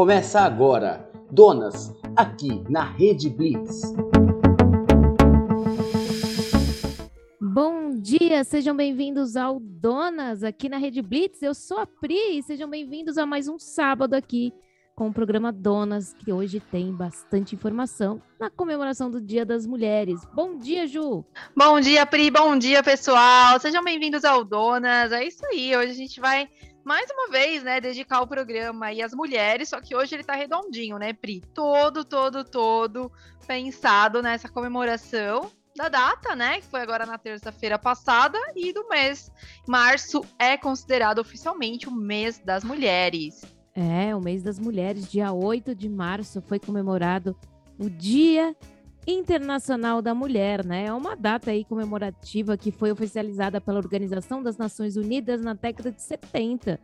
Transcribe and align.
Começa 0.00 0.40
agora, 0.40 1.06
Donas, 1.30 1.94
aqui 2.16 2.64
na 2.70 2.82
Rede 2.82 3.28
Blitz. 3.28 3.82
Bom 7.38 7.90
dia, 7.90 8.42
sejam 8.42 8.74
bem-vindos 8.74 9.36
ao 9.36 9.60
Donas, 9.60 10.42
aqui 10.42 10.70
na 10.70 10.78
Rede 10.78 11.02
Blitz. 11.02 11.42
Eu 11.42 11.52
sou 11.52 11.80
a 11.80 11.86
Pri 11.86 12.38
e 12.38 12.42
sejam 12.42 12.66
bem-vindos 12.70 13.18
a 13.18 13.26
mais 13.26 13.46
um 13.46 13.58
sábado 13.58 14.14
aqui 14.14 14.54
com 14.96 15.08
o 15.08 15.12
programa 15.12 15.52
Donas, 15.52 16.14
que 16.14 16.32
hoje 16.32 16.60
tem 16.60 16.94
bastante 16.94 17.54
informação 17.54 18.22
na 18.38 18.48
comemoração 18.48 19.10
do 19.10 19.20
Dia 19.20 19.44
das 19.44 19.66
Mulheres. 19.66 20.26
Bom 20.34 20.56
dia, 20.56 20.86
Ju! 20.86 21.22
Bom 21.54 21.78
dia, 21.78 22.06
Pri, 22.06 22.30
bom 22.30 22.56
dia, 22.56 22.82
pessoal! 22.82 23.60
Sejam 23.60 23.84
bem-vindos 23.84 24.24
ao 24.24 24.44
Donas. 24.44 25.12
É 25.12 25.26
isso 25.26 25.44
aí, 25.44 25.76
hoje 25.76 25.90
a 25.90 25.94
gente 25.94 26.20
vai 26.20 26.48
mais 26.84 27.08
uma 27.10 27.28
vez, 27.30 27.62
né, 27.62 27.80
dedicar 27.80 28.20
o 28.20 28.26
programa 28.26 28.86
aí 28.86 29.02
às 29.02 29.12
mulheres, 29.12 29.68
só 29.68 29.80
que 29.80 29.94
hoje 29.94 30.14
ele 30.14 30.24
tá 30.24 30.34
redondinho, 30.34 30.98
né, 30.98 31.12
Pri? 31.12 31.40
Todo, 31.54 32.04
todo, 32.04 32.44
todo 32.44 33.12
pensado 33.46 34.22
nessa 34.22 34.48
comemoração 34.48 35.50
da 35.76 35.88
data, 35.88 36.34
né, 36.34 36.60
que 36.60 36.66
foi 36.66 36.80
agora 36.80 37.06
na 37.06 37.18
terça-feira 37.18 37.78
passada, 37.78 38.38
e 38.54 38.72
do 38.72 38.88
mês. 38.88 39.30
Março 39.66 40.24
é 40.38 40.56
considerado 40.56 41.18
oficialmente 41.18 41.88
o 41.88 41.92
mês 41.92 42.38
das 42.38 42.64
mulheres. 42.64 43.42
É, 43.74 44.14
o 44.14 44.20
mês 44.20 44.42
das 44.42 44.58
mulheres, 44.58 45.10
dia 45.10 45.32
8 45.32 45.74
de 45.74 45.88
março, 45.88 46.42
foi 46.42 46.58
comemorado 46.58 47.36
o 47.78 47.88
Dia 47.88 48.54
Internacional 49.10 50.00
da 50.00 50.14
Mulher, 50.14 50.64
né? 50.64 50.86
É 50.86 50.92
uma 50.92 51.16
data 51.16 51.50
aí 51.50 51.64
comemorativa 51.64 52.56
que 52.56 52.70
foi 52.70 52.92
oficializada 52.92 53.60
pela 53.60 53.78
Organização 53.78 54.42
das 54.42 54.56
Nações 54.56 54.96
Unidas 54.96 55.42
na 55.42 55.52
década 55.52 55.90
de 55.90 56.00
70, 56.00 56.78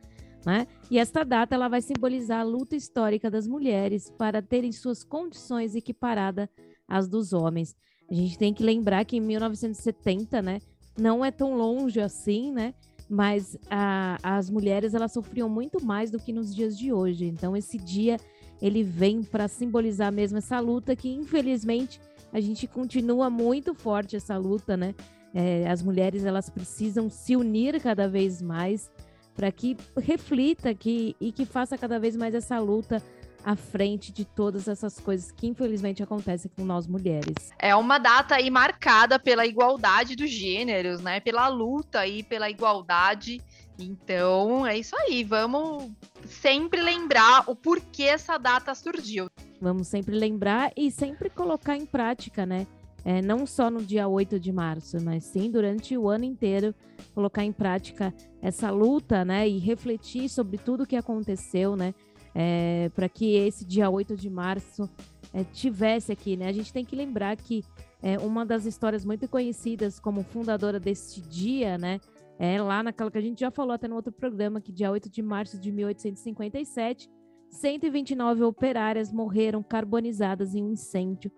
né? 0.45 0.67
E 0.91 0.99
esta 0.99 1.25
data 1.25 1.55
ela 1.55 1.69
vai 1.69 1.81
simbolizar 1.81 2.41
a 2.41 2.45
luta 2.45 2.75
histórica 2.75 3.31
das 3.31 3.47
mulheres 3.47 4.11
para 4.11 4.43
terem 4.43 4.73
suas 4.73 5.05
condições 5.05 5.75
equiparadas 5.75 6.49
às 6.89 7.09
dos 7.09 7.33
homens. 7.33 7.77
A 8.11 8.15
gente 8.15 8.39
tem 8.39 8.53
que 8.53 8.63
lembrar 8.63 9.05
que 9.05 9.17
em 9.17 9.21
1970, 9.21 10.43
né, 10.43 10.61
não 10.99 11.25
é 11.25 11.31
tão 11.31 11.55
longe 11.57 12.01
assim, 12.01 12.51
né? 12.53 12.75
Mas 13.09 13.57
a, 13.71 14.19
as 14.23 14.51
mulheres 14.51 14.95
elas 14.95 15.13
sofriam 15.13 15.49
muito 15.49 15.85
mais 15.85 16.11
do 16.11 16.19
que 16.19 16.33
nos 16.33 16.55
dias 16.55 16.77
de 16.77 16.93
hoje. 16.93 17.27
Então 17.27 17.57
esse 17.57 17.79
dia 17.79 18.17
ele 18.61 18.83
vem 18.83 19.23
para 19.23 19.49
simbolizar 19.49 20.11
mesmo 20.11 20.39
essa 20.39 20.59
luta 20.59 20.97
que 20.97 21.09
infelizmente 21.09 22.01
a 22.33 22.41
gente 22.41 22.67
continua 22.67 23.31
muito 23.31 23.75
forte 23.75 24.17
essa 24.17 24.37
luta, 24.37 24.77
né? 24.77 24.95
É, 25.35 25.69
as 25.69 25.83
mulheres 25.83 26.25
elas 26.25 26.49
precisam 26.49 27.11
se 27.11 27.37
unir 27.37 27.81
cada 27.81 28.09
vez 28.09 28.41
mais 28.41 28.91
para 29.35 29.53
que 29.53 29.77
reflita 29.99 30.75
que, 30.75 31.15
e 31.21 31.31
que 31.31 31.45
faça 31.45 31.77
cada 31.77 31.99
vez 31.99 32.17
mais 32.17 32.35
essa 32.35 32.59
luta 32.59 33.03
à 33.45 33.55
frente 33.55 34.11
de 34.11 34.25
todas 34.25 34.67
essas 34.67 34.99
coisas 34.99 35.31
que 35.31 35.47
infelizmente 35.47 36.03
acontecem 36.03 36.51
com 36.57 36.65
nós 36.65 36.87
mulheres. 36.87 37.53
É 37.59 37.77
uma 37.77 37.99
data 37.99 38.35
aí 38.35 38.51
marcada 38.51 39.19
pela 39.21 39.47
igualdade 39.47 40.17
dos 40.17 40.31
gêneros, 40.31 41.01
né? 41.01 41.21
Pela 41.21 41.47
luta 41.47 42.01
aí 42.01 42.25
pela 42.25 42.51
igualdade. 42.51 43.41
Então, 43.79 44.67
é 44.67 44.79
isso 44.79 44.97
aí. 44.97 45.23
Vamos 45.25 45.91
sempre 46.27 46.81
lembrar 46.81 47.45
o 47.49 47.55
porquê 47.55 48.05
essa 48.05 48.39
data 48.39 48.75
surgiu. 48.75 49.29
Vamos 49.61 49.89
sempre 49.89 50.15
lembrar 50.15 50.73
e 50.77 50.91
sempre 50.91 51.31
colocar 51.31 51.77
em 51.77 51.87
prática, 51.87 52.45
né? 52.47 52.67
É, 53.05 53.23
não 53.23 53.47
só 53.47 53.71
no 53.71 53.83
dia 53.83 54.09
8 54.09 54.41
de 54.41 54.51
março, 54.51 54.97
mas 55.01 55.25
sim 55.25 55.49
durante 55.51 55.97
o 55.97 56.09
ano 56.09 56.25
inteiro, 56.25 56.75
colocar 57.15 57.45
em 57.45 57.53
prática 57.53 58.13
essa 58.43 58.71
luta, 58.71 59.25
né? 59.25 59.49
E 59.49 59.59
refletir 59.59 60.29
sobre 60.29 60.59
tudo 60.59 60.83
o 60.83 60.87
que 60.87 60.97
aconteceu, 60.97 61.77
né? 61.77 61.95
É, 62.35 62.91
para 62.95 63.09
que 63.09 63.37
esse 63.37 63.65
dia 63.65 63.89
8 63.89 64.17
de 64.17 64.29
março 64.29 64.91
é, 65.33 65.45
tivesse 65.45 66.11
aqui, 66.11 66.37
né? 66.37 66.49
A 66.49 66.53
gente 66.53 66.73
tem 66.73 66.85
que 66.85 66.97
lembrar 66.97 67.37
que 67.37 67.65
é, 68.03 68.19
uma 68.19 68.45
das 68.45 68.67
histórias 68.67 69.05
muito 69.05 69.29
conhecidas 69.29 69.99
como 69.99 70.23
fundadora 70.23 70.81
deste 70.81 71.21
dia, 71.21 71.79
né? 71.79 72.01
É 72.39 72.61
lá 72.61 72.83
naquela 72.83 73.11
que 73.11 73.19
a 73.19 73.23
gente 73.23 73.41
já 73.41 73.51
falou 73.51 73.73
até 73.73 73.89
no 73.89 73.97
outro 73.97 74.13
programa, 74.13 74.61
que 74.61 74.73
dia 74.73 74.91
8 74.91 75.09
de 75.09 75.23
março 75.23 75.59
de 75.59 75.73
1857, 75.73 77.09
129 77.51 78.43
operárias 78.43 79.11
morreram 79.11 79.63
carbonizadas 79.63 80.55
em 80.55 80.63
um 80.63 80.73
incêndio 80.73 81.31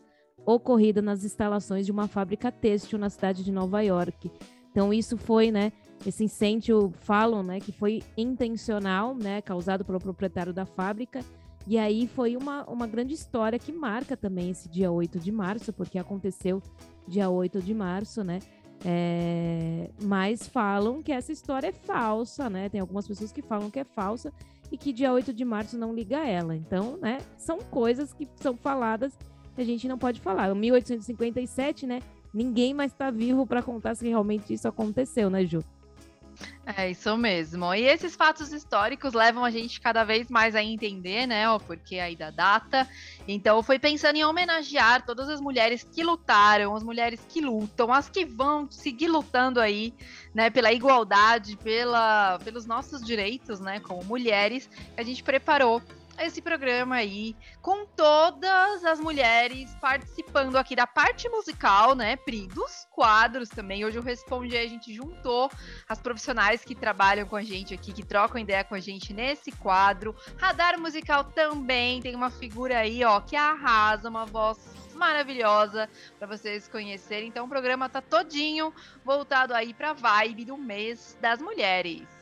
ocorrido 0.44 1.02
nas 1.02 1.24
instalações 1.24 1.86
de 1.86 1.92
uma 1.92 2.08
fábrica 2.08 2.50
têxtil 2.50 2.98
na 2.98 3.10
cidade 3.10 3.44
de 3.44 3.52
Nova 3.52 3.80
York. 3.82 4.30
Então 4.70 4.92
isso 4.92 5.16
foi, 5.16 5.50
né, 5.50 5.72
esse 6.06 6.24
incêndio 6.24 6.92
falam, 7.00 7.42
né, 7.42 7.60
que 7.60 7.72
foi 7.72 8.02
intencional, 8.16 9.14
né, 9.14 9.42
causado 9.42 9.84
pelo 9.84 9.98
proprietário 9.98 10.52
da 10.52 10.64
fábrica. 10.64 11.20
E 11.66 11.76
aí 11.76 12.06
foi 12.06 12.36
uma, 12.36 12.64
uma 12.64 12.86
grande 12.86 13.12
história 13.12 13.58
que 13.58 13.70
marca 13.70 14.16
também 14.16 14.50
esse 14.50 14.68
dia 14.68 14.90
8 14.90 15.18
de 15.18 15.30
março, 15.30 15.72
porque 15.72 15.98
aconteceu 15.98 16.62
dia 17.06 17.28
8 17.28 17.60
de 17.60 17.74
março, 17.74 18.24
né? 18.24 18.38
É, 18.84 19.90
mas 20.02 20.46
falam 20.46 21.02
que 21.02 21.12
essa 21.12 21.32
história 21.32 21.68
é 21.68 21.72
falsa, 21.72 22.48
né? 22.48 22.68
Tem 22.68 22.80
algumas 22.80 23.06
pessoas 23.06 23.32
que 23.32 23.42
falam 23.42 23.70
que 23.70 23.80
é 23.80 23.84
falsa 23.84 24.32
e 24.70 24.76
que 24.76 24.92
dia 24.92 25.12
8 25.12 25.32
de 25.32 25.44
março 25.44 25.76
não 25.78 25.94
liga 25.94 26.18
ela. 26.26 26.54
Então, 26.54 26.96
né, 26.98 27.18
são 27.36 27.58
coisas 27.58 28.12
que 28.12 28.28
são 28.36 28.56
faladas 28.56 29.12
que 29.54 29.62
a 29.62 29.64
gente 29.64 29.88
não 29.88 29.98
pode 29.98 30.20
falar. 30.20 30.52
O 30.52 30.56
1857, 30.56 31.86
né? 31.86 32.00
Ninguém 32.32 32.74
mais 32.74 32.92
está 32.92 33.10
vivo 33.10 33.46
para 33.46 33.62
contar 33.62 33.94
se 33.94 34.06
realmente 34.06 34.52
isso 34.52 34.68
aconteceu, 34.68 35.30
né, 35.30 35.44
Ju? 35.44 35.64
É 36.76 36.90
isso 36.90 37.16
mesmo. 37.16 37.72
E 37.74 37.84
esses 37.84 38.14
fatos 38.14 38.52
históricos 38.52 39.14
levam 39.14 39.42
a 39.42 39.50
gente 39.50 39.80
cada 39.80 40.04
vez 40.04 40.28
mais 40.28 40.54
a 40.54 40.62
entender, 40.62 41.26
né, 41.26 41.48
o 41.50 41.58
porquê 41.58 41.98
aí 41.98 42.14
da 42.14 42.30
data. 42.30 42.86
Então, 43.26 43.62
foi 43.62 43.78
pensando 43.78 44.16
em 44.16 44.24
homenagear 44.24 45.04
todas 45.04 45.30
as 45.30 45.40
mulheres 45.40 45.82
que 45.82 46.02
lutaram, 46.04 46.76
as 46.76 46.82
mulheres 46.82 47.20
que 47.26 47.40
lutam, 47.40 47.92
as 47.92 48.10
que 48.10 48.24
vão 48.24 48.70
seguir 48.70 49.08
lutando 49.08 49.60
aí, 49.60 49.94
né, 50.34 50.50
pela 50.50 50.70
igualdade, 50.70 51.56
pela, 51.56 52.38
pelos 52.44 52.66
nossos 52.66 53.02
direitos, 53.02 53.60
né, 53.60 53.80
como 53.80 54.04
mulheres, 54.04 54.66
que 54.66 55.00
a 55.00 55.02
gente 55.02 55.22
preparou 55.22 55.82
esse 56.20 56.42
programa 56.42 56.96
aí 56.96 57.36
com 57.62 57.86
todas 57.86 58.84
as 58.84 58.98
mulheres 58.98 59.74
participando 59.80 60.56
aqui 60.56 60.74
da 60.74 60.86
parte 60.86 61.28
musical, 61.28 61.94
né, 61.94 62.16
Pri? 62.16 62.46
Dos 62.48 62.86
quadros 62.90 63.48
também. 63.48 63.84
Hoje 63.84 63.98
eu 63.98 64.02
respondi, 64.02 64.56
a 64.56 64.66
gente 64.66 64.92
juntou 64.92 65.50
as 65.88 66.00
profissionais 66.00 66.64
que 66.64 66.74
trabalham 66.74 67.26
com 67.26 67.36
a 67.36 67.42
gente 67.42 67.74
aqui, 67.74 67.92
que 67.92 68.04
trocam 68.04 68.40
ideia 68.40 68.64
com 68.64 68.74
a 68.74 68.80
gente 68.80 69.14
nesse 69.14 69.52
quadro. 69.52 70.14
Radar 70.36 70.78
musical 70.78 71.24
também 71.24 72.00
tem 72.00 72.14
uma 72.14 72.30
figura 72.30 72.78
aí, 72.78 73.04
ó, 73.04 73.20
que 73.20 73.36
arrasa, 73.36 74.08
uma 74.08 74.26
voz 74.26 74.58
maravilhosa 74.94 75.88
para 76.18 76.26
vocês 76.26 76.68
conhecerem. 76.68 77.28
Então 77.28 77.46
o 77.46 77.48
programa 77.48 77.88
tá 77.88 78.02
todinho 78.02 78.74
voltado 79.04 79.54
aí 79.54 79.72
para 79.72 79.92
vibe 79.92 80.44
do 80.44 80.56
mês 80.56 81.16
das 81.20 81.40
mulheres. 81.40 82.17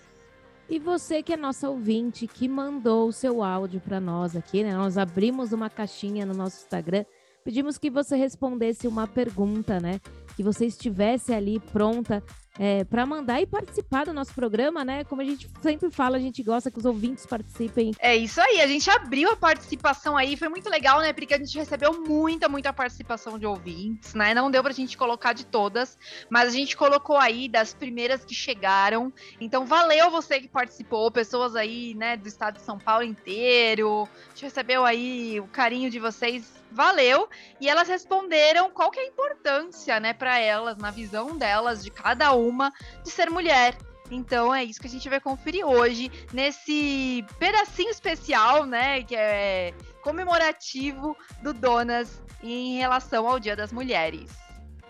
E 0.68 0.80
você 0.80 1.22
que 1.22 1.32
é 1.32 1.36
nossa 1.36 1.70
ouvinte, 1.70 2.26
que 2.26 2.48
mandou 2.48 3.08
o 3.08 3.12
seu 3.12 3.42
áudio 3.42 3.80
para 3.80 4.00
nós 4.00 4.34
aqui, 4.34 4.64
né? 4.64 4.74
Nós 4.74 4.98
abrimos 4.98 5.52
uma 5.52 5.70
caixinha 5.70 6.26
no 6.26 6.34
nosso 6.34 6.64
Instagram, 6.64 7.04
pedimos 7.44 7.78
que 7.78 7.88
você 7.88 8.16
respondesse 8.16 8.88
uma 8.88 9.06
pergunta, 9.06 9.78
né? 9.78 10.00
Que 10.36 10.42
você 10.42 10.66
estivesse 10.66 11.32
ali 11.32 11.60
pronta 11.60 12.20
é, 12.58 12.84
para 12.84 13.04
mandar 13.06 13.40
e 13.40 13.46
participar 13.46 14.06
do 14.06 14.12
nosso 14.12 14.34
programa, 14.34 14.84
né? 14.84 15.04
Como 15.04 15.22
a 15.22 15.24
gente 15.24 15.48
sempre 15.62 15.90
fala, 15.90 16.16
a 16.16 16.20
gente 16.20 16.42
gosta 16.42 16.70
que 16.70 16.78
os 16.78 16.84
ouvintes 16.84 17.26
participem. 17.26 17.92
É 17.98 18.16
isso 18.16 18.40
aí, 18.40 18.60
a 18.60 18.66
gente 18.66 18.88
abriu 18.90 19.30
a 19.30 19.36
participação 19.36 20.16
aí, 20.16 20.36
foi 20.36 20.48
muito 20.48 20.68
legal, 20.68 21.00
né? 21.00 21.12
Porque 21.12 21.34
a 21.34 21.38
gente 21.38 21.56
recebeu 21.56 22.02
muita, 22.06 22.48
muita 22.48 22.72
participação 22.72 23.38
de 23.38 23.46
ouvintes, 23.46 24.14
né? 24.14 24.34
Não 24.34 24.50
deu 24.50 24.62
pra 24.62 24.72
gente 24.72 24.96
colocar 24.96 25.32
de 25.32 25.44
todas, 25.46 25.98
mas 26.30 26.48
a 26.48 26.52
gente 26.52 26.76
colocou 26.76 27.16
aí 27.16 27.48
das 27.48 27.74
primeiras 27.74 28.24
que 28.24 28.34
chegaram. 28.34 29.12
Então, 29.40 29.66
valeu 29.66 30.10
você 30.10 30.40
que 30.40 30.48
participou, 30.48 31.10
pessoas 31.10 31.54
aí, 31.54 31.94
né, 31.94 32.16
do 32.16 32.28
estado 32.28 32.54
de 32.56 32.62
São 32.62 32.78
Paulo 32.78 33.04
inteiro. 33.04 34.08
A 34.26 34.28
gente 34.30 34.44
recebeu 34.44 34.84
aí 34.84 35.40
o 35.40 35.46
carinho 35.48 35.90
de 35.90 35.98
vocês 35.98 36.56
valeu. 36.70 37.28
E 37.60 37.68
elas 37.68 37.88
responderam 37.88 38.70
qual 38.70 38.90
que 38.90 39.00
é 39.00 39.02
a 39.02 39.06
importância, 39.06 39.98
né, 39.98 40.12
para 40.12 40.38
elas, 40.38 40.76
na 40.76 40.90
visão 40.90 41.36
delas, 41.36 41.82
de 41.82 41.90
cada 41.90 42.32
uma, 42.46 42.72
de 43.02 43.10
ser 43.10 43.30
mulher. 43.30 43.76
Então 44.10 44.54
é 44.54 44.64
isso 44.64 44.80
que 44.80 44.86
a 44.86 44.90
gente 44.90 45.08
vai 45.08 45.20
conferir 45.20 45.66
hoje, 45.66 46.10
nesse 46.32 47.24
pedacinho 47.38 47.90
especial, 47.90 48.64
né, 48.64 49.02
que 49.02 49.16
é 49.16 49.74
comemorativo 50.02 51.16
do 51.42 51.52
Donas 51.52 52.22
em 52.42 52.78
relação 52.78 53.26
ao 53.26 53.40
Dia 53.40 53.56
das 53.56 53.72
Mulheres. 53.72 54.30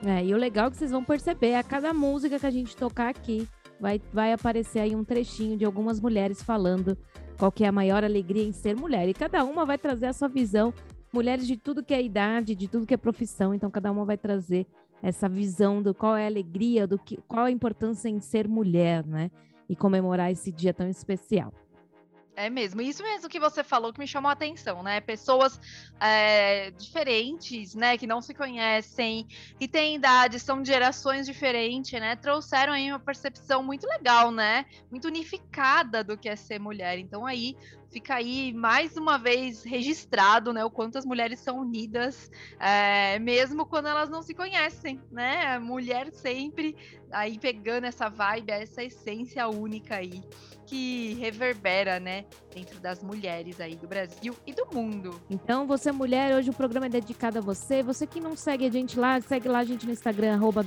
É, 0.04 0.22
e 0.22 0.34
o 0.34 0.36
legal 0.36 0.66
é 0.66 0.70
que 0.70 0.76
vocês 0.76 0.90
vão 0.90 1.02
perceber, 1.02 1.54
a 1.54 1.62
cada 1.62 1.94
música 1.94 2.38
que 2.38 2.46
a 2.46 2.50
gente 2.50 2.76
tocar 2.76 3.08
aqui, 3.08 3.48
vai, 3.80 4.00
vai 4.12 4.32
aparecer 4.32 4.80
aí 4.80 4.94
um 4.94 5.04
trechinho 5.04 5.56
de 5.56 5.64
algumas 5.64 6.00
mulheres 6.00 6.42
falando 6.42 6.98
qual 7.38 7.50
que 7.50 7.64
é 7.64 7.68
a 7.68 7.72
maior 7.72 8.04
alegria 8.04 8.44
em 8.44 8.52
ser 8.52 8.76
mulher. 8.76 9.08
E 9.08 9.14
cada 9.14 9.44
uma 9.44 9.64
vai 9.64 9.78
trazer 9.78 10.06
a 10.06 10.12
sua 10.12 10.28
visão 10.28 10.72
mulheres 11.12 11.46
de 11.46 11.56
tudo 11.56 11.82
que 11.82 11.94
é 11.94 12.02
idade, 12.02 12.54
de 12.54 12.68
tudo 12.68 12.86
que 12.86 12.92
é 12.92 12.96
profissão, 12.96 13.54
então 13.54 13.70
cada 13.70 13.90
uma 13.90 14.04
vai 14.04 14.18
trazer 14.18 14.66
essa 15.02 15.28
visão 15.28 15.82
do 15.82 15.94
qual 15.94 16.16
é 16.16 16.24
a 16.24 16.26
alegria, 16.26 16.86
do 16.86 16.98
que, 16.98 17.18
qual 17.28 17.44
a 17.46 17.50
importância 17.50 18.08
em 18.08 18.20
ser 18.20 18.48
mulher, 18.48 19.04
né? 19.06 19.30
E 19.68 19.74
comemorar 19.74 20.30
esse 20.30 20.52
dia 20.52 20.72
tão 20.72 20.88
especial. 20.88 21.52
É 22.36 22.50
mesmo, 22.50 22.82
isso 22.82 23.02
mesmo 23.02 23.30
que 23.30 23.40
você 23.40 23.64
falou 23.64 23.94
que 23.94 23.98
me 23.98 24.06
chamou 24.06 24.28
a 24.28 24.32
atenção, 24.32 24.82
né? 24.82 25.00
Pessoas 25.00 25.58
é, 25.98 26.70
diferentes, 26.72 27.74
né, 27.74 27.96
que 27.96 28.06
não 28.06 28.20
se 28.20 28.34
conhecem, 28.34 29.26
que 29.58 29.66
têm 29.66 29.96
idade, 29.96 30.38
são 30.38 30.60
de 30.60 30.68
gerações 30.68 31.24
diferentes, 31.24 31.98
né? 31.98 32.14
Trouxeram 32.14 32.74
aí 32.74 32.90
uma 32.90 32.98
percepção 32.98 33.62
muito 33.62 33.86
legal, 33.86 34.30
né? 34.30 34.66
Muito 34.90 35.08
unificada 35.08 36.04
do 36.04 36.18
que 36.18 36.28
é 36.28 36.36
ser 36.36 36.60
mulher. 36.60 36.98
Então 36.98 37.24
aí 37.24 37.56
fica 37.90 38.16
aí 38.16 38.52
mais 38.52 38.96
uma 38.96 39.18
vez 39.18 39.62
registrado, 39.62 40.52
né, 40.52 40.64
o 40.64 40.70
quanto 40.70 40.98
as 40.98 41.04
mulheres 41.04 41.40
são 41.40 41.60
unidas, 41.60 42.30
é, 42.58 43.18
mesmo 43.18 43.66
quando 43.66 43.88
elas 43.88 44.10
não 44.10 44.22
se 44.22 44.34
conhecem, 44.34 45.00
né? 45.10 45.58
mulher 45.58 46.12
sempre 46.12 46.76
aí 47.10 47.38
pegando 47.38 47.84
essa 47.84 48.08
vibe, 48.08 48.50
essa 48.50 48.82
essência 48.82 49.46
única 49.48 49.96
aí 49.96 50.22
que 50.66 51.14
reverbera, 51.14 52.00
né, 52.00 52.24
dentro 52.52 52.80
das 52.80 53.02
mulheres 53.02 53.60
aí 53.60 53.76
do 53.76 53.86
Brasil 53.86 54.34
e 54.46 54.52
do 54.52 54.66
mundo. 54.72 55.20
Então, 55.30 55.66
você 55.66 55.92
mulher, 55.92 56.34
hoje 56.34 56.50
o 56.50 56.54
programa 56.54 56.86
é 56.86 56.88
dedicado 56.88 57.38
a 57.38 57.40
você. 57.40 57.82
Você 57.82 58.06
que 58.06 58.20
não 58.20 58.36
segue 58.36 58.66
a 58.66 58.70
gente 58.70 58.98
lá, 58.98 59.20
segue 59.20 59.48
lá 59.48 59.60
a 59.60 59.64
gente 59.64 59.86
no 59.86 59.92
Instagram, 59.92 60.34
arroba. 60.34 60.64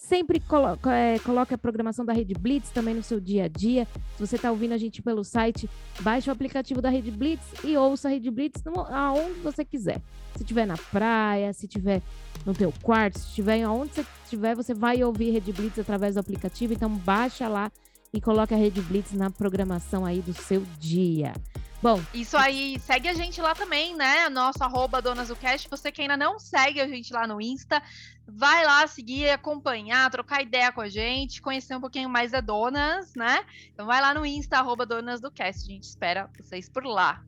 Sempre 0.00 0.40
coloca, 0.40 0.90
é, 0.90 1.18
coloque 1.18 1.52
a 1.52 1.58
programação 1.58 2.06
da 2.06 2.14
Rede 2.14 2.32
Blitz 2.32 2.70
também 2.70 2.94
no 2.94 3.02
seu 3.02 3.20
dia 3.20 3.44
a 3.44 3.48
dia. 3.48 3.86
Se 4.16 4.26
você 4.26 4.36
está 4.36 4.50
ouvindo 4.50 4.72
a 4.72 4.78
gente 4.78 5.02
pelo 5.02 5.22
site, 5.22 5.68
baixe 6.00 6.30
o 6.30 6.32
aplicativo 6.32 6.80
da 6.80 6.88
Rede 6.88 7.10
Blitz 7.10 7.44
e 7.62 7.76
ouça 7.76 8.08
a 8.08 8.10
Rede 8.10 8.30
Blitz 8.30 8.64
no, 8.64 8.80
aonde 8.80 9.38
você 9.40 9.62
quiser. 9.62 10.00
Se 10.34 10.42
estiver 10.42 10.66
na 10.66 10.76
praia, 10.90 11.52
se 11.52 11.66
estiver 11.66 12.00
no 12.46 12.54
teu 12.54 12.72
quarto, 12.82 13.18
se 13.18 13.26
estiver 13.26 13.62
aonde 13.62 13.92
você 13.92 14.06
estiver, 14.24 14.56
você 14.56 14.72
vai 14.72 15.04
ouvir 15.04 15.32
Rede 15.32 15.52
Blitz 15.52 15.78
através 15.78 16.14
do 16.14 16.20
aplicativo. 16.20 16.72
Então 16.72 16.90
baixa 16.90 17.46
lá 17.46 17.70
e 18.10 18.22
coloque 18.22 18.54
a 18.54 18.56
Rede 18.56 18.80
Blitz 18.80 19.12
na 19.12 19.30
programação 19.30 20.06
aí 20.06 20.22
do 20.22 20.32
seu 20.32 20.62
dia. 20.78 21.34
Bom. 21.82 21.98
Isso 22.12 22.36
aí, 22.36 22.78
segue 22.78 23.08
a 23.08 23.14
gente 23.14 23.40
lá 23.40 23.54
também, 23.54 23.96
né? 23.96 24.28
Nosso 24.28 24.62
arroba 24.62 25.00
Donas 25.00 25.28
do 25.28 25.36
Cast. 25.36 25.66
Você 25.70 25.90
que 25.90 26.02
ainda 26.02 26.14
não 26.14 26.38
segue 26.38 26.78
a 26.78 26.86
gente 26.86 27.10
lá 27.10 27.26
no 27.26 27.40
Insta, 27.40 27.82
vai 28.28 28.66
lá 28.66 28.86
seguir, 28.86 29.30
acompanhar, 29.30 30.10
trocar 30.10 30.42
ideia 30.42 30.70
com 30.70 30.82
a 30.82 30.90
gente, 30.90 31.40
conhecer 31.40 31.74
um 31.74 31.80
pouquinho 31.80 32.10
mais 32.10 32.32
da 32.32 32.42
Donas, 32.42 33.14
né? 33.14 33.44
Então 33.72 33.86
vai 33.86 33.98
lá 33.98 34.12
no 34.12 34.26
Insta, 34.26 34.58
arroba 34.58 34.84
Donas 34.84 35.22
do 35.22 35.30
Cast. 35.30 35.62
A 35.62 35.72
gente 35.72 35.84
espera 35.84 36.28
vocês 36.38 36.68
por 36.68 36.84
lá. 36.84 37.24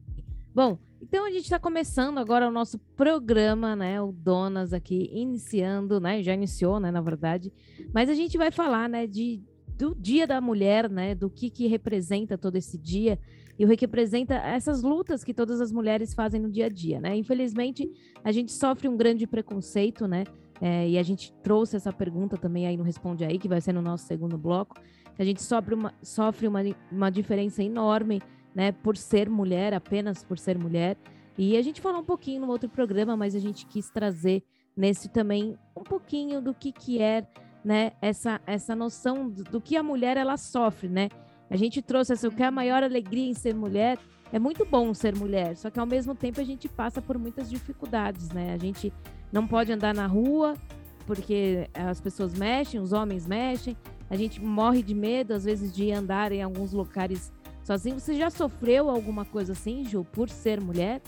Bom, 0.54 0.78
então 1.00 1.24
a 1.24 1.30
gente 1.30 1.44
está 1.44 1.58
começando 1.58 2.18
agora 2.18 2.46
o 2.46 2.52
nosso 2.52 2.78
programa, 2.94 3.74
né? 3.74 4.02
O 4.02 4.12
Donas 4.12 4.74
aqui 4.74 5.08
iniciando, 5.14 5.98
né? 5.98 6.22
Já 6.22 6.34
iniciou, 6.34 6.78
né? 6.78 6.90
Na 6.90 7.00
verdade, 7.00 7.50
mas 7.90 8.10
a 8.10 8.14
gente 8.14 8.36
vai 8.36 8.50
falar, 8.50 8.86
né? 8.86 9.06
De 9.06 9.42
do 9.78 9.94
Dia 9.94 10.26
da 10.26 10.42
Mulher, 10.42 10.90
né? 10.90 11.14
Do 11.14 11.30
que 11.30 11.48
que 11.48 11.66
representa 11.66 12.36
todo 12.36 12.56
esse 12.56 12.76
dia 12.76 13.18
e 13.58 13.64
o 13.64 13.68
que 13.68 13.82
representa 13.82 14.34
essas 14.34 14.82
lutas 14.82 15.22
que 15.22 15.34
todas 15.34 15.60
as 15.60 15.70
mulheres 15.70 16.14
fazem 16.14 16.40
no 16.40 16.50
dia 16.50 16.66
a 16.66 16.68
dia, 16.68 17.00
né? 17.00 17.16
Infelizmente, 17.16 17.90
a 18.24 18.32
gente 18.32 18.52
sofre 18.52 18.88
um 18.88 18.96
grande 18.96 19.26
preconceito, 19.26 20.06
né? 20.06 20.24
É, 20.60 20.88
e 20.88 20.98
a 20.98 21.02
gente 21.02 21.32
trouxe 21.42 21.76
essa 21.76 21.92
pergunta 21.92 22.36
também 22.36 22.66
aí 22.66 22.76
no 22.76 22.84
Responde 22.84 23.24
Aí, 23.24 23.38
que 23.38 23.48
vai 23.48 23.60
ser 23.60 23.72
no 23.72 23.82
nosso 23.82 24.06
segundo 24.06 24.38
bloco, 24.38 24.80
a 25.18 25.24
gente 25.24 25.42
sofre 25.42 25.74
uma, 25.74 25.92
sofre 26.02 26.48
uma, 26.48 26.60
uma 26.90 27.10
diferença 27.10 27.62
enorme, 27.62 28.20
né? 28.54 28.72
Por 28.72 28.96
ser 28.96 29.28
mulher, 29.28 29.74
apenas 29.74 30.24
por 30.24 30.38
ser 30.38 30.58
mulher. 30.58 30.96
E 31.36 31.56
a 31.56 31.62
gente 31.62 31.80
falou 31.80 32.00
um 32.00 32.04
pouquinho 32.04 32.42
no 32.42 32.48
outro 32.48 32.68
programa, 32.68 33.16
mas 33.16 33.34
a 33.34 33.38
gente 33.38 33.66
quis 33.66 33.90
trazer 33.90 34.42
nesse 34.76 35.08
também 35.08 35.56
um 35.76 35.82
pouquinho 35.82 36.40
do 36.40 36.54
que, 36.54 36.72
que 36.72 37.00
é 37.00 37.26
né, 37.64 37.92
essa, 38.00 38.40
essa 38.46 38.74
noção 38.74 39.28
do, 39.28 39.44
do, 39.44 39.60
que 39.60 39.76
a 39.76 39.82
mulher 39.82 40.16
ela 40.16 40.36
sofre, 40.36 40.88
né? 40.88 41.08
A 41.52 41.56
gente 41.56 41.82
trouxe 41.82 42.14
essa, 42.14 42.26
o 42.26 42.30
que 42.30 42.42
é 42.42 42.46
a 42.46 42.50
maior 42.50 42.82
alegria 42.82 43.28
em 43.28 43.34
ser 43.34 43.54
mulher. 43.54 43.98
É 44.32 44.38
muito 44.38 44.64
bom 44.64 44.94
ser 44.94 45.14
mulher, 45.14 45.54
só 45.54 45.68
que 45.68 45.78
ao 45.78 45.84
mesmo 45.84 46.14
tempo 46.14 46.40
a 46.40 46.44
gente 46.44 46.66
passa 46.66 47.02
por 47.02 47.18
muitas 47.18 47.50
dificuldades, 47.50 48.30
né? 48.30 48.54
A 48.54 48.56
gente 48.56 48.90
não 49.30 49.46
pode 49.46 49.70
andar 49.70 49.94
na 49.94 50.06
rua 50.06 50.54
porque 51.06 51.68
as 51.74 52.00
pessoas 52.00 52.32
mexem, 52.32 52.80
os 52.80 52.94
homens 52.94 53.26
mexem. 53.26 53.76
A 54.08 54.16
gente 54.16 54.42
morre 54.42 54.82
de 54.82 54.94
medo 54.94 55.34
às 55.34 55.44
vezes 55.44 55.74
de 55.74 55.92
andar 55.92 56.32
em 56.32 56.42
alguns 56.42 56.72
locais 56.72 57.30
sozinho. 57.62 58.00
Você 58.00 58.14
já 58.14 58.30
sofreu 58.30 58.88
alguma 58.88 59.26
coisa 59.26 59.52
assim, 59.52 59.84
Ju, 59.84 60.06
por 60.10 60.30
ser 60.30 60.58
mulher? 60.58 61.02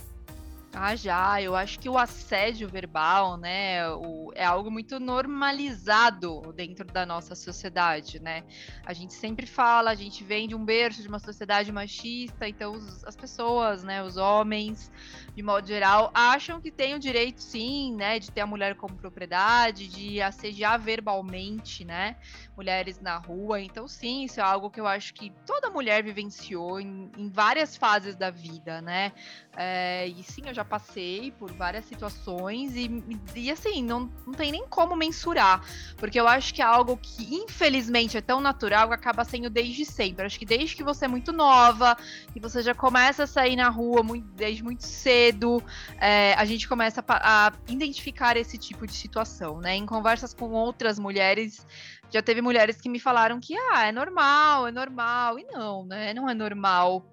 Ah, 0.77 0.93
já. 0.93 1.41
Eu 1.41 1.55
acho 1.55 1.79
que 1.79 1.87
o 1.87 1.97
assédio 1.97 2.67
verbal, 2.67 3.37
né, 3.37 3.87
o, 3.91 4.29
é 4.35 4.43
algo 4.43 4.69
muito 4.69 4.99
normalizado 4.99 6.51
dentro 6.53 6.85
da 6.85 7.05
nossa 7.05 7.33
sociedade, 7.33 8.21
né? 8.21 8.43
A 8.85 8.91
gente 8.91 9.13
sempre 9.13 9.45
fala, 9.45 9.91
a 9.91 9.95
gente 9.95 10.21
vem 10.25 10.49
de 10.49 10.53
um 10.53 10.65
berço 10.65 11.01
de 11.01 11.07
uma 11.07 11.17
sociedade 11.17 11.71
machista, 11.71 12.45
então 12.45 12.73
os, 12.73 13.05
as 13.05 13.15
pessoas, 13.15 13.85
né, 13.85 14.03
os 14.03 14.17
homens, 14.17 14.91
de 15.33 15.41
modo 15.41 15.65
geral, 15.65 16.11
acham 16.13 16.59
que 16.59 16.69
tem 16.69 16.93
o 16.93 16.99
direito, 16.99 17.41
sim, 17.41 17.95
né, 17.95 18.19
de 18.19 18.29
ter 18.29 18.41
a 18.41 18.45
mulher 18.47 18.75
como 18.75 18.97
propriedade, 18.97 19.87
de 19.87 20.21
assediar 20.21 20.77
verbalmente, 20.77 21.85
né, 21.85 22.17
mulheres 22.55 22.99
na 22.99 23.17
rua. 23.17 23.61
Então, 23.61 23.87
sim, 23.87 24.25
isso 24.25 24.41
é 24.41 24.43
algo 24.43 24.69
que 24.69 24.81
eu 24.81 24.87
acho 24.87 25.13
que 25.13 25.31
toda 25.45 25.69
mulher 25.69 26.03
vivenciou 26.03 26.81
em, 26.81 27.09
em 27.15 27.29
várias 27.29 27.77
fases 27.77 28.17
da 28.17 28.29
vida, 28.29 28.81
né? 28.81 29.13
É, 29.55 30.07
e 30.07 30.21
sim, 30.21 30.41
eu 30.45 30.53
já 30.53 30.64
passei 30.65 31.31
por 31.31 31.51
várias 31.53 31.85
situações 31.85 32.75
e, 32.75 32.89
e 33.35 33.51
assim, 33.51 33.83
não, 33.83 34.11
não 34.25 34.33
tem 34.33 34.51
nem 34.51 34.67
como 34.67 34.95
mensurar, 34.95 35.61
porque 35.97 36.19
eu 36.19 36.27
acho 36.27 36.53
que 36.53 36.61
é 36.61 36.65
algo 36.65 36.97
que, 36.97 37.35
infelizmente, 37.35 38.17
é 38.17 38.21
tão 38.21 38.41
natural 38.41 38.87
que 38.87 38.93
acaba 38.93 39.23
sendo 39.23 39.49
desde 39.49 39.85
sempre. 39.85 40.23
Eu 40.23 40.27
acho 40.27 40.39
que 40.39 40.45
desde 40.45 40.75
que 40.75 40.83
você 40.83 41.05
é 41.05 41.07
muito 41.07 41.31
nova, 41.31 41.95
que 42.33 42.39
você 42.39 42.61
já 42.61 42.73
começa 42.73 43.23
a 43.23 43.27
sair 43.27 43.55
na 43.55 43.69
rua 43.69 44.03
muito, 44.03 44.27
desde 44.33 44.63
muito 44.63 44.83
cedo, 44.83 45.63
é, 45.99 46.33
a 46.33 46.45
gente 46.45 46.67
começa 46.67 47.03
a, 47.07 47.47
a 47.47 47.53
identificar 47.67 48.37
esse 48.37 48.57
tipo 48.57 48.85
de 48.85 48.93
situação, 48.93 49.59
né? 49.59 49.75
Em 49.75 49.85
conversas 49.85 50.33
com 50.33 50.51
outras 50.51 50.99
mulheres, 50.99 51.65
já 52.11 52.21
teve 52.21 52.41
mulheres 52.41 52.79
que 52.79 52.89
me 52.89 52.99
falaram 52.99 53.39
que 53.39 53.55
ah, 53.55 53.87
é 53.87 53.91
normal, 53.91 54.67
é 54.67 54.71
normal, 54.71 55.39
e 55.39 55.43
não, 55.45 55.85
né? 55.85 56.13
Não 56.13 56.29
é 56.29 56.33
normal 56.33 57.05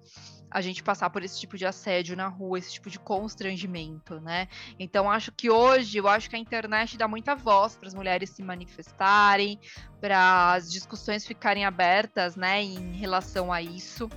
a 0.53 0.61
gente 0.61 0.83
passar 0.83 1.09
por 1.09 1.23
esse 1.23 1.39
tipo 1.39 1.57
de 1.57 1.65
assédio 1.65 2.15
na 2.15 2.27
rua, 2.27 2.59
esse 2.59 2.71
tipo 2.73 2.87
de 2.87 2.99
constrangimento, 2.99 4.19
né? 4.21 4.47
Então 4.79 5.09
acho 5.09 5.31
que 5.31 5.49
hoje, 5.49 5.97
eu 5.97 6.07
acho 6.07 6.29
que 6.29 6.35
a 6.35 6.39
internet 6.39 6.95
dá 6.95 7.07
muita 7.07 7.35
voz 7.35 7.75
para 7.75 7.87
as 7.87 7.95
mulheres 7.95 8.29
se 8.29 8.43
manifestarem, 8.43 9.59
para 9.99 10.53
as 10.53 10.71
discussões 10.71 11.25
ficarem 11.25 11.65
abertas, 11.65 12.35
né, 12.35 12.61
em 12.61 12.93
relação 12.93 13.51
a 13.51 13.61
isso. 13.61 14.07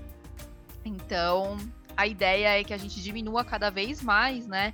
Então, 0.84 1.56
a 1.96 2.06
ideia 2.06 2.60
é 2.60 2.62
que 2.62 2.74
a 2.74 2.76
gente 2.76 3.02
diminua 3.02 3.42
cada 3.42 3.70
vez 3.70 4.02
mais, 4.02 4.46
né, 4.46 4.72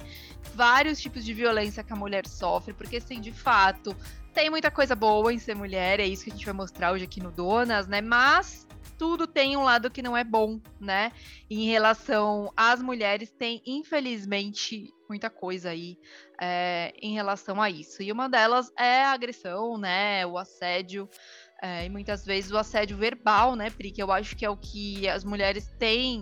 vários 0.55 1.01
tipos 1.01 1.25
de 1.25 1.33
violência 1.33 1.85
que 1.85 1.93
a 1.93 1.97
mulher 1.97 2.27
sofre, 2.27 2.75
porque 2.75 3.01
sim, 3.01 3.21
de 3.21 3.31
fato, 3.33 3.97
tem 4.35 4.51
muita 4.51 4.71
coisa 4.71 4.97
boa 4.97 5.33
em 5.33 5.39
ser 5.39 5.55
mulher, 5.55 6.01
é 6.01 6.07
isso 6.07 6.25
que 6.25 6.31
a 6.31 6.35
gente 6.35 6.45
vai 6.45 6.55
mostrar 6.55 6.93
hoje 6.93 7.05
aqui 7.05 7.21
no 7.23 7.31
Donas, 7.31 7.87
né? 7.87 8.01
Mas 8.01 8.67
tudo 9.03 9.27
tem 9.27 9.57
um 9.57 9.65
lado 9.65 9.91
que 9.91 10.01
não 10.01 10.17
é 10.17 10.23
bom, 10.23 10.61
né? 10.81 11.11
em 11.51 11.67
relação 11.67 12.53
às 12.57 12.81
mulheres, 12.81 13.33
tem, 13.33 13.61
infelizmente, 13.67 14.95
muita 15.09 15.29
coisa 15.29 15.71
aí 15.71 15.99
é, 16.41 16.95
em 17.03 17.13
relação 17.13 17.61
a 17.61 17.69
isso. 17.69 18.01
E 18.01 18.13
uma 18.13 18.29
delas 18.29 18.71
é 18.79 19.03
a 19.03 19.11
agressão, 19.11 19.77
né? 19.77 20.25
O 20.25 20.39
assédio. 20.39 21.09
É, 21.61 21.85
e 21.85 21.91
muitas 21.91 22.25
vezes 22.25 22.53
o 22.53 22.57
assédio 22.57 22.97
verbal, 22.97 23.57
né, 23.57 23.71
Pri? 23.71 23.91
Que 23.91 24.01
eu 24.01 24.13
acho 24.13 24.37
que 24.37 24.45
é 24.45 24.51
o 24.51 24.57
que 24.57 25.09
as 25.09 25.25
mulheres 25.25 25.67
têm 25.81 26.21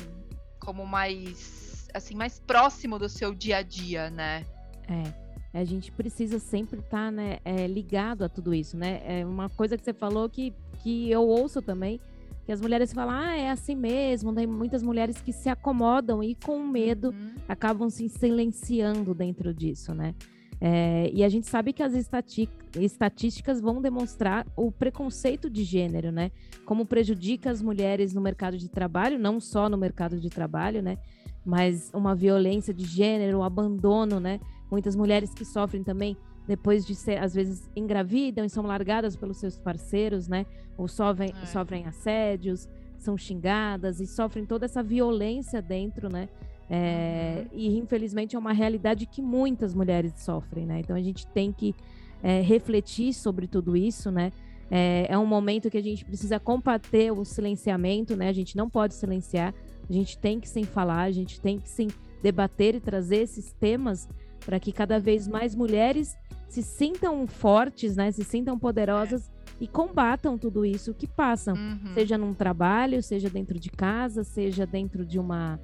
como 0.58 0.86
mais, 0.86 1.86
assim, 1.92 2.14
mais 2.14 2.40
próximo 2.40 2.98
do 2.98 3.10
seu 3.10 3.34
dia 3.34 3.58
a 3.58 3.62
dia, 3.62 4.08
né? 4.08 4.46
É. 4.88 5.30
A 5.52 5.64
gente 5.64 5.92
precisa 5.92 6.38
sempre 6.38 6.78
estar 6.78 7.06
tá, 7.06 7.10
né, 7.10 7.40
é, 7.44 7.66
ligado 7.66 8.24
a 8.24 8.28
tudo 8.28 8.54
isso, 8.54 8.74
né? 8.74 9.02
É 9.04 9.26
uma 9.26 9.50
coisa 9.50 9.76
que 9.76 9.84
você 9.84 9.92
falou 9.92 10.30
que, 10.30 10.54
que 10.82 11.10
eu 11.10 11.26
ouço 11.26 11.60
também 11.60 12.00
que 12.50 12.54
as 12.54 12.60
mulheres 12.60 12.92
falam, 12.92 13.14
ah, 13.14 13.36
é 13.36 13.48
assim 13.48 13.76
mesmo. 13.76 14.34
Tem 14.34 14.44
muitas 14.44 14.82
mulheres 14.82 15.22
que 15.22 15.32
se 15.32 15.48
acomodam 15.48 16.20
e 16.20 16.34
com 16.34 16.58
medo 16.66 17.10
uhum. 17.10 17.34
acabam 17.48 17.88
se 17.88 18.08
silenciando 18.08 19.14
dentro 19.14 19.54
disso, 19.54 19.94
né? 19.94 20.16
É, 20.60 21.08
e 21.14 21.22
a 21.22 21.28
gente 21.28 21.46
sabe 21.46 21.72
que 21.72 21.80
as 21.80 21.94
estatísticas 21.94 23.60
vão 23.60 23.80
demonstrar 23.80 24.44
o 24.56 24.72
preconceito 24.72 25.48
de 25.48 25.62
gênero, 25.62 26.10
né? 26.10 26.32
Como 26.64 26.84
prejudica 26.84 27.52
as 27.52 27.62
mulheres 27.62 28.12
no 28.14 28.20
mercado 28.20 28.58
de 28.58 28.68
trabalho, 28.68 29.16
não 29.16 29.38
só 29.38 29.68
no 29.68 29.78
mercado 29.78 30.18
de 30.18 30.28
trabalho, 30.28 30.82
né? 30.82 30.98
Mas 31.46 31.88
uma 31.94 32.16
violência 32.16 32.74
de 32.74 32.84
gênero, 32.84 33.36
o 33.36 33.40
um 33.42 33.44
abandono, 33.44 34.18
né? 34.18 34.40
Muitas 34.68 34.96
mulheres 34.96 35.32
que 35.32 35.44
sofrem 35.44 35.84
também 35.84 36.16
depois 36.50 36.84
de 36.84 36.96
ser, 36.96 37.22
às 37.22 37.32
vezes, 37.32 37.70
engravidam 37.76 38.44
e 38.44 38.50
são 38.50 38.66
largadas 38.66 39.14
pelos 39.14 39.36
seus 39.36 39.56
parceiros, 39.56 40.26
né? 40.26 40.44
Ou 40.76 40.88
sofrem, 40.88 41.32
é. 41.40 41.46
sofrem 41.46 41.86
assédios, 41.86 42.68
são 42.98 43.16
xingadas 43.16 44.00
e 44.00 44.06
sofrem 44.08 44.44
toda 44.44 44.64
essa 44.64 44.82
violência 44.82 45.62
dentro, 45.62 46.08
né? 46.08 46.28
É, 46.68 47.44
uhum. 47.52 47.56
E 47.56 47.78
infelizmente 47.78 48.34
é 48.34 48.38
uma 48.38 48.52
realidade 48.52 49.06
que 49.06 49.22
muitas 49.22 49.74
mulheres 49.74 50.12
sofrem, 50.16 50.66
né? 50.66 50.80
Então 50.80 50.96
a 50.96 51.00
gente 51.00 51.24
tem 51.28 51.52
que 51.52 51.72
é, 52.20 52.40
refletir 52.40 53.14
sobre 53.14 53.46
tudo 53.46 53.76
isso, 53.76 54.10
né? 54.10 54.32
É, 54.68 55.06
é 55.08 55.16
um 55.16 55.26
momento 55.26 55.70
que 55.70 55.78
a 55.78 55.82
gente 55.82 56.04
precisa 56.04 56.40
combater 56.40 57.12
o 57.12 57.24
silenciamento, 57.24 58.16
né? 58.16 58.28
A 58.28 58.32
gente 58.32 58.56
não 58.56 58.68
pode 58.68 58.94
silenciar, 58.94 59.54
a 59.88 59.92
gente 59.92 60.18
tem 60.18 60.40
que 60.40 60.48
sim 60.48 60.64
falar, 60.64 61.02
a 61.02 61.12
gente 61.12 61.40
tem 61.40 61.60
que 61.60 61.68
sim 61.68 61.86
debater 62.20 62.74
e 62.74 62.80
trazer 62.80 63.18
esses 63.18 63.52
temas 63.52 64.08
para 64.44 64.58
que 64.60 64.72
cada 64.72 64.98
vez 64.98 65.26
mais 65.28 65.54
mulheres 65.54 66.16
se 66.48 66.62
sintam 66.62 67.26
fortes, 67.26 67.96
né? 67.96 68.10
Se 68.10 68.24
sintam 68.24 68.58
poderosas 68.58 69.30
e 69.60 69.68
combatam 69.68 70.36
tudo 70.38 70.64
isso 70.64 70.92
que 70.94 71.06
passam, 71.06 71.54
Uhum. 71.54 71.94
seja 71.94 72.16
num 72.18 72.32
trabalho, 72.34 73.02
seja 73.02 73.28
dentro 73.30 73.58
de 73.58 73.70
casa, 73.70 74.24
seja 74.24 74.66
dentro 74.66 75.04
de 75.04 75.18
uma 75.18 75.60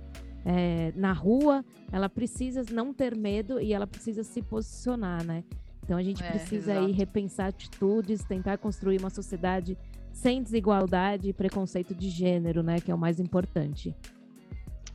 é, 0.49 0.93
na 0.95 1.13
rua, 1.13 1.65
ela 1.91 2.09
precisa 2.09 2.63
não 2.73 2.95
ter 2.95 3.17
medo 3.17 3.61
e 3.61 3.73
ela 3.73 3.85
precisa 3.85 4.23
se 4.23 4.41
posicionar, 4.41 5.25
né? 5.25 5.43
Então 5.83 5.97
a 5.99 6.03
gente 6.05 6.23
É, 6.23 6.31
precisa 6.31 6.73
aí 6.73 6.79
exato. 6.85 6.93
repensar 6.95 7.47
atitudes, 7.49 8.23
tentar 8.23 8.57
construir 8.59 8.99
uma 9.01 9.11
sociedade 9.11 9.77
sem 10.13 10.41
desigualdade 10.43 11.29
e 11.29 11.33
preconceito 11.33 11.95
de 11.97 12.09
gênero, 12.09 12.63
né? 12.63 12.79
Que 12.81 12.93
é 12.93 12.95
o 12.95 12.99
mais 12.99 13.19
importante. 13.19 13.93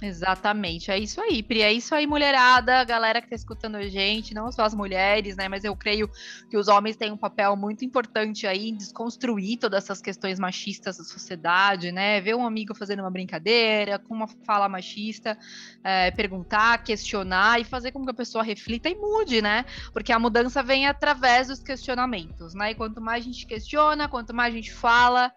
Exatamente, 0.04 0.90
é 0.90 0.98
isso 0.98 1.22
aí, 1.22 1.44
Pri, 1.44 1.62
é 1.62 1.72
isso 1.72 1.94
aí, 1.94 2.08
mulherada, 2.08 2.84
galera 2.84 3.22
que 3.22 3.30
tá 3.30 3.36
escutando 3.36 3.76
a 3.76 3.88
gente, 3.88 4.34
não 4.34 4.52
só 4.52 4.64
as 4.64 4.74
mulheres, 4.74 5.38
né, 5.38 5.48
mas 5.48 5.64
eu 5.64 5.76
creio 5.76 6.10
que 6.50 6.58
os 6.58 6.68
homens 6.68 6.96
têm 6.96 7.12
um 7.12 7.18
papel 7.18 7.56
muito 7.56 7.86
importante 7.86 8.48
aí 8.48 8.70
em 8.70 8.76
desconstruir 8.76 9.60
todas 9.60 9.84
essas 9.84 10.02
questões 10.02 10.40
machistas 10.40 10.98
da 10.98 11.04
sociedade, 11.04 11.92
né, 11.92 12.20
ver 12.20 12.34
um 12.34 12.44
amigo 12.44 12.74
fazendo 12.74 13.02
uma 13.02 13.12
brincadeira, 13.12 14.00
com 14.00 14.16
uma 14.16 14.28
fala 14.28 14.68
machista, 14.68 15.38
é, 15.84 16.10
perguntar, 16.10 16.84
questionar 16.84 17.62
e 17.62 17.64
fazer 17.64 17.92
com 17.92 18.04
que 18.04 18.10
a 18.10 18.16
pessoa 18.16 18.44
reflita 18.44 18.90
e 18.90 18.96
mude, 18.96 19.40
né, 19.40 19.66
porque 19.94 20.12
a 20.12 20.18
mudança 20.18 20.64
vem 20.64 20.88
através 20.88 21.48
dos 21.48 21.62
questionamentos, 21.62 22.56
né, 22.56 22.72
e 22.72 22.76
quanto 22.76 23.00
mais 23.00 23.24
a 23.24 23.28
gente 23.28 23.46
questiona, 23.46 24.10
quanto 24.10 24.34
mais 24.34 24.52
a 24.52 24.58
gente 24.58 24.74
fala, 24.74 25.32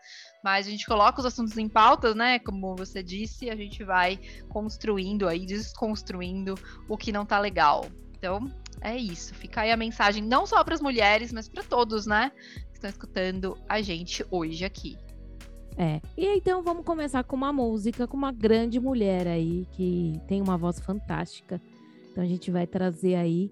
mais 0.44 0.66
a 0.66 0.70
gente 0.70 0.86
coloca 0.86 1.18
os 1.18 1.26
assuntos 1.26 1.56
em 1.56 1.68
pautas, 1.68 2.14
né, 2.14 2.38
como 2.38 2.76
você 2.76 3.02
disse, 3.02 3.48
a 3.48 3.56
gente 3.56 3.82
vai 3.82 4.20
construindo 4.50 5.26
aí, 5.26 5.46
desconstruindo 5.46 6.54
o 6.86 6.98
que 6.98 7.10
não 7.10 7.24
tá 7.24 7.40
legal. 7.40 7.86
Então, 8.16 8.52
é 8.82 8.94
isso. 8.94 9.34
Fica 9.34 9.62
aí 9.62 9.72
a 9.72 9.76
mensagem 9.76 10.22
não 10.22 10.46
só 10.46 10.62
para 10.62 10.74
as 10.74 10.82
mulheres, 10.82 11.32
mas 11.32 11.48
para 11.48 11.62
todos, 11.62 12.06
né, 12.06 12.30
que 12.68 12.74
estão 12.74 12.90
escutando 12.90 13.56
a 13.66 13.80
gente 13.80 14.24
hoje 14.30 14.64
aqui. 14.64 14.98
É. 15.76 16.00
E 16.16 16.26
então 16.36 16.62
vamos 16.62 16.84
começar 16.84 17.24
com 17.24 17.34
uma 17.34 17.52
música 17.52 18.06
com 18.06 18.16
uma 18.16 18.30
grande 18.30 18.78
mulher 18.78 19.26
aí 19.26 19.66
que 19.72 20.20
tem 20.28 20.40
uma 20.40 20.56
voz 20.56 20.78
fantástica. 20.78 21.60
Então 22.12 22.22
a 22.22 22.26
gente 22.26 22.50
vai 22.50 22.64
trazer 22.64 23.16
aí 23.16 23.50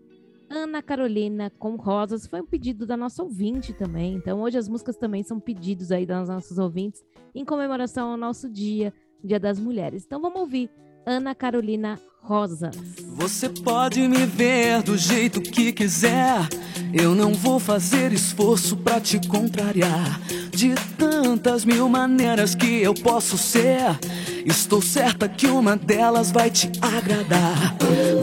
Ana 0.53 0.83
Carolina 0.83 1.51
com 1.59 1.77
Rosas. 1.77 2.27
Foi 2.27 2.43
um 2.43 2.47
pedido 2.47 2.87
da 2.87 2.95
nossa 2.95 3.23
ouvinte 3.23 3.73
também. 3.73 4.15
Então 4.15 4.43
hoje 4.43 4.59
as 4.59 4.69
músicas 4.69 4.97
também 4.97 5.23
são 5.23 5.41
pedidos 5.41 5.91
aí 5.91 6.05
das 6.05 6.29
nossas 6.29 6.59
ouvintes 6.59 7.03
em 7.35 7.43
comemoração 7.43 8.11
ao 8.11 8.17
nosso 8.19 8.51
dia, 8.51 8.93
Dia 9.25 9.41
das 9.41 9.59
Mulheres. 9.59 10.05
Então 10.05 10.21
vamos 10.21 10.41
ouvir 10.41 10.71
Ana 11.05 11.35
Carolina 11.35 11.99
Rosas. 12.23 12.77
Você 13.17 13.49
pode 13.49 14.07
me 14.07 14.25
ver 14.25 14.83
do 14.83 14.97
jeito 14.97 15.41
que 15.41 15.73
quiser. 15.73 16.49
Eu 16.93 17.15
não 17.15 17.35
vou 17.35 17.59
fazer 17.59 18.13
esforço 18.13 18.77
pra 18.77 19.01
te 19.01 19.19
contrariar. 19.27 20.21
De 20.51 20.75
tantas 20.97 21.65
mil 21.65 21.89
maneiras 21.89 22.55
que 22.55 22.83
eu 22.83 22.95
posso 22.95 23.37
ser, 23.37 23.99
estou 24.47 24.81
certa 24.81 25.29
que 25.29 25.47
uma 25.47 25.77
delas 25.77 26.31
vai 26.31 26.51
te 26.51 26.71
agradar. 26.81 27.75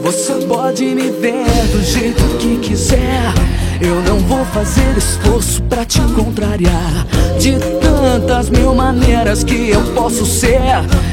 Você 0.02 0.46
pode 0.46 0.84
me 0.84 1.10
ver 1.10 1.44
do 1.72 1.82
jeito 1.82 2.22
que 2.38 2.58
quiser. 2.66 3.34
Eu 3.82 4.02
não 4.02 4.20
vou 4.20 4.44
fazer 4.46 4.96
esforço 4.96 5.62
pra 5.64 5.84
te 5.84 6.00
contrariar. 6.14 7.06
De 7.38 7.58
tantas 7.58 7.89
mil 8.50 8.74
maneiras 8.74 9.44
que 9.44 9.70
eu 9.70 9.82
posso 9.94 10.24
ser, 10.24 10.60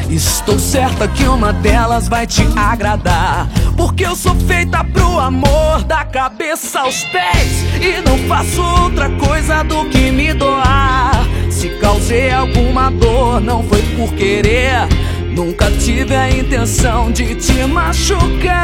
estou 0.10 0.58
certa 0.58 1.08
que 1.08 1.24
uma 1.24 1.52
delas 1.52 2.08
vai 2.08 2.26
te 2.26 2.48
agradar. 2.56 3.50
Porque 3.76 4.06
eu 4.06 4.16
sou 4.16 4.34
feita 4.36 4.84
pro 4.84 5.20
amor, 5.20 5.84
da 5.84 6.06
cabeça 6.06 6.80
aos 6.82 7.04
pés. 7.06 7.66
E 7.82 8.02
não 8.08 8.18
faço 8.28 8.62
outra 8.62 9.10
coisa 9.12 9.64
do 9.64 9.86
que 9.86 10.12
me 10.12 10.34
doar. 10.34 11.26
Se 11.50 11.70
causei 11.80 12.32
alguma 12.32 12.90
dor, 12.90 13.42
não 13.42 13.64
foi 13.64 13.82
por 13.96 14.14
querer. 14.14 14.88
Nunca 15.36 15.70
tive 15.72 16.16
a 16.16 16.30
intenção 16.30 17.12
de 17.12 17.36
te 17.36 17.66
machucar. 17.66 18.58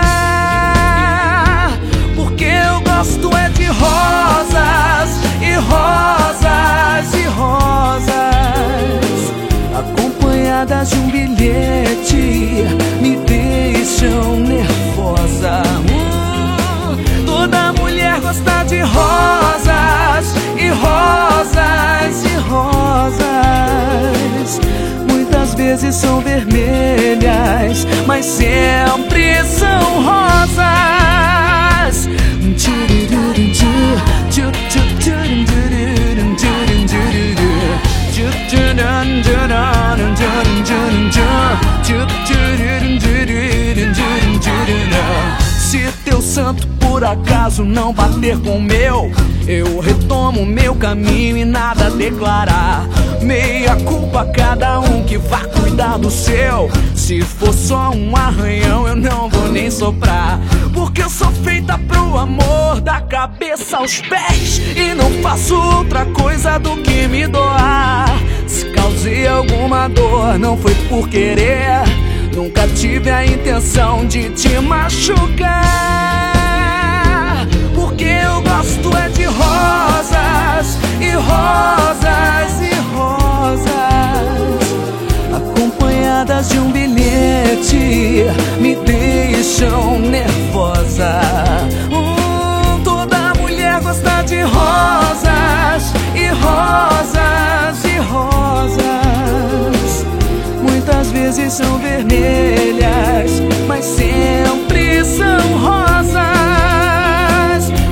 Porque 2.16 2.46
eu 2.46 2.80
gosto 2.82 3.36
é 3.36 3.50
de 3.50 3.66
rosas 3.66 5.33
e 5.44 5.54
rosas 5.56 7.14
e 7.14 7.24
rosas 7.28 8.14
acompanhadas 9.78 10.90
de 10.90 10.96
um 10.96 11.10
bilhete 11.10 12.66
me 13.02 13.18
deixam 13.28 14.40
nervosa. 14.40 15.62
Hum, 15.92 16.96
toda 17.26 17.74
mulher 17.74 18.22
gosta 18.22 18.64
de 18.64 18.80
rosas 18.80 20.34
e 20.58 20.70
rosas 20.70 22.24
e 22.24 22.36
rosas. 22.50 23.30
Muitas 25.10 25.54
vezes 25.56 25.96
são 25.96 26.22
vermelhas, 26.22 27.86
mas 28.08 28.26
sempre 28.26 29.44
são 29.44 30.04
rosas. 30.04 30.24
Se 45.58 45.92
teu 46.06 46.22
santo 46.22 46.66
por 46.80 47.04
acaso 47.04 47.64
não 47.66 47.92
bater 47.94 48.40
com 48.40 48.58
o 48.58 48.62
meu, 48.62 49.12
eu 49.48 49.80
retomo 49.80 50.46
meu 50.46 50.76
caminho 50.76 51.38
e 51.38 51.44
nada 51.44 51.90
declarar. 51.90 52.88
Meia 53.22 53.76
culpa 53.78 54.26
cada 54.26 54.80
um 54.80 55.04
que 55.04 55.18
vá 55.18 55.40
cuidar 55.46 55.98
do 55.98 56.10
seu. 56.10 56.70
Se 56.96 57.22
for 57.22 57.54
só 57.54 57.92
um 57.92 58.16
arranhão, 58.16 58.88
eu 58.88 58.96
não 58.96 59.30
vou 59.30 59.50
nem 59.50 59.70
soprar. 59.70 60.40
Porque 60.74 61.04
eu 61.04 61.10
sou 61.10 61.32
feita 61.32 61.78
pro 61.78 62.18
amor, 62.18 62.80
da 62.82 63.02
cabeça 63.02 63.78
aos 63.78 64.00
pés. 64.02 64.62
E 64.76 64.94
não 64.94 65.12
faço 65.22 65.56
outra 65.56 66.06
coisa 66.06 66.58
do 66.58 66.78
que 66.78 67.08
me 67.08 67.28
doar. 67.28 68.23
Causei 69.04 69.28
alguma 69.28 69.90
dor, 69.90 70.40
não 70.40 70.58
foi 70.58 70.74
por 70.88 71.10
querer. 71.10 71.84
Nunca 72.34 72.66
tive 72.70 73.10
a 73.10 73.26
intenção 73.26 74.06
de 74.06 74.30
te 74.30 74.58
machucar. 74.62 75.52
Porque 77.76 78.06
eu 78.06 78.42
gosto 78.42 78.98
é 78.98 79.10
de 79.10 79.26
rosas 79.26 80.78
e 81.02 81.10
rosas 81.16 82.62
e 82.62 82.74
rosas. 82.96 83.74
Acompanhadas 85.36 86.48
de 86.48 86.60
um 86.60 86.72
bilhete, 86.72 88.28
me 88.62 88.74
deixam 88.86 90.00
nervosa. 90.00 91.20
Hum, 91.92 92.82
toda 92.86 93.34
mulher 93.34 93.82
gosta 93.82 94.22
de 94.22 94.44
rosas 94.44 95.94
e 96.24 96.30
rosas 96.30 97.84
e 97.86 97.98
rosas. 97.98 98.84
Muitas 100.62 101.12
vezes 101.12 101.54
são 101.54 101.78
vermelhas, 101.80 103.42
mas 103.68 103.84
sempre 103.86 105.04
são 105.04 105.58
rosas. 105.60 106.24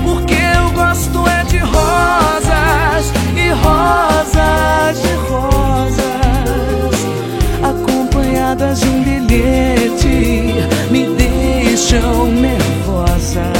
Porque 0.04 0.36
eu 0.36 0.72
gosto 0.72 1.28
é 1.28 1.44
de 1.46 1.58
rosas 1.58 3.12
e 3.36 3.50
rosas 3.50 5.00
e 5.04 5.14
rosas. 5.30 6.96
Acompanhadas 7.64 8.80
de 8.80 8.88
um 8.88 9.04
bilhete, 9.04 10.68
me 10.90 11.08
deixam 11.16 12.28
nervosa. 12.28 13.52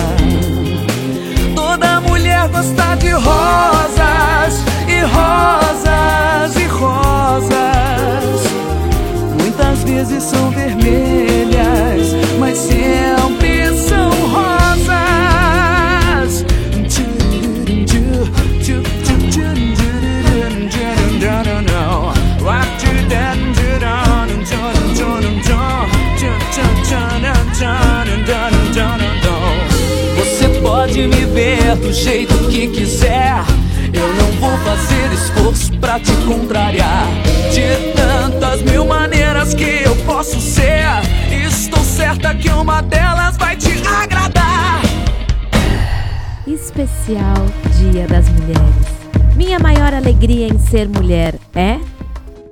Toda 1.56 2.02
mulher 2.02 2.48
gosta 2.50 2.96
de 2.96 3.12
rosas 3.12 4.31
rosas 5.04 6.56
e 6.56 6.66
rosas. 6.66 7.52
Muitas 9.40 9.84
vezes 9.84 10.24
são 10.24 10.50
vermelhas, 10.52 12.16
mas 12.40 12.58
sempre 12.58 13.78
são 13.78 14.10
rosas. 14.30 14.52
Você 30.18 30.50
pode 30.62 31.08
me 31.08 31.26
ver 31.26 31.76
do 31.76 31.92
jeito 31.94 32.34
que 32.50 32.68
quiser. 32.68 33.51
Vou 34.42 34.58
fazer 34.58 35.14
esforço 35.14 35.72
pra 35.80 36.00
te 36.00 36.12
contrariar. 36.26 37.06
De 37.54 37.94
tantas 37.94 38.64
mil 38.64 38.86
maneiras 38.86 39.54
que 39.54 39.84
eu 39.84 39.96
posso 39.98 40.42
ser, 40.42 40.84
estou 41.32 41.84
certa 41.84 42.34
que 42.34 42.50
uma 42.50 42.82
delas 42.82 43.38
vai 43.38 43.56
te 43.56 43.72
agradar. 43.88 44.82
Especial 46.48 47.36
Dia 47.78 48.08
das 48.08 48.28
Mulheres. 48.30 49.36
Minha 49.36 49.60
maior 49.60 49.94
alegria 49.94 50.48
em 50.48 50.58
ser 50.58 50.90
mulher 50.90 51.36
é 51.54 51.78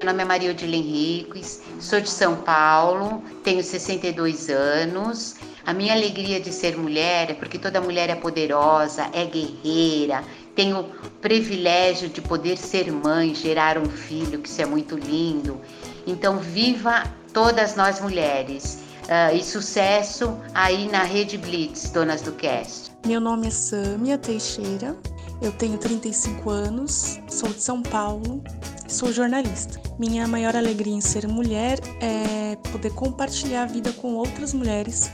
meu 0.01 0.13
nome 0.13 0.21
é 0.21 0.25
Maria 0.25 0.51
Odile 0.51 0.77
Henriques, 0.77 1.61
sou 1.77 1.99
de 1.99 2.09
São 2.09 2.37
Paulo, 2.37 3.21
tenho 3.43 3.61
62 3.61 4.49
anos. 4.49 5.35
A 5.65 5.73
minha 5.73 5.93
alegria 5.93 6.39
de 6.39 6.53
ser 6.53 6.77
mulher 6.77 7.31
é 7.31 7.33
porque 7.33 7.59
toda 7.59 7.81
mulher 7.81 8.09
é 8.09 8.15
poderosa, 8.15 9.09
é 9.11 9.25
guerreira, 9.25 10.23
tem 10.59 10.73
o 10.73 10.83
privilégio 11.21 12.09
de 12.09 12.19
poder 12.19 12.57
ser 12.57 12.91
mãe, 12.91 13.33
gerar 13.33 13.77
um 13.77 13.85
filho, 13.85 14.39
que 14.39 14.49
isso 14.49 14.61
é 14.61 14.65
muito 14.65 14.97
lindo. 14.97 15.61
Então, 16.05 16.37
viva 16.37 17.05
todas 17.31 17.77
nós 17.77 18.01
mulheres. 18.01 18.83
Uh, 19.05 19.37
e 19.37 19.41
sucesso 19.41 20.37
aí 20.53 20.89
na 20.89 21.03
Rede 21.03 21.37
Blitz, 21.37 21.89
Donas 21.91 22.21
do 22.21 22.33
Cast. 22.33 22.91
Meu 23.07 23.21
nome 23.21 23.47
é 23.47 23.51
Sâmia 23.51 24.17
Teixeira, 24.17 24.97
eu 25.41 25.53
tenho 25.53 25.77
35 25.77 26.49
anos, 26.49 27.17
sou 27.29 27.47
de 27.47 27.61
São 27.61 27.81
Paulo, 27.81 28.43
sou 28.85 29.13
jornalista. 29.13 29.79
Minha 29.97 30.27
maior 30.27 30.57
alegria 30.57 30.93
em 30.93 30.99
ser 30.99 31.25
mulher 31.25 31.79
é 32.01 32.57
poder 32.69 32.91
compartilhar 32.91 33.63
a 33.63 33.65
vida 33.65 33.93
com 33.93 34.15
outras 34.15 34.53
mulheres, 34.53 35.09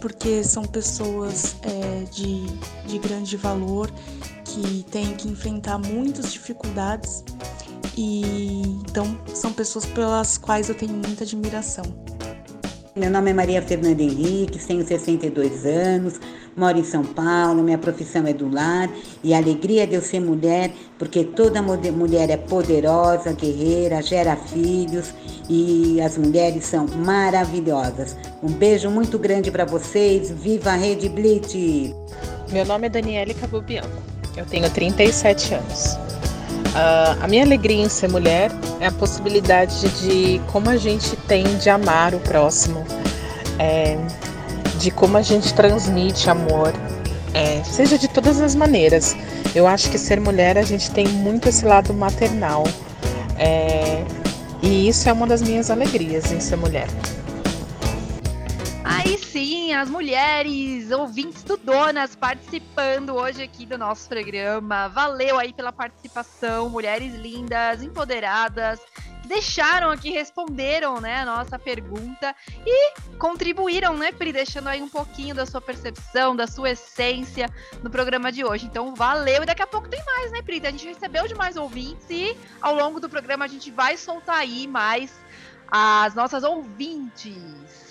porque 0.00 0.42
são 0.42 0.64
pessoas 0.64 1.54
é, 1.62 2.04
de, 2.10 2.46
de 2.84 2.98
grande 2.98 3.36
valor 3.36 3.88
que 4.48 4.82
têm 4.90 5.14
que 5.14 5.28
enfrentar 5.28 5.78
muitas 5.78 6.32
dificuldades 6.32 7.22
e 7.96 8.62
então 8.80 9.18
são 9.34 9.52
pessoas 9.52 9.84
pelas 9.84 10.38
quais 10.38 10.68
eu 10.68 10.74
tenho 10.74 10.92
muita 10.92 11.24
admiração. 11.24 11.84
Meu 12.96 13.10
nome 13.10 13.30
é 13.30 13.34
Maria 13.34 13.62
Fernanda 13.62 14.02
Henrique, 14.02 14.58
tenho 14.58 14.84
62 14.84 15.64
anos, 15.64 16.20
moro 16.56 16.78
em 16.78 16.84
São 16.84 17.04
Paulo, 17.04 17.62
minha 17.62 17.78
profissão 17.78 18.26
é 18.26 18.32
do 18.32 18.52
lar 18.52 18.90
e 19.22 19.32
a 19.32 19.36
alegria 19.36 19.86
de 19.86 19.94
eu 19.94 20.02
ser 20.02 20.18
mulher, 20.18 20.72
porque 20.98 21.22
toda 21.22 21.62
mulher 21.62 22.28
é 22.28 22.36
poderosa, 22.36 23.32
guerreira, 23.32 24.02
gera 24.02 24.34
filhos 24.34 25.14
e 25.48 26.00
as 26.00 26.18
mulheres 26.18 26.64
são 26.64 26.88
maravilhosas. 26.88 28.16
Um 28.42 28.50
beijo 28.50 28.90
muito 28.90 29.16
grande 29.16 29.48
para 29.50 29.64
vocês, 29.64 30.32
viva 30.32 30.70
a 30.70 30.74
Rede 30.74 31.08
Blitz! 31.08 31.94
Meu 32.50 32.64
nome 32.64 32.86
é 32.86 32.90
Daniele 32.90 33.34
Cabubianco, 33.34 34.02
eu 34.38 34.46
tenho 34.46 34.70
37 34.70 35.54
anos. 35.54 35.98
Uh, 36.68 37.18
a 37.20 37.28
minha 37.28 37.44
alegria 37.44 37.82
em 37.82 37.88
ser 37.88 38.08
mulher 38.08 38.50
é 38.78 38.86
a 38.86 38.92
possibilidade 38.92 39.88
de 40.00 40.40
como 40.52 40.70
a 40.70 40.76
gente 40.76 41.16
tem 41.16 41.44
de 41.58 41.68
amar 41.68 42.14
o 42.14 42.20
próximo, 42.20 42.84
é, 43.58 43.98
de 44.78 44.90
como 44.90 45.16
a 45.16 45.22
gente 45.22 45.52
transmite 45.54 46.30
amor, 46.30 46.72
é, 47.34 47.62
seja 47.64 47.98
de 47.98 48.06
todas 48.06 48.40
as 48.40 48.54
maneiras. 48.54 49.16
Eu 49.54 49.66
acho 49.66 49.90
que 49.90 49.98
ser 49.98 50.20
mulher 50.20 50.56
a 50.56 50.62
gente 50.62 50.90
tem 50.90 51.08
muito 51.08 51.48
esse 51.48 51.64
lado 51.64 51.92
maternal. 51.92 52.64
É, 53.36 54.04
e 54.62 54.88
isso 54.88 55.08
é 55.08 55.12
uma 55.12 55.26
das 55.26 55.42
minhas 55.42 55.70
alegrias 55.70 56.30
em 56.30 56.38
ser 56.38 56.56
mulher. 56.56 56.86
Aí 59.08 59.16
sim, 59.16 59.72
as 59.72 59.88
mulheres 59.88 60.90
ouvintes 60.90 61.42
do 61.42 61.56
Donas 61.56 62.14
participando 62.14 63.14
hoje 63.14 63.42
aqui 63.42 63.64
do 63.64 63.78
nosso 63.78 64.06
programa. 64.06 64.86
Valeu 64.88 65.38
aí 65.38 65.50
pela 65.50 65.72
participação, 65.72 66.68
mulheres 66.68 67.14
lindas, 67.14 67.82
empoderadas, 67.82 68.78
deixaram 69.24 69.90
aqui, 69.90 70.10
responderam, 70.10 71.00
né, 71.00 71.22
a 71.22 71.24
nossa 71.24 71.58
pergunta 71.58 72.36
e 72.66 72.92
contribuíram, 73.16 73.96
né, 73.96 74.12
Pri, 74.12 74.30
deixando 74.30 74.68
aí 74.68 74.82
um 74.82 74.90
pouquinho 74.90 75.34
da 75.34 75.46
sua 75.46 75.62
percepção, 75.62 76.36
da 76.36 76.46
sua 76.46 76.72
essência 76.72 77.48
no 77.82 77.88
programa 77.88 78.30
de 78.30 78.44
hoje. 78.44 78.66
Então, 78.66 78.94
valeu. 78.94 79.42
E 79.42 79.46
daqui 79.46 79.62
a 79.62 79.66
pouco 79.66 79.88
tem 79.88 80.04
mais, 80.04 80.30
né, 80.32 80.42
Pri? 80.42 80.60
A 80.66 80.70
gente 80.70 80.86
recebeu 80.86 81.26
de 81.26 81.34
mais 81.34 81.56
ouvintes 81.56 82.04
e 82.10 82.36
ao 82.60 82.74
longo 82.74 83.00
do 83.00 83.08
programa 83.08 83.46
a 83.46 83.48
gente 83.48 83.70
vai 83.70 83.96
soltar 83.96 84.36
aí 84.36 84.66
mais 84.66 85.10
as 85.70 86.14
nossas 86.14 86.44
ouvintes. 86.44 87.87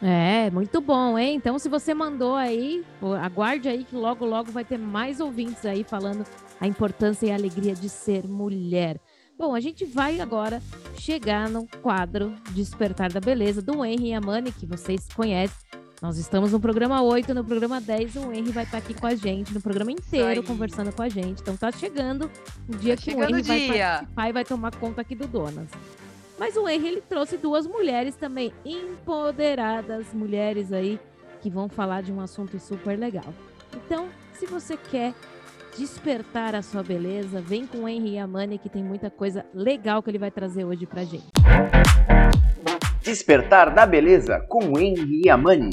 É, 0.00 0.50
muito 0.50 0.80
bom, 0.80 1.18
hein? 1.18 1.34
Então, 1.34 1.58
se 1.58 1.68
você 1.68 1.92
mandou 1.92 2.34
aí, 2.36 2.84
aguarde 3.20 3.68
aí 3.68 3.84
que 3.84 3.96
logo, 3.96 4.24
logo 4.24 4.52
vai 4.52 4.64
ter 4.64 4.78
mais 4.78 5.20
ouvintes 5.20 5.66
aí 5.66 5.82
falando 5.82 6.24
a 6.60 6.66
importância 6.66 7.26
e 7.26 7.30
a 7.30 7.34
alegria 7.34 7.74
de 7.74 7.88
ser 7.88 8.26
mulher. 8.26 9.00
Bom, 9.36 9.54
a 9.54 9.60
gente 9.60 9.84
vai 9.84 10.20
agora 10.20 10.60
chegar 10.96 11.48
no 11.48 11.66
quadro 11.80 12.34
Despertar 12.50 13.12
da 13.12 13.20
Beleza 13.20 13.62
do 13.62 13.84
Henry 13.84 14.12
Amani, 14.12 14.52
que 14.52 14.66
vocês 14.66 15.08
conhecem. 15.14 15.56
Nós 16.00 16.16
estamos 16.16 16.52
no 16.52 16.60
programa 16.60 17.02
8, 17.02 17.34
no 17.34 17.44
programa 17.44 17.80
10, 17.80 18.16
o 18.16 18.32
Henry 18.32 18.52
vai 18.52 18.62
estar 18.62 18.78
aqui 18.78 18.94
com 18.94 19.06
a 19.06 19.16
gente, 19.16 19.52
no 19.52 19.60
programa 19.60 19.90
inteiro, 19.90 20.44
conversando 20.44 20.92
com 20.92 21.02
a 21.02 21.08
gente. 21.08 21.40
Então 21.42 21.56
tá 21.56 21.72
chegando 21.72 22.30
o 22.68 22.76
dia 22.76 22.96
tá 22.96 23.02
que 23.02 23.10
o 23.10 23.22
Henry 23.22 23.42
vai 23.42 23.68
participar 23.68 24.28
e 24.28 24.32
vai 24.32 24.44
tomar 24.44 24.74
conta 24.76 25.00
aqui 25.00 25.16
do 25.16 25.26
Donas. 25.26 25.68
Mas 26.38 26.56
o 26.56 26.68
Henry, 26.68 26.86
ele 26.86 27.00
trouxe 27.00 27.36
duas 27.36 27.66
mulheres 27.66 28.14
também 28.14 28.52
empoderadas, 28.64 30.06
mulheres 30.14 30.72
aí, 30.72 31.00
que 31.40 31.50
vão 31.50 31.68
falar 31.68 32.00
de 32.00 32.12
um 32.12 32.20
assunto 32.20 32.60
super 32.60 32.96
legal. 32.96 33.34
Então, 33.74 34.06
se 34.32 34.46
você 34.46 34.76
quer 34.76 35.12
despertar 35.76 36.54
a 36.54 36.62
sua 36.62 36.82
beleza, 36.82 37.40
vem 37.40 37.66
com 37.66 37.78
o 37.78 37.88
Henry 37.88 38.18
Amani 38.18 38.56
que 38.56 38.68
tem 38.68 38.84
muita 38.84 39.10
coisa 39.10 39.44
legal 39.52 40.00
que 40.00 40.10
ele 40.10 40.18
vai 40.18 40.30
trazer 40.30 40.64
hoje 40.64 40.86
pra 40.86 41.02
gente. 41.02 41.26
Despertar 43.02 43.74
da 43.74 43.84
beleza 43.84 44.38
com 44.48 44.72
o 44.72 44.78
Henry 44.78 45.28
Amani. 45.28 45.70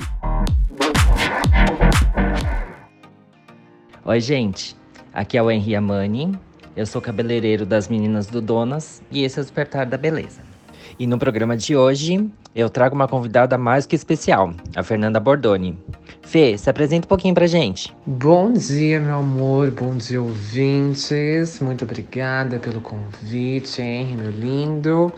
Oi, 4.04 4.20
gente. 4.20 4.76
Aqui 5.14 5.38
é 5.38 5.44
o 5.44 5.52
Henry 5.52 5.76
Amani. 5.76 6.38
Eu 6.76 6.86
sou 6.86 7.02
cabeleireiro 7.02 7.66
das 7.66 7.88
meninas 7.88 8.28
do 8.28 8.42
Donas 8.42 9.02
e 9.12 9.24
esse 9.24 9.40
é 9.40 9.42
o 9.42 9.46
Despertar 9.46 9.86
da 9.86 9.98
Beleza. 9.98 10.55
E 10.98 11.06
no 11.06 11.20
programa 11.20 11.58
de 11.58 11.76
hoje, 11.76 12.30
eu 12.56 12.70
trago 12.70 12.96
uma 12.96 13.06
convidada 13.06 13.58
mais 13.58 13.86
que 13.86 13.98
especial, 13.98 14.54
a 14.74 14.82
Fernanda 14.82 15.20
Bordoni. 15.20 15.78
Fê, 16.22 16.58
se 16.58 16.70
apresenta 16.70 17.06
um 17.06 17.10
pouquinho 17.10 17.34
pra 17.36 17.46
gente. 17.48 17.94
Bom 18.06 18.54
dia, 18.54 19.02
meu 19.02 19.16
amor, 19.16 19.72
bom 19.72 19.98
dia, 19.98 20.22
ouvintes. 20.22 21.60
Muito 21.60 21.84
obrigada 21.84 22.60
pelo 22.60 22.80
convite, 22.80 23.82
Henry, 23.82 24.16
meu 24.16 24.32
lindo. 24.32 25.12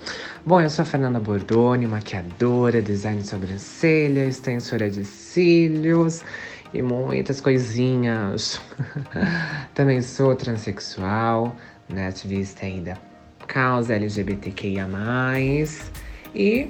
Bom, 0.44 0.60
eu 0.60 0.70
sou 0.70 0.82
a 0.82 0.86
Fernanda 0.86 1.20
Bordoni, 1.20 1.86
maquiadora, 1.86 2.82
design 2.82 3.22
de 3.22 3.28
sobrancelha, 3.28 4.26
extensora 4.26 4.90
de 4.90 5.06
cílios 5.06 6.24
e 6.74 6.82
muitas 6.82 7.40
coisinhas. 7.40 8.60
Também 9.76 10.02
sou 10.02 10.36
transexual, 10.36 11.56
né, 11.88 12.08
ativista 12.08 12.66
aí 12.66 12.82
da 12.82 12.98
causa 13.48 13.96
LGBTQIA+. 13.96 14.88
E 16.36 16.68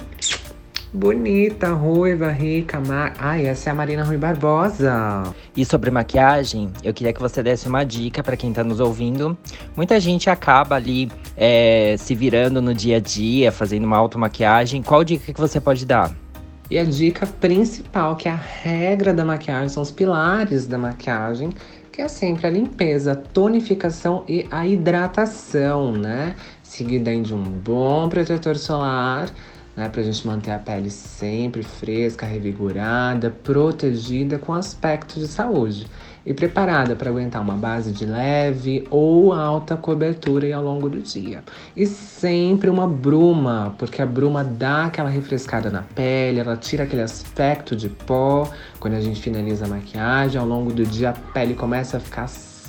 bonita, 0.93 1.73
ruiva, 1.73 2.31
rica, 2.31 2.79
ma... 2.79 3.11
Ai, 3.19 3.47
essa 3.47 3.69
é 3.69 3.71
a 3.71 3.75
Marina 3.75 4.03
Rui 4.03 4.17
Barbosa. 4.17 5.23
E 5.55 5.65
sobre 5.65 5.91
maquiagem, 5.91 6.71
eu 6.83 6.93
queria 6.93 7.11
que 7.11 7.19
você 7.19 7.43
desse 7.43 7.67
uma 7.67 7.83
dica 7.83 8.23
para 8.23 8.37
quem 8.37 8.53
tá 8.53 8.63
nos 8.63 8.79
ouvindo. 8.79 9.37
Muita 9.75 9.99
gente 9.99 10.29
acaba 10.29 10.75
ali 10.75 11.11
é, 11.35 11.95
se 11.97 12.15
virando 12.15 12.61
no 12.61 12.73
dia 12.73 12.97
a 12.97 12.99
dia, 12.99 13.51
fazendo 13.51 13.83
uma 13.83 13.97
automaquiagem. 13.97 14.81
Qual 14.81 15.03
dica 15.03 15.33
que 15.33 15.39
você 15.39 15.59
pode 15.59 15.85
dar? 15.85 16.15
E 16.69 16.77
a 16.77 16.83
dica 16.83 17.25
principal, 17.25 18.15
que 18.15 18.27
é 18.27 18.31
a 18.31 18.35
regra 18.35 19.13
da 19.13 19.23
maquiagem, 19.23 19.69
são 19.69 19.81
os 19.81 19.91
pilares 19.91 20.67
da 20.67 20.77
maquiagem, 20.77 21.49
que 21.91 22.01
é 22.01 22.07
sempre 22.09 22.45
a 22.45 22.49
limpeza, 22.49 23.13
a 23.13 23.15
tonificação 23.15 24.23
e 24.27 24.45
a 24.51 24.67
hidratação, 24.67 25.93
né? 25.93 26.35
Seguida 26.67 27.15
de 27.15 27.34
um 27.34 27.41
bom 27.43 28.10
protetor 28.10 28.58
solar, 28.58 29.32
né? 29.75 29.88
Pra 29.88 30.03
gente 30.03 30.27
manter 30.27 30.51
a 30.51 30.60
pele 30.60 30.91
sempre 30.91 31.63
fresca, 31.63 32.25
revigorada, 32.25 33.32
protegida 33.32 34.38
com 34.38 34.53
aspecto 34.53 35.17
de 35.17 35.27
saúde 35.27 35.88
e 36.25 36.34
preparada 36.34 36.93
para 36.93 37.10
aguentar 37.10 37.41
uma 37.41 37.56
base 37.56 37.91
de 37.93 38.06
leve 38.06 38.86
ou 38.91 39.32
alta 39.32 39.77
cobertura 39.77 40.53
ao 40.56 40.62
longo 40.62 40.89
do 40.89 40.99
dia. 40.99 41.41
E 41.75 41.88
sempre 41.88 42.69
uma 42.69 42.86
bruma, 42.86 43.73
porque 43.80 44.01
a 44.01 44.06
bruma 44.06 44.43
dá 44.43 44.86
aquela 44.86 45.10
refrescada 45.10 45.71
na 45.71 45.82
pele, 45.82 46.41
ela 46.41 46.58
tira 46.58 46.84
aquele 46.84 47.01
aspecto 47.01 47.77
de 47.77 47.88
pó. 47.88 48.47
Quando 48.77 48.95
a 48.95 49.01
gente 49.01 49.21
finaliza 49.21 49.65
a 49.65 49.69
maquiagem, 49.69 50.39
ao 50.39 50.45
longo 50.45 50.73
do 50.73 50.86
dia 50.86 51.12
a 51.12 51.13
pele 51.13 51.56
começa 51.56 51.97
a 51.97 51.99
ficar 51.99 52.27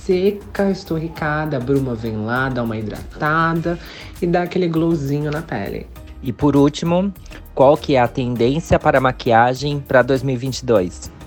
seca, 0.09 0.71
esturricada, 0.71 1.59
a 1.59 1.61
bruma 1.61 1.95
vem 1.95 2.17
lá, 2.25 2.49
dá 2.49 2.63
uma 2.63 2.79
hidratada 2.79 3.79
e 4.23 4.27
dá 4.27 4.43
aquele 4.45 4.67
glowzinho 4.67 5.31
na 5.31 5.43
pele. 5.43 5.87
E 6.23 6.33
por 6.33 6.57
último, 6.57 7.13
qual 7.55 7.77
que 7.77 7.95
é 7.95 8.01
a 8.01 8.09
tendência 8.09 8.79
para 8.79 9.03
maquiagem 9.03 9.81
para 9.87 10.01
2022? 10.01 11.18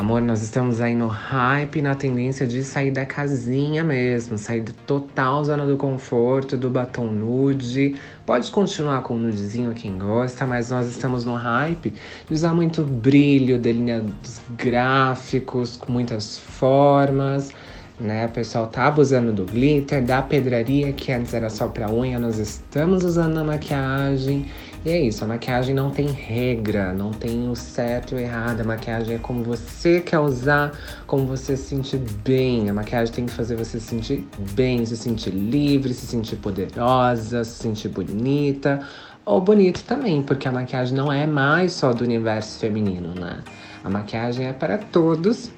Amor, 0.00 0.22
nós 0.22 0.40
estamos 0.40 0.80
aí 0.80 0.94
no 0.94 1.08
hype, 1.08 1.82
na 1.82 1.94
tendência 1.94 2.46
de 2.46 2.64
sair 2.64 2.90
da 2.90 3.04
casinha 3.04 3.84
mesmo, 3.84 4.38
sair 4.38 4.62
do 4.62 4.72
total 4.72 5.44
zona 5.44 5.66
do 5.66 5.76
conforto, 5.76 6.56
do 6.56 6.70
batom 6.70 7.04
nude. 7.04 7.96
Pode 8.24 8.50
continuar 8.50 9.02
com 9.02 9.16
o 9.16 9.18
nudezinho 9.18 9.74
quem 9.74 9.98
gosta, 9.98 10.46
mas 10.46 10.70
nós 10.70 10.88
estamos 10.88 11.26
no 11.26 11.34
hype 11.34 11.92
de 12.26 12.32
usar 12.32 12.54
muito 12.54 12.82
brilho, 12.82 13.58
delineados 13.58 14.40
gráficos, 14.56 15.76
com 15.76 15.92
muitas 15.92 16.38
formas 16.38 17.52
né? 18.00 18.26
O 18.26 18.30
pessoal 18.30 18.66
tá 18.66 18.86
abusando 18.86 19.32
do 19.32 19.44
glitter, 19.44 20.02
da 20.02 20.22
pedraria, 20.22 20.92
que 20.92 21.12
antes 21.12 21.34
era 21.34 21.50
só 21.50 21.68
pra 21.68 21.90
unha, 21.90 22.18
nós 22.18 22.38
estamos 22.38 23.04
usando 23.04 23.34
na 23.34 23.44
maquiagem. 23.44 24.46
E 24.82 24.88
é 24.88 24.98
isso, 24.98 25.22
a 25.22 25.26
maquiagem 25.26 25.74
não 25.74 25.90
tem 25.90 26.06
regra, 26.06 26.94
não 26.94 27.10
tem 27.10 27.50
o 27.50 27.54
certo 27.54 28.12
e 28.12 28.14
o 28.14 28.18
errado. 28.18 28.62
A 28.62 28.64
maquiagem 28.64 29.16
é 29.16 29.18
como 29.18 29.44
você 29.44 30.00
quer 30.00 30.18
usar, 30.18 30.72
como 31.06 31.26
você 31.26 31.54
se 31.54 31.64
sentir 31.64 32.00
bem. 32.24 32.70
A 32.70 32.72
maquiagem 32.72 33.14
tem 33.14 33.26
que 33.26 33.32
fazer 33.32 33.56
você 33.56 33.78
se 33.78 33.86
sentir 33.86 34.26
bem, 34.54 34.86
se 34.86 34.96
sentir 34.96 35.32
livre, 35.32 35.92
se 35.92 36.06
sentir 36.06 36.36
poderosa, 36.36 37.44
se 37.44 37.62
sentir 37.62 37.88
bonita. 37.88 38.80
Ou 39.26 39.38
bonito 39.38 39.84
também, 39.84 40.22
porque 40.22 40.48
a 40.48 40.52
maquiagem 40.52 40.96
não 40.96 41.12
é 41.12 41.26
mais 41.26 41.72
só 41.72 41.92
do 41.92 42.02
universo 42.02 42.58
feminino, 42.58 43.14
né? 43.14 43.40
A 43.84 43.90
maquiagem 43.90 44.46
é 44.46 44.52
para 44.54 44.78
todos 44.78 45.50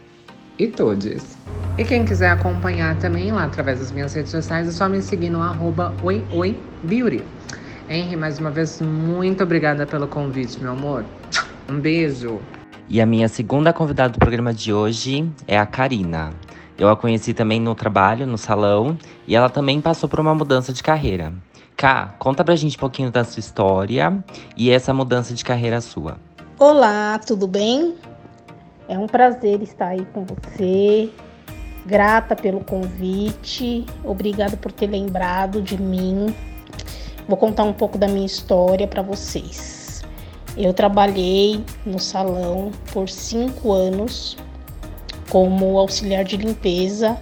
e 0.59 0.67
todes. 0.67 1.39
E 1.79 1.85
quem 1.85 2.05
quiser 2.05 2.31
acompanhar 2.31 2.99
também 2.99 3.31
lá 3.31 3.45
através 3.45 3.79
das 3.79 3.93
minhas 3.93 4.13
redes 4.15 4.33
sociais, 4.33 4.67
é 4.67 4.73
só 4.73 4.89
me 4.89 5.01
seguir 5.01 5.31
no 5.31 5.41
arroba 5.41 5.95
oioibeauty. 6.03 7.23
Henry, 7.93 8.17
mais 8.17 8.39
uma 8.39 8.51
vez, 8.51 8.81
muito 8.81 9.43
obrigada 9.43 9.87
pelo 9.87 10.09
convite, 10.09 10.59
meu 10.59 10.73
amor. 10.73 11.05
Um 11.69 11.79
beijo. 11.79 12.41
E 12.89 13.03
a 13.03 13.05
minha 13.05 13.29
segunda 13.29 13.71
convidada 13.71 14.15
do 14.15 14.19
programa 14.19 14.55
de 14.55 14.73
hoje 14.73 15.31
é 15.47 15.59
a 15.59 15.67
Karina. 15.67 16.31
Eu 16.79 16.89
a 16.89 16.97
conheci 16.97 17.35
também 17.35 17.61
no 17.61 17.75
trabalho, 17.75 18.27
no 18.27 18.39
salão, 18.39 18.97
e 19.29 19.37
ela 19.37 19.51
também 19.51 19.79
passou 19.79 20.09
por 20.09 20.19
uma 20.19 20.35
mudança 20.35 20.73
de 20.73 20.83
carreira. 20.83 21.35
Ká, 21.77 22.15
conta 22.19 22.43
pra 22.43 22.57
gente 22.57 22.79
um 22.79 22.81
pouquinho 22.81 23.11
da 23.11 23.25
sua 23.25 23.41
história 23.41 24.25
e 24.57 24.71
essa 24.71 24.95
mudança 24.95 25.35
de 25.35 25.45
carreira 25.45 25.79
sua. 25.83 26.17
Olá, 26.59 27.19
tudo 27.19 27.47
bem? 27.47 27.95
É 28.89 28.97
um 28.97 29.07
prazer 29.07 29.61
estar 29.61 29.89
aí 29.89 30.07
com 30.15 30.25
você. 30.25 31.11
Grata 31.85 32.35
pelo 32.35 32.65
convite. 32.65 33.85
Obrigada 34.03 34.57
por 34.57 34.73
ter 34.73 34.87
lembrado 34.87 35.61
de 35.61 35.77
mim. 35.77 36.35
Vou 37.29 37.37
contar 37.37 37.65
um 37.65 37.73
pouco 37.73 37.97
da 37.97 38.09
minha 38.09 38.27
história 38.27 38.87
para 38.87 39.03
vocês. 39.03 40.03
Eu 40.57 40.75
trabalhei 40.75 41.65
no 41.87 41.99
salão 41.99 42.71
por 42.93 43.09
cinco 43.09 43.73
anos 43.73 44.37
como 45.31 45.79
auxiliar 45.79 46.25
de 46.25 46.37
limpeza, 46.37 47.19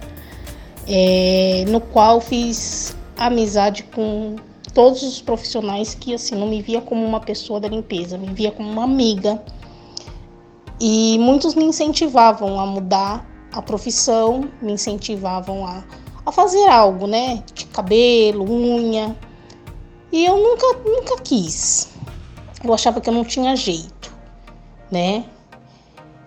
é, 0.87 1.63
no 1.69 1.79
qual 1.79 2.19
fiz 2.19 2.95
amizade 3.17 3.83
com 3.83 4.35
todos 4.73 5.03
os 5.03 5.21
profissionais 5.21 5.93
que 5.93 6.13
assim 6.13 6.35
não 6.35 6.47
me 6.47 6.61
via 6.61 6.81
como 6.81 7.05
uma 7.05 7.19
pessoa 7.19 7.59
da 7.59 7.69
limpeza, 7.69 8.17
me 8.17 8.27
via 8.33 8.51
como 8.51 8.69
uma 8.69 8.83
amiga 8.83 9.41
e 10.79 11.17
muitos 11.19 11.53
me 11.53 11.63
incentivavam 11.63 12.59
a 12.59 12.65
mudar 12.65 13.25
a 13.53 13.61
profissão, 13.61 14.49
me 14.61 14.73
incentivavam 14.73 15.65
a, 15.65 15.83
a 16.25 16.31
fazer 16.31 16.67
algo, 16.67 17.05
né? 17.05 17.43
De 17.53 17.65
cabelo, 17.67 18.43
unha. 18.49 19.15
E 20.11 20.25
eu 20.25 20.37
nunca, 20.37 20.77
nunca 20.83 21.21
quis. 21.21 21.89
Eu 22.63 22.73
achava 22.73 22.99
que 22.99 23.09
eu 23.09 23.13
não 23.13 23.23
tinha 23.23 23.55
jeito, 23.55 24.13
né? 24.91 25.25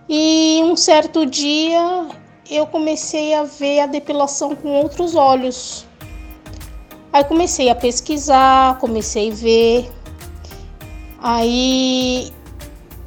E 0.09 0.61
um 0.63 0.75
certo 0.75 1.25
dia 1.25 2.07
eu 2.49 2.67
comecei 2.67 3.33
a 3.33 3.43
ver 3.43 3.79
a 3.79 3.85
depilação 3.87 4.55
com 4.55 4.69
outros 4.69 5.15
olhos. 5.15 5.85
Aí 7.11 7.23
comecei 7.23 7.69
a 7.69 7.75
pesquisar, 7.75 8.77
comecei 8.79 9.31
a 9.31 9.35
ver. 9.35 9.91
Aí 11.19 12.31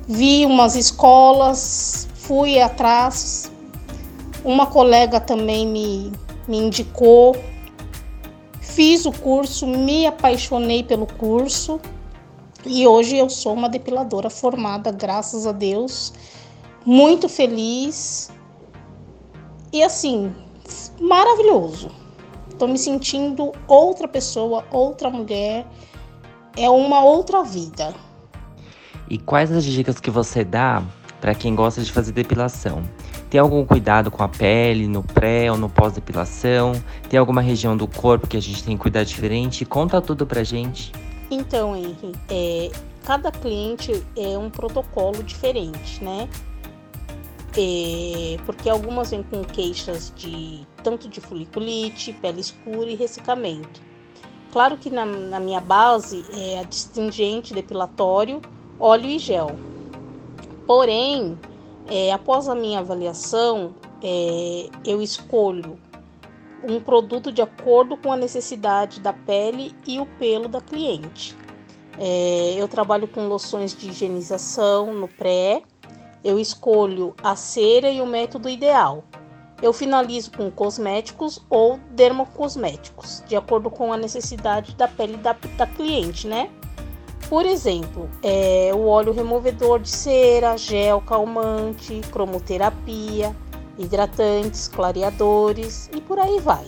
vi 0.08 0.46
umas 0.46 0.74
escolas, 0.74 2.08
fui 2.14 2.60
atrás. 2.60 3.52
Uma 4.44 4.66
colega 4.66 5.20
também 5.20 5.66
me, 5.66 6.12
me 6.48 6.56
indicou. 6.56 7.36
Fiz 8.78 9.06
o 9.06 9.10
curso, 9.10 9.66
me 9.66 10.06
apaixonei 10.06 10.84
pelo 10.84 11.04
curso 11.04 11.80
e 12.64 12.86
hoje 12.86 13.16
eu 13.16 13.28
sou 13.28 13.52
uma 13.52 13.68
depiladora 13.68 14.30
formada, 14.30 14.92
graças 14.92 15.48
a 15.48 15.50
Deus. 15.50 16.12
Muito 16.86 17.28
feliz 17.28 18.30
e 19.72 19.82
assim, 19.82 20.32
maravilhoso. 21.00 21.90
Estou 22.48 22.68
me 22.68 22.78
sentindo 22.78 23.50
outra 23.66 24.06
pessoa, 24.06 24.64
outra 24.70 25.10
mulher, 25.10 25.66
é 26.56 26.70
uma 26.70 27.02
outra 27.02 27.42
vida. 27.42 27.92
E 29.10 29.18
quais 29.18 29.50
as 29.50 29.64
dicas 29.64 29.98
que 29.98 30.08
você 30.08 30.44
dá 30.44 30.84
para 31.20 31.34
quem 31.34 31.52
gosta 31.56 31.82
de 31.82 31.90
fazer 31.90 32.12
depilação? 32.12 32.84
Tem 33.30 33.40
algum 33.40 33.64
cuidado 33.64 34.10
com 34.10 34.22
a 34.22 34.28
pele 34.28 34.88
no 34.88 35.02
pré 35.02 35.50
ou 35.50 35.58
no 35.58 35.68
pós-depilação? 35.68 36.72
Tem 37.08 37.18
alguma 37.18 37.42
região 37.42 37.76
do 37.76 37.86
corpo 37.86 38.26
que 38.26 38.36
a 38.36 38.40
gente 38.40 38.64
tem 38.64 38.76
que 38.76 38.82
cuidar 38.82 39.04
diferente? 39.04 39.64
Conta 39.64 40.00
tudo 40.00 40.26
pra 40.26 40.42
gente. 40.42 40.92
Então, 41.30 41.76
Henry, 41.76 42.12
é, 42.30 42.70
cada 43.04 43.30
cliente 43.30 44.02
é 44.16 44.38
um 44.38 44.48
protocolo 44.48 45.22
diferente, 45.22 46.02
né? 46.02 46.28
É, 47.56 48.36
porque 48.46 48.70
algumas 48.70 49.10
vêm 49.10 49.22
com 49.22 49.44
queixas 49.44 50.12
de 50.16 50.66
tanto 50.82 51.08
de 51.08 51.20
foliculite, 51.20 52.12
pele 52.14 52.40
escura 52.40 52.90
e 52.90 52.94
ressecamento. 52.94 53.80
Claro 54.52 54.78
que 54.78 54.88
na, 54.88 55.04
na 55.04 55.38
minha 55.38 55.60
base 55.60 56.24
é 56.32 56.60
astringente 56.60 57.52
depilatório 57.52 58.40
óleo 58.78 59.06
e 59.06 59.18
gel. 59.18 59.50
Porém, 60.66 61.38
é, 61.88 62.12
após 62.12 62.48
a 62.48 62.54
minha 62.54 62.80
avaliação, 62.80 63.74
é, 64.02 64.68
eu 64.84 65.00
escolho 65.00 65.78
um 66.62 66.80
produto 66.80 67.32
de 67.32 67.40
acordo 67.40 67.96
com 67.96 68.12
a 68.12 68.16
necessidade 68.16 69.00
da 69.00 69.12
pele 69.12 69.74
e 69.86 69.98
o 69.98 70.06
pelo 70.18 70.48
da 70.48 70.60
cliente. 70.60 71.36
É, 71.98 72.54
eu 72.56 72.68
trabalho 72.68 73.08
com 73.08 73.26
loções 73.26 73.74
de 73.74 73.88
higienização 73.88 74.92
no 74.92 75.08
pré, 75.08 75.62
eu 76.22 76.38
escolho 76.38 77.14
a 77.22 77.34
cera 77.34 77.90
e 77.90 78.00
o 78.00 78.06
método 78.06 78.48
ideal. 78.48 79.04
Eu 79.60 79.72
finalizo 79.72 80.30
com 80.32 80.50
cosméticos 80.50 81.40
ou 81.50 81.80
dermocosméticos, 81.90 83.24
de 83.26 83.34
acordo 83.34 83.70
com 83.70 83.92
a 83.92 83.96
necessidade 83.96 84.74
da 84.76 84.86
pele 84.86 85.16
da, 85.16 85.34
da 85.56 85.66
cliente, 85.66 86.28
né? 86.28 86.50
Por 87.28 87.44
exemplo, 87.44 88.08
é, 88.22 88.70
o 88.74 88.86
óleo 88.86 89.12
removedor 89.12 89.80
de 89.80 89.90
cera, 89.90 90.56
gel 90.56 91.02
calmante, 91.02 92.00
cromoterapia, 92.10 93.36
hidratantes, 93.78 94.66
clareadores 94.66 95.90
e 95.94 96.00
por 96.00 96.18
aí 96.18 96.40
vai. 96.40 96.64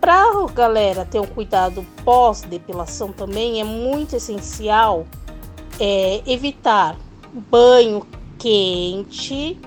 Para 0.00 0.20
a 0.22 0.46
galera 0.52 1.04
ter 1.04 1.20
um 1.20 1.26
cuidado 1.26 1.86
pós-depilação 2.04 3.12
também 3.12 3.60
é 3.60 3.64
muito 3.64 4.16
essencial 4.16 5.06
é, 5.78 6.22
evitar 6.26 6.96
banho 7.32 8.04
quente, 8.36 9.60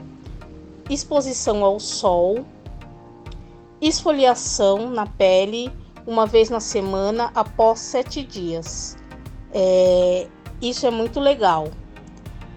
exposição 0.90 1.64
ao 1.64 1.80
sol, 1.80 2.46
esfoliação 3.80 4.90
na 4.90 5.06
pele 5.06 5.72
uma 6.06 6.26
vez 6.26 6.50
na 6.50 6.60
semana 6.60 7.32
após 7.34 7.80
sete 7.80 8.24
dias. 8.24 8.98
É, 9.54 10.28
isso 10.62 10.86
é 10.86 10.92
muito 10.92 11.20
legal. 11.20 11.70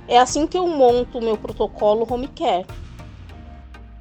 É 0.06 0.18
assim 0.18 0.46
que 0.46 0.56
eu 0.56 0.66
monto 0.66 1.18
o 1.18 1.22
meu 1.22 1.36
protocolo 1.36 2.06
home 2.08 2.28
care. 2.28 2.66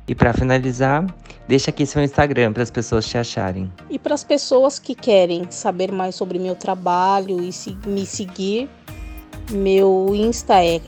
E 0.08 0.14
para 0.14 0.34
finalizar, 0.34 1.06
deixa 1.48 1.70
aqui 1.70 1.86
seu 1.86 2.04
Instagram 2.04 2.52
para 2.52 2.64
as 2.64 2.70
pessoas 2.70 3.06
te 3.08 3.18
acharem. 3.18 3.72
E 3.90 3.98
para 3.98 4.14
as 4.14 4.24
pessoas 4.24 4.80
que 4.80 4.94
querem 4.94 5.50
saber 5.50 5.92
mais 5.92 6.16
sobre 6.16 6.38
meu 6.38 6.56
trabalho 6.56 7.42
e 7.42 7.54
se, 7.54 7.78
me 7.86 8.06
seguir, 8.06 8.70
meu 9.50 10.12
Insta 10.14 10.64
é 10.64 10.82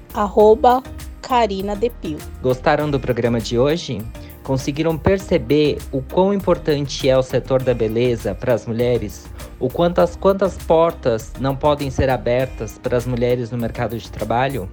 @carinadepil. 1.22 2.18
Gostaram 2.42 2.92
do 2.92 3.00
programa 3.00 3.40
de 3.40 3.58
hoje? 3.58 4.00
Conseguiram 4.46 4.96
perceber 4.96 5.80
o 5.92 6.04
quão 6.04 6.32
importante 6.32 7.10
é 7.10 7.18
o 7.18 7.24
setor 7.24 7.64
da 7.64 7.74
beleza 7.74 8.36
para 8.36 8.54
as 8.54 8.68
mulheres? 8.68 9.26
O 9.60 9.68
quantas 9.72 10.16
quantas 10.16 10.56
portas 10.56 11.34
não 11.40 11.56
podem 11.56 11.90
ser 11.90 12.12
abertas 12.12 12.78
para 12.78 12.96
as 12.96 13.08
mulheres 13.08 13.50
no 13.50 13.58
mercado 13.58 13.98
de 13.98 14.12
trabalho? 14.12 14.70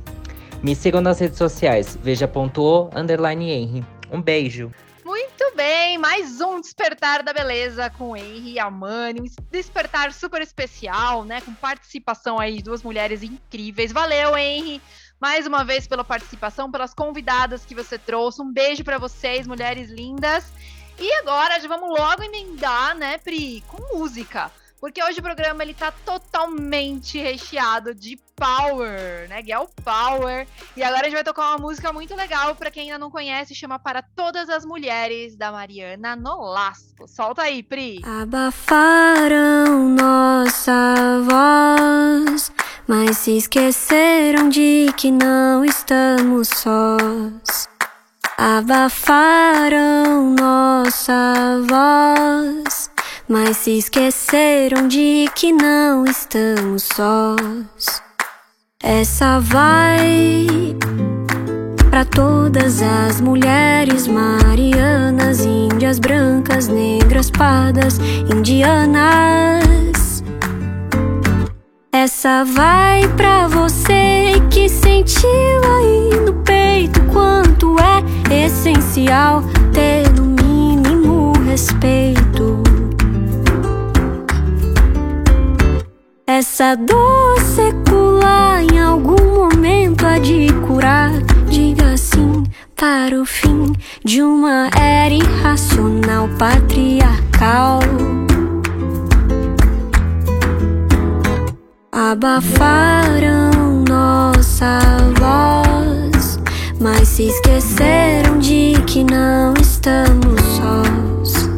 Me 0.62 0.76
sigam 0.76 1.00
nas 1.00 1.18
redes 1.18 1.38
sociais, 1.38 1.98
veja.o 2.02 2.90
underline 2.94 3.50
Henry. 3.50 3.84
Um 4.12 4.20
beijo! 4.20 4.70
Muito 5.02 5.56
bem, 5.56 5.96
mais 5.96 6.38
um 6.42 6.60
Despertar 6.60 7.22
da 7.22 7.32
Beleza 7.32 7.88
com 7.96 8.14
Henry 8.14 8.52
e 8.52 8.58
Amani, 8.58 9.22
um 9.22 9.26
despertar 9.50 10.12
super 10.12 10.42
especial, 10.42 11.24
né, 11.24 11.40
com 11.40 11.54
participação 11.54 12.38
aí 12.38 12.58
de 12.58 12.62
duas 12.62 12.82
mulheres 12.82 13.22
incríveis. 13.22 13.90
Valeu, 13.90 14.36
Henry! 14.36 14.82
Mais 15.22 15.46
uma 15.46 15.64
vez 15.64 15.86
pela 15.86 16.02
participação, 16.02 16.68
pelas 16.68 16.92
convidadas 16.92 17.64
que 17.64 17.76
você 17.76 17.96
trouxe. 17.96 18.42
Um 18.42 18.52
beijo 18.52 18.82
para 18.82 18.98
vocês, 18.98 19.46
mulheres 19.46 19.88
lindas. 19.88 20.52
E 20.98 21.12
agora 21.20 21.60
já 21.60 21.68
vamos 21.68 21.96
logo 21.96 22.24
emendar, 22.24 22.96
né, 22.96 23.18
Pri, 23.18 23.62
com 23.68 23.96
música. 23.96 24.50
Porque 24.80 25.00
hoje 25.00 25.20
o 25.20 25.22
programa 25.22 25.62
ele 25.62 25.74
tá 25.74 25.92
totalmente 26.04 27.16
recheado 27.16 27.94
de 27.94 28.18
power, 28.34 29.28
né? 29.28 29.40
Girl 29.40 29.66
Power. 29.84 30.44
E 30.76 30.82
agora 30.82 31.02
a 31.02 31.04
gente 31.04 31.14
vai 31.14 31.22
tocar 31.22 31.50
uma 31.50 31.58
música 31.58 31.92
muito 31.92 32.16
legal 32.16 32.56
para 32.56 32.68
quem 32.68 32.86
ainda 32.86 32.98
não 32.98 33.08
conhece, 33.08 33.54
chama 33.54 33.78
Para 33.78 34.02
Todas 34.02 34.48
as 34.48 34.64
Mulheres 34.64 35.36
da 35.36 35.52
Mariana 35.52 36.16
Nolasco. 36.16 37.06
Solta 37.06 37.42
aí, 37.42 37.62
Pri. 37.62 38.00
Abafaram 38.04 39.88
nossa 39.90 41.20
voz, 41.20 42.50
mas 42.86 43.18
se 43.18 43.36
esqueceram 43.36 44.48
de 44.48 44.92
que 44.96 45.10
não 45.10 45.64
estamos 45.64 46.48
sós. 46.48 47.68
Abafaram 48.38 50.34
nossa 50.34 51.60
voz 51.68 52.92
mas 53.32 53.56
se 53.56 53.78
esqueceram 53.78 54.86
de 54.88 55.26
que 55.34 55.52
não 55.52 56.04
estamos 56.04 56.82
sós. 56.82 58.02
Essa 58.82 59.40
vai 59.40 60.46
para 61.88 62.04
todas 62.04 62.82
as 62.82 63.22
mulheres 63.22 64.06
marianas, 64.06 65.46
índias 65.46 65.98
brancas, 65.98 66.68
negras, 66.68 67.30
pardas, 67.30 67.98
indianas. 68.34 70.01
Essa 71.94 72.42
vai 72.42 73.06
para 73.18 73.46
você 73.48 74.32
que 74.50 74.66
sentiu 74.66 75.28
aí 75.28 76.20
no 76.24 76.32
peito 76.42 77.02
quanto 77.12 77.76
é 77.78 78.44
essencial 78.46 79.42
ter 79.74 80.10
no 80.14 80.24
mínimo 80.24 81.34
respeito. 81.44 82.62
Essa 86.26 86.74
dor 86.76 87.38
secular 87.42 88.62
em 88.62 88.80
algum 88.80 89.50
momento 89.50 90.06
há 90.06 90.18
de 90.18 90.50
curar. 90.66 91.12
Diga 91.50 91.94
sim 91.98 92.42
para 92.74 93.20
o 93.20 93.26
fim 93.26 93.70
de 94.02 94.22
uma 94.22 94.70
era 94.74 95.12
irracional 95.12 96.26
patriarcal. 96.38 97.80
Abafaram 101.94 103.84
nossa 103.86 104.78
voz, 105.20 106.38
mas 106.80 107.06
se 107.06 107.24
esqueceram 107.24 108.38
de 108.38 108.72
que 108.86 109.04
não 109.04 109.52
estamos 109.60 110.40
sós. 110.56 111.50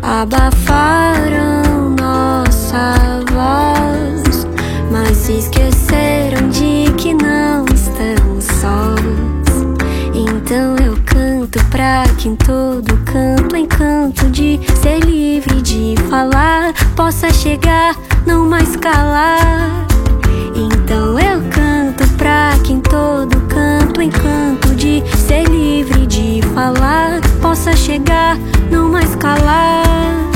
Abafaram 0.00 1.90
nossa 1.90 2.94
voz, 3.30 4.46
mas 4.90 5.14
se 5.18 5.32
esqueceram 5.40 6.48
de 6.48 6.90
que 6.96 7.12
não 7.12 7.66
estamos 7.66 8.44
sós. 8.44 9.60
Então 10.14 10.74
eu 10.82 10.96
canto 11.04 11.62
pra 11.66 12.04
que 12.16 12.30
em 12.30 12.36
todo 12.36 12.96
canto, 13.04 13.54
encanto 13.54 14.30
de 14.30 14.58
ser 14.80 15.00
livre 15.00 15.60
de 15.60 15.96
falar, 16.08 16.72
possa 16.96 17.30
chegar, 17.30 17.94
não 18.30 18.48
mais 18.48 18.76
calar. 18.76 19.86
Então 20.54 21.18
eu 21.18 21.42
canto 21.50 22.06
pra 22.16 22.52
que 22.62 22.72
em 22.72 22.80
todo 22.80 23.40
canto, 23.48 24.00
encanto 24.00 24.68
de 24.76 25.02
ser 25.16 25.42
livre 25.48 26.06
de 26.06 26.40
falar, 26.54 27.20
possa 27.42 27.74
chegar, 27.74 28.38
não 28.70 28.88
mais 28.88 29.16
calar. 29.16 30.29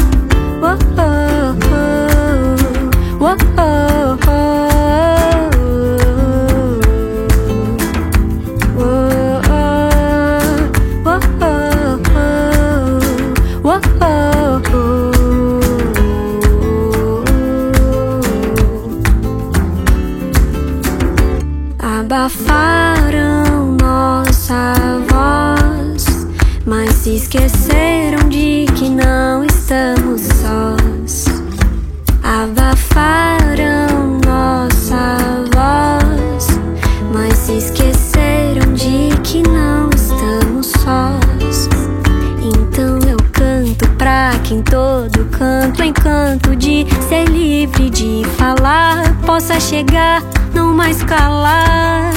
Chegar, 49.64 50.22
não 50.54 50.74
mais 50.74 51.02
calar. 51.02 52.12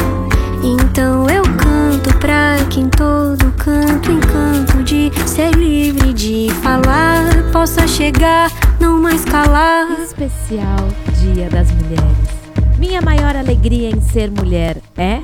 Então 0.62 1.30
eu 1.30 1.44
canto 1.44 2.18
pra 2.20 2.58
que 2.70 2.82
em 2.82 2.90
todo 2.90 3.50
canto, 3.54 4.12
encanto 4.12 4.84
de 4.84 5.10
ser 5.26 5.52
livre 5.52 6.14
de 6.14 6.50
falar, 6.62 7.50
possa 7.54 7.88
chegar, 7.88 8.52
não 8.82 9.00
mais 9.00 9.24
calar. 9.24 9.90
Especial 10.02 10.90
Dia 11.22 11.50
das 11.50 11.72
Mulheres. 11.72 12.78
Minha 12.78 13.02
maior 13.02 13.36
alegria 13.36 13.90
em 13.90 14.02
ser 14.02 14.30
mulher 14.30 14.82
é? 14.98 15.22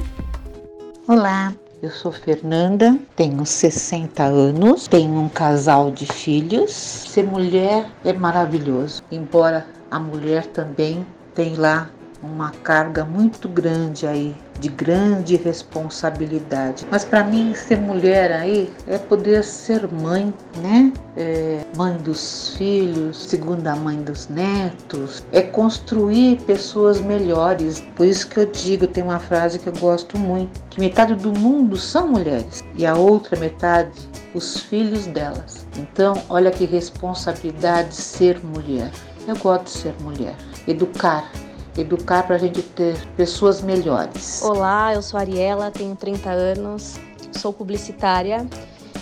Olá, 1.05 1.53
eu 1.81 1.91
sou 1.91 2.13
Fernanda, 2.13 2.97
tenho 3.17 3.45
60 3.45 4.23
anos, 4.23 4.87
tenho 4.87 5.13
um 5.13 5.27
casal 5.27 5.91
de 5.91 6.05
filhos. 6.05 6.71
Ser 6.71 7.25
mulher 7.25 7.85
é 8.05 8.13
maravilhoso, 8.13 9.03
embora 9.11 9.67
a 9.91 9.99
mulher 9.99 10.45
também 10.45 11.05
tem 11.35 11.55
lá 11.55 11.89
uma 12.23 12.51
carga 12.63 13.03
muito 13.03 13.49
grande 13.49 14.07
aí 14.07 14.35
de 14.59 14.69
grande 14.69 15.35
responsabilidade. 15.35 16.87
Mas 16.89 17.03
para 17.03 17.23
mim 17.23 17.53
ser 17.53 17.77
mulher 17.77 18.31
aí 18.31 18.71
é 18.87 18.97
poder 18.97 19.43
ser 19.43 19.91
mãe, 19.91 20.33
né? 20.61 20.93
É 21.17 21.61
mãe 21.75 21.97
dos 21.97 22.55
filhos, 22.57 23.17
segunda 23.17 23.75
mãe 23.75 23.97
dos 24.01 24.29
netos, 24.29 25.23
é 25.31 25.41
construir 25.41 26.41
pessoas 26.43 27.01
melhores. 27.01 27.81
Por 27.95 28.05
isso 28.05 28.27
que 28.27 28.39
eu 28.39 28.45
digo, 28.45 28.87
tem 28.87 29.03
uma 29.03 29.19
frase 29.19 29.59
que 29.59 29.67
eu 29.67 29.73
gosto 29.73 30.17
muito, 30.17 30.61
que 30.69 30.79
metade 30.79 31.15
do 31.15 31.37
mundo 31.37 31.75
são 31.75 32.07
mulheres 32.07 32.63
e 32.75 32.85
a 32.85 32.95
outra 32.95 33.37
metade 33.37 33.91
os 34.33 34.59
filhos 34.59 35.05
delas. 35.07 35.67
Então, 35.77 36.21
olha 36.29 36.49
que 36.49 36.65
responsabilidade 36.65 37.95
ser 37.95 38.43
mulher. 38.43 38.89
Eu 39.27 39.35
gosto 39.37 39.65
de 39.65 39.69
ser 39.69 39.93
mulher. 40.01 40.35
Educar, 40.67 41.29
educar 41.77 42.23
para 42.23 42.35
a 42.35 42.39
gente 42.39 42.61
ter 42.61 42.95
pessoas 43.15 43.61
melhores. 43.61 44.41
Olá, 44.43 44.93
eu 44.93 45.01
sou 45.01 45.19
Ariela, 45.19 45.71
tenho 45.71 45.95
30 45.95 46.29
anos, 46.29 46.95
sou 47.31 47.51
publicitária 47.51 48.47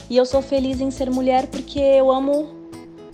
e 0.09 0.17
eu 0.17 0.25
sou 0.25 0.41
feliz 0.41 0.79
em 0.79 0.91
ser 0.91 1.09
mulher 1.09 1.47
porque 1.47 1.79
eu 1.79 2.11
amo 2.11 2.61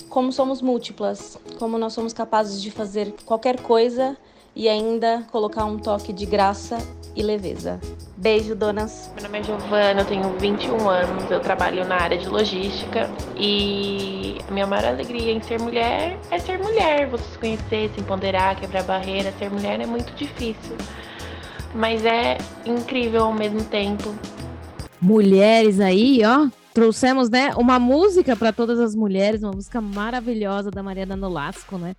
como 0.09 0.31
somos 0.31 0.61
múltiplas, 0.61 1.37
como 1.59 1.77
nós 1.77 1.93
somos 1.93 2.13
capazes 2.13 2.61
de 2.61 2.71
fazer 2.71 3.13
qualquer 3.25 3.61
coisa 3.61 4.15
e 4.55 4.67
ainda 4.67 5.23
colocar 5.31 5.65
um 5.65 5.77
toque 5.77 6.11
de 6.11 6.25
graça 6.25 6.77
e 7.17 7.23
leveza. 7.23 7.79
Beijo, 8.15 8.55
donas. 8.55 9.11
Meu 9.15 9.23
nome 9.23 9.39
é 9.39 9.43
Giovana, 9.43 10.01
eu 10.01 10.05
tenho 10.05 10.37
21 10.37 10.87
anos, 10.87 11.31
eu 11.31 11.39
trabalho 11.39 11.85
na 11.85 11.95
área 11.95 12.17
de 12.17 12.29
logística 12.29 13.09
e 13.35 14.37
a 14.47 14.51
minha 14.51 14.67
maior 14.67 14.85
alegria 14.85 15.31
em 15.31 15.41
ser 15.41 15.59
mulher 15.59 16.17
é 16.29 16.37
ser 16.37 16.59
mulher, 16.59 17.09
você 17.09 17.23
se 17.23 17.37
conhecer, 17.39 17.91
se 17.93 17.99
empoderar, 17.99 18.55
quebrar 18.55 18.83
barreira. 18.83 19.33
Ser 19.39 19.49
mulher 19.49 19.81
é 19.81 19.85
muito 19.87 20.13
difícil, 20.13 20.77
mas 21.73 22.05
é 22.05 22.37
incrível 22.65 23.25
ao 23.25 23.33
mesmo 23.33 23.63
tempo. 23.63 24.13
Mulheres 25.01 25.79
aí, 25.79 26.21
ó. 26.23 26.47
Trouxemos, 26.73 27.27
né, 27.27 27.53
uma 27.57 27.79
música 27.79 28.35
para 28.35 28.53
todas 28.53 28.79
as 28.79 28.93
mulheres, 28.93 29.41
uma 29.41 29.51
música 29.51 29.81
maravilhosa 29.81 30.69
da 30.69 30.83
Mariana 30.83 31.15
Nolasco, 31.15 31.79
né? 31.79 31.95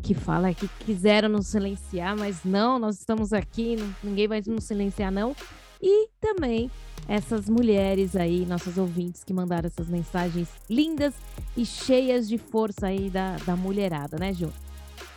Que 0.00 0.14
fala 0.14 0.54
que 0.54 0.68
quiseram 0.84 1.28
nos 1.28 1.48
silenciar, 1.48 2.16
mas 2.16 2.44
não, 2.44 2.78
nós 2.78 2.98
estamos 2.98 3.32
aqui, 3.32 3.76
ninguém 4.02 4.28
vai 4.28 4.42
nos 4.46 4.64
silenciar, 4.64 5.12
não. 5.12 5.34
E 5.80 6.08
também 6.20 6.70
essas 7.08 7.48
mulheres 7.48 8.14
aí, 8.14 8.46
nossas 8.46 8.78
ouvintes 8.78 9.24
que 9.24 9.32
mandaram 9.32 9.66
essas 9.66 9.88
mensagens 9.88 10.48
lindas 10.70 11.14
e 11.56 11.66
cheias 11.66 12.28
de 12.28 12.38
força 12.38 12.86
aí 12.86 13.10
da, 13.10 13.36
da 13.38 13.56
mulherada, 13.56 14.16
né, 14.18 14.32
Ju? 14.32 14.52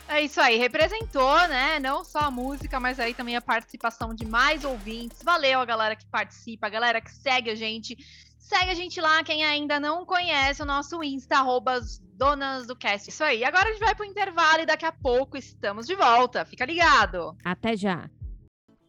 É 0.07 0.21
isso 0.21 0.39
aí, 0.39 0.57
representou, 0.57 1.35
né? 1.47 1.79
Não 1.79 2.03
só 2.03 2.19
a 2.19 2.31
música, 2.31 2.79
mas 2.79 2.99
aí 2.99 3.13
também 3.13 3.35
a 3.35 3.41
participação 3.41 4.13
de 4.13 4.23
mais 4.23 4.63
ouvintes. 4.63 5.23
Valeu 5.23 5.59
a 5.59 5.65
galera 5.65 5.95
que 5.95 6.05
participa, 6.05 6.67
a 6.67 6.69
galera 6.69 7.01
que 7.01 7.11
segue 7.11 7.49
a 7.49 7.55
gente. 7.55 7.97
Segue 8.45 8.69
a 8.69 8.75
gente 8.75 9.01
lá, 9.01 9.23
quem 9.23 9.43
ainda 9.43 9.79
não 9.79 10.05
conhece 10.05 10.62
o 10.62 10.65
nosso 10.65 11.03
Insta, 11.03 11.38
arroba 11.38 11.81
donas 12.13 12.67
do 12.67 12.75
cast. 12.75 13.10
Isso 13.10 13.23
aí. 13.23 13.43
Agora 13.43 13.67
a 13.67 13.71
gente 13.71 13.84
vai 13.84 13.95
pro 13.95 14.05
intervalo 14.05 14.62
e 14.62 14.67
daqui 14.67 14.86
a 14.86 14.91
pouco 14.91 15.36
estamos 15.36 15.88
de 15.88 15.95
volta. 15.95 16.45
Fica 16.45 16.63
ligado. 16.63 17.36
Até 17.43 17.75
já. 17.75 18.08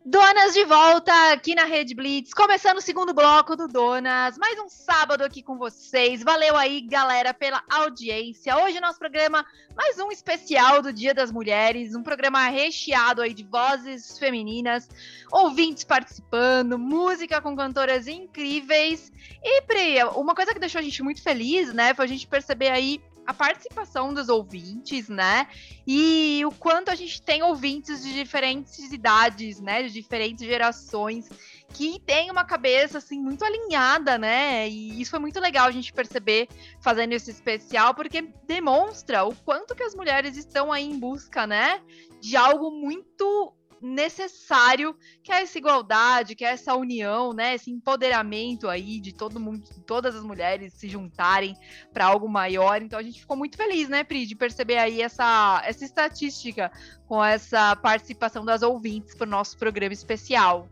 Donas 0.08 0.54
de 0.54 0.64
volta 0.64 1.32
aqui 1.32 1.52
na 1.52 1.64
Rede 1.64 1.92
Blitz, 1.92 2.32
começando 2.32 2.76
o 2.76 2.80
segundo 2.80 3.12
bloco 3.12 3.56
do 3.56 3.66
Donas. 3.66 4.38
Mais 4.38 4.56
um 4.56 4.68
sábado 4.68 5.24
aqui 5.24 5.42
com 5.42 5.58
vocês. 5.58 6.22
Valeu 6.22 6.56
aí, 6.56 6.80
galera, 6.80 7.34
pela 7.34 7.60
audiência. 7.68 8.56
Hoje 8.56 8.78
nosso 8.78 9.00
programa 9.00 9.44
mais 9.76 9.98
um 9.98 10.12
especial 10.12 10.80
do 10.80 10.92
Dia 10.92 11.12
das 11.12 11.32
Mulheres, 11.32 11.96
um 11.96 12.04
programa 12.04 12.46
recheado 12.46 13.20
aí 13.20 13.34
de 13.34 13.42
vozes 13.42 14.16
femininas, 14.16 14.88
ouvintes 15.32 15.82
participando, 15.82 16.78
música 16.78 17.40
com 17.40 17.56
cantoras 17.56 18.06
incríveis. 18.06 19.10
E 19.42 19.62
Pri, 19.62 20.04
uma 20.14 20.36
coisa 20.36 20.54
que 20.54 20.60
deixou 20.60 20.78
a 20.78 20.82
gente 20.82 21.02
muito 21.02 21.20
feliz, 21.20 21.72
né, 21.72 21.94
foi 21.94 22.04
a 22.04 22.08
gente 22.08 22.28
perceber 22.28 22.68
aí 22.68 23.00
a 23.26 23.34
participação 23.34 24.14
dos 24.14 24.28
ouvintes, 24.28 25.08
né? 25.08 25.48
E 25.86 26.42
o 26.46 26.50
quanto 26.52 26.90
a 26.90 26.94
gente 26.94 27.20
tem 27.20 27.42
ouvintes 27.42 28.02
de 28.02 28.12
diferentes 28.12 28.92
idades, 28.92 29.60
né? 29.60 29.82
De 29.82 29.92
diferentes 29.92 30.46
gerações 30.46 31.28
que 31.74 32.00
tem 32.00 32.30
uma 32.30 32.44
cabeça 32.44 32.98
assim 32.98 33.20
muito 33.20 33.44
alinhada, 33.44 34.16
né? 34.16 34.68
E 34.68 35.00
isso 35.00 35.10
foi 35.10 35.20
muito 35.20 35.40
legal 35.40 35.66
a 35.66 35.70
gente 35.70 35.92
perceber 35.92 36.48
fazendo 36.80 37.12
esse 37.12 37.30
especial, 37.30 37.94
porque 37.94 38.30
demonstra 38.46 39.24
o 39.24 39.34
quanto 39.34 39.74
que 39.74 39.82
as 39.82 39.94
mulheres 39.94 40.36
estão 40.36 40.72
aí 40.72 40.84
em 40.84 40.98
busca, 40.98 41.46
né? 41.46 41.82
De 42.20 42.36
algo 42.36 42.70
muito 42.70 43.52
necessário, 43.80 44.96
que 45.22 45.32
é 45.32 45.42
essa 45.42 45.58
igualdade, 45.58 46.34
que 46.34 46.44
é 46.44 46.48
essa 46.48 46.74
união, 46.74 47.32
né, 47.32 47.54
esse 47.54 47.70
empoderamento 47.70 48.68
aí 48.68 49.00
de 49.00 49.12
todo 49.12 49.40
mundo, 49.40 49.62
todas 49.86 50.14
as 50.14 50.24
mulheres 50.24 50.72
se 50.74 50.88
juntarem 50.88 51.56
para 51.92 52.06
algo 52.06 52.28
maior. 52.28 52.82
Então 52.82 52.98
a 52.98 53.02
gente 53.02 53.20
ficou 53.20 53.36
muito 53.36 53.56
feliz, 53.56 53.88
né, 53.88 54.04
Pri, 54.04 54.26
de 54.26 54.34
perceber 54.34 54.78
aí 54.78 55.02
essa, 55.02 55.62
essa 55.64 55.84
estatística 55.84 56.70
com 57.06 57.22
essa 57.22 57.76
participação 57.76 58.44
das 58.44 58.62
ouvintes 58.62 59.14
para 59.14 59.26
o 59.26 59.30
nosso 59.30 59.56
programa 59.56 59.92
especial. 59.92 60.68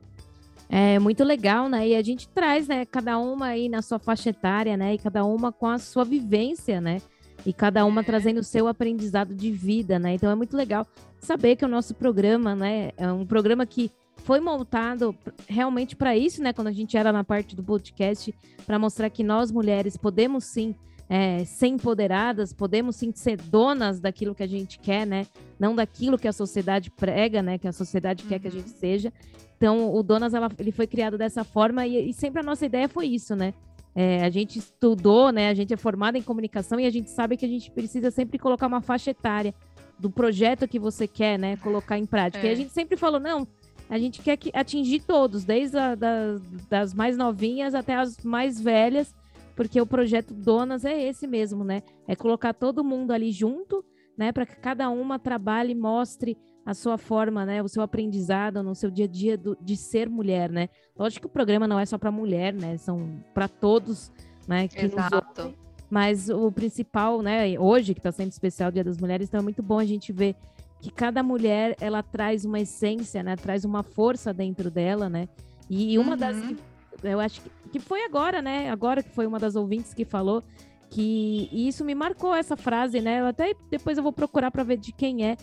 É 0.69 0.99
muito 0.99 1.23
legal, 1.23 1.69
né? 1.69 1.88
E 1.88 1.95
a 1.95 2.03
gente 2.03 2.27
traz, 2.29 2.67
né, 2.67 2.85
cada 2.87 3.19
uma 3.19 3.49
aí 3.49 3.69
na 3.69 3.83
sua 3.83 3.99
faixa 3.99 4.31
etária, 4.31 4.77
né, 4.77 4.95
e 4.95 4.99
cada 4.99 5.25
uma 5.25 5.53
com 5.53 5.67
a 5.67 5.79
sua 5.79 6.05
vivência, 6.05 6.81
né? 6.81 7.01
E 7.45 7.53
cada 7.53 7.85
uma 7.85 8.03
trazendo 8.03 8.41
o 8.41 8.45
seu 8.45 8.67
aprendizado 8.67 9.35
de 9.35 9.51
vida, 9.51 9.99
né? 9.99 10.15
Então 10.15 10.31
é 10.31 10.35
muito 10.35 10.57
legal 10.57 10.87
saber 11.21 11.57
que 11.57 11.65
o 11.65 11.69
nosso 11.69 11.95
programa, 11.95 12.55
né, 12.55 12.93
é 12.97 13.11
um 13.11 13.27
programa 13.27 13.67
que 13.67 13.91
foi 14.25 14.41
montado 14.41 15.15
realmente 15.49 15.95
para 15.95 16.17
isso, 16.17 16.43
né? 16.43 16.53
Quando 16.53 16.69
a 16.69 16.73
gente 16.73 16.97
era 16.97 17.13
na 17.13 17.23
parte 17.23 17.55
do 17.55 17.63
podcast, 17.63 18.35
para 18.67 18.79
mostrar 18.79 19.11
que 19.11 19.23
nós 19.23 19.51
mulheres 19.51 19.97
podemos 19.97 20.45
sim 20.45 20.75
é, 21.09 21.45
ser 21.45 21.67
empoderadas, 21.67 22.53
podemos 22.53 22.97
sim 22.97 23.13
ser 23.15 23.37
donas 23.37 24.01
daquilo 24.01 24.35
que 24.35 24.43
a 24.43 24.47
gente 24.47 24.79
quer, 24.79 25.07
né? 25.07 25.27
Não 25.59 25.75
daquilo 25.75 26.19
que 26.19 26.29
a 26.29 26.33
sociedade 26.33 26.91
prega, 26.91 27.43
né? 27.43 27.59
Que 27.59 27.69
a 27.69 27.73
sociedade 27.73 28.23
uhum. 28.23 28.29
quer 28.31 28.39
que 28.39 28.49
a 28.49 28.51
gente 28.51 28.71
uhum. 28.71 28.79
seja. 28.79 29.13
Então, 29.57 29.95
o 29.95 30.03
Donas, 30.03 30.35
ela, 30.35 30.51
ele 30.59 30.73
foi 30.73 30.87
criado 30.87 31.17
dessa 31.17 31.45
forma 31.45 31.87
e, 31.87 32.11
e 32.11 32.13
sempre 32.13 32.41
a 32.41 32.43
nossa 32.43 32.67
ideia 32.67 32.89
foi 32.89 33.07
isso, 33.07 33.37
né? 33.37 33.55
É, 33.95 34.25
a 34.25 34.31
gente 34.31 34.59
estudou, 34.59 35.31
né? 35.31 35.49
A 35.49 35.55
gente 35.55 35.73
é 35.73 35.77
formada 35.77 36.19
em 36.19 36.23
comunicação 36.23 36.81
e 36.81 36.87
a 36.87 36.91
gente 36.91 37.11
sabe 37.11 37.37
que 37.37 37.45
a 37.45 37.49
gente 37.49 37.71
precisa 37.71 38.11
sempre 38.11 38.39
colocar 38.39 38.67
uma 38.67 38.81
faixa 38.81 39.11
etária 39.11 39.55
do 39.99 40.11
projeto 40.11 40.67
que 40.67 40.79
você 40.79 41.07
quer, 41.07 41.39
né, 41.39 41.57
colocar 41.57 41.99
em 41.99 42.07
prática. 42.07 42.45
É. 42.47 42.51
E 42.51 42.53
a 42.53 42.57
gente 42.57 42.73
sempre 42.73 42.97
falou, 42.97 43.21
não, 43.21 43.47
a 43.89 43.99
gente 43.99 44.21
quer 44.23 44.37
que, 44.37 44.51
atingir 44.53 45.01
todos, 45.01 45.45
desde 45.45 45.79
a, 45.79 45.95
das, 45.95 46.43
das 46.69 46.95
mais 46.95 47.17
novinhas 47.17 47.75
até 47.75 47.95
as 47.95 48.19
mais 48.25 48.61
velhas, 48.61 49.15
porque 49.55 49.81
o 49.81 49.87
projeto 49.87 50.35
Donas 50.35 50.85
é 50.85 51.01
esse 51.01 51.27
mesmo, 51.27 51.63
né? 51.63 51.83
É 52.09 52.17
colocar 52.17 52.53
todo 52.53 52.83
mundo 52.83 53.13
ali 53.13 53.31
junto, 53.31 53.85
né, 54.17 54.33
para 54.33 54.47
que 54.47 54.57
cada 54.57 54.91
uma 54.91 55.19
trabalhe 55.19 55.73
e 55.73 55.77
mostre 55.77 56.37
a 56.64 56.72
sua 56.72 56.96
forma, 56.96 57.44
né, 57.44 57.62
o 57.62 57.68
seu 57.68 57.83
aprendizado 57.83 58.62
no 58.62 58.74
seu 58.74 58.90
dia 58.90 59.05
a 59.05 59.09
dia 59.09 59.37
do, 59.37 59.57
de 59.61 59.77
ser 59.77 60.09
mulher, 60.09 60.50
né? 60.50 60.68
Lógico 60.96 61.22
que 61.22 61.27
o 61.27 61.31
programa 61.31 61.68
não 61.68 61.79
é 61.79 61.85
só 61.85 61.98
para 61.98 62.11
mulher, 62.11 62.55
né? 62.55 62.79
São 62.79 63.22
para 63.35 63.48
todos, 63.48 64.11
né, 64.48 64.66
que 64.68 64.87
Exato. 64.87 65.16
nos 65.16 65.38
ouvem. 65.38 65.55
Mas 65.90 66.29
o 66.31 66.50
principal, 66.50 67.20
né, 67.20 67.59
hoje 67.59 67.92
que 67.92 68.00
está 68.00 68.11
sendo 68.11 68.31
especial 68.31 68.70
Dia 68.70 68.83
das 68.83 68.98
Mulheres, 68.98 69.29
então 69.29 69.40
é 69.40 69.42
muito 69.42 69.62
bom 69.62 69.79
a 69.79 69.85
gente 69.85 70.12
ver 70.12 70.35
que 70.81 70.90
cada 70.90 71.22
mulher 71.22 71.77
ela 71.81 72.03
traz 72.03 72.44
uma 72.44 72.61
essência, 72.61 73.22
né, 73.22 73.37
traz 73.37 73.64
uma 73.64 73.83
força 73.83 74.33
dentro 74.33 74.70
dela, 74.70 75.09
né? 75.09 75.29
E 75.68 75.98
uma 75.98 76.12
uhum. 76.12 76.16
das 76.16 76.37
que 76.40 76.57
eu 77.03 77.20
acho 77.20 77.40
que, 77.42 77.50
que 77.72 77.81
foi 77.81 78.05
agora, 78.05 78.40
né? 78.40 78.70
Agora 78.70 79.03
que 79.03 79.11
foi 79.11 79.27
uma 79.27 79.38
das 79.38 79.57
ouvintes 79.57 79.92
que 79.92 80.05
falou 80.05 80.42
que 80.90 81.48
e 81.53 81.68
isso 81.68 81.85
me 81.85 81.94
marcou 81.94 82.35
essa 82.35 82.57
frase, 82.57 83.00
né? 83.00 83.20
Eu 83.20 83.27
até 83.27 83.55
depois 83.70 83.98
eu 83.98 84.03
vou 84.03 84.12
procurar 84.12 84.50
para 84.50 84.62
ver 84.62 84.79
de 84.79 84.92
quem 84.92 85.27
é 85.27 85.37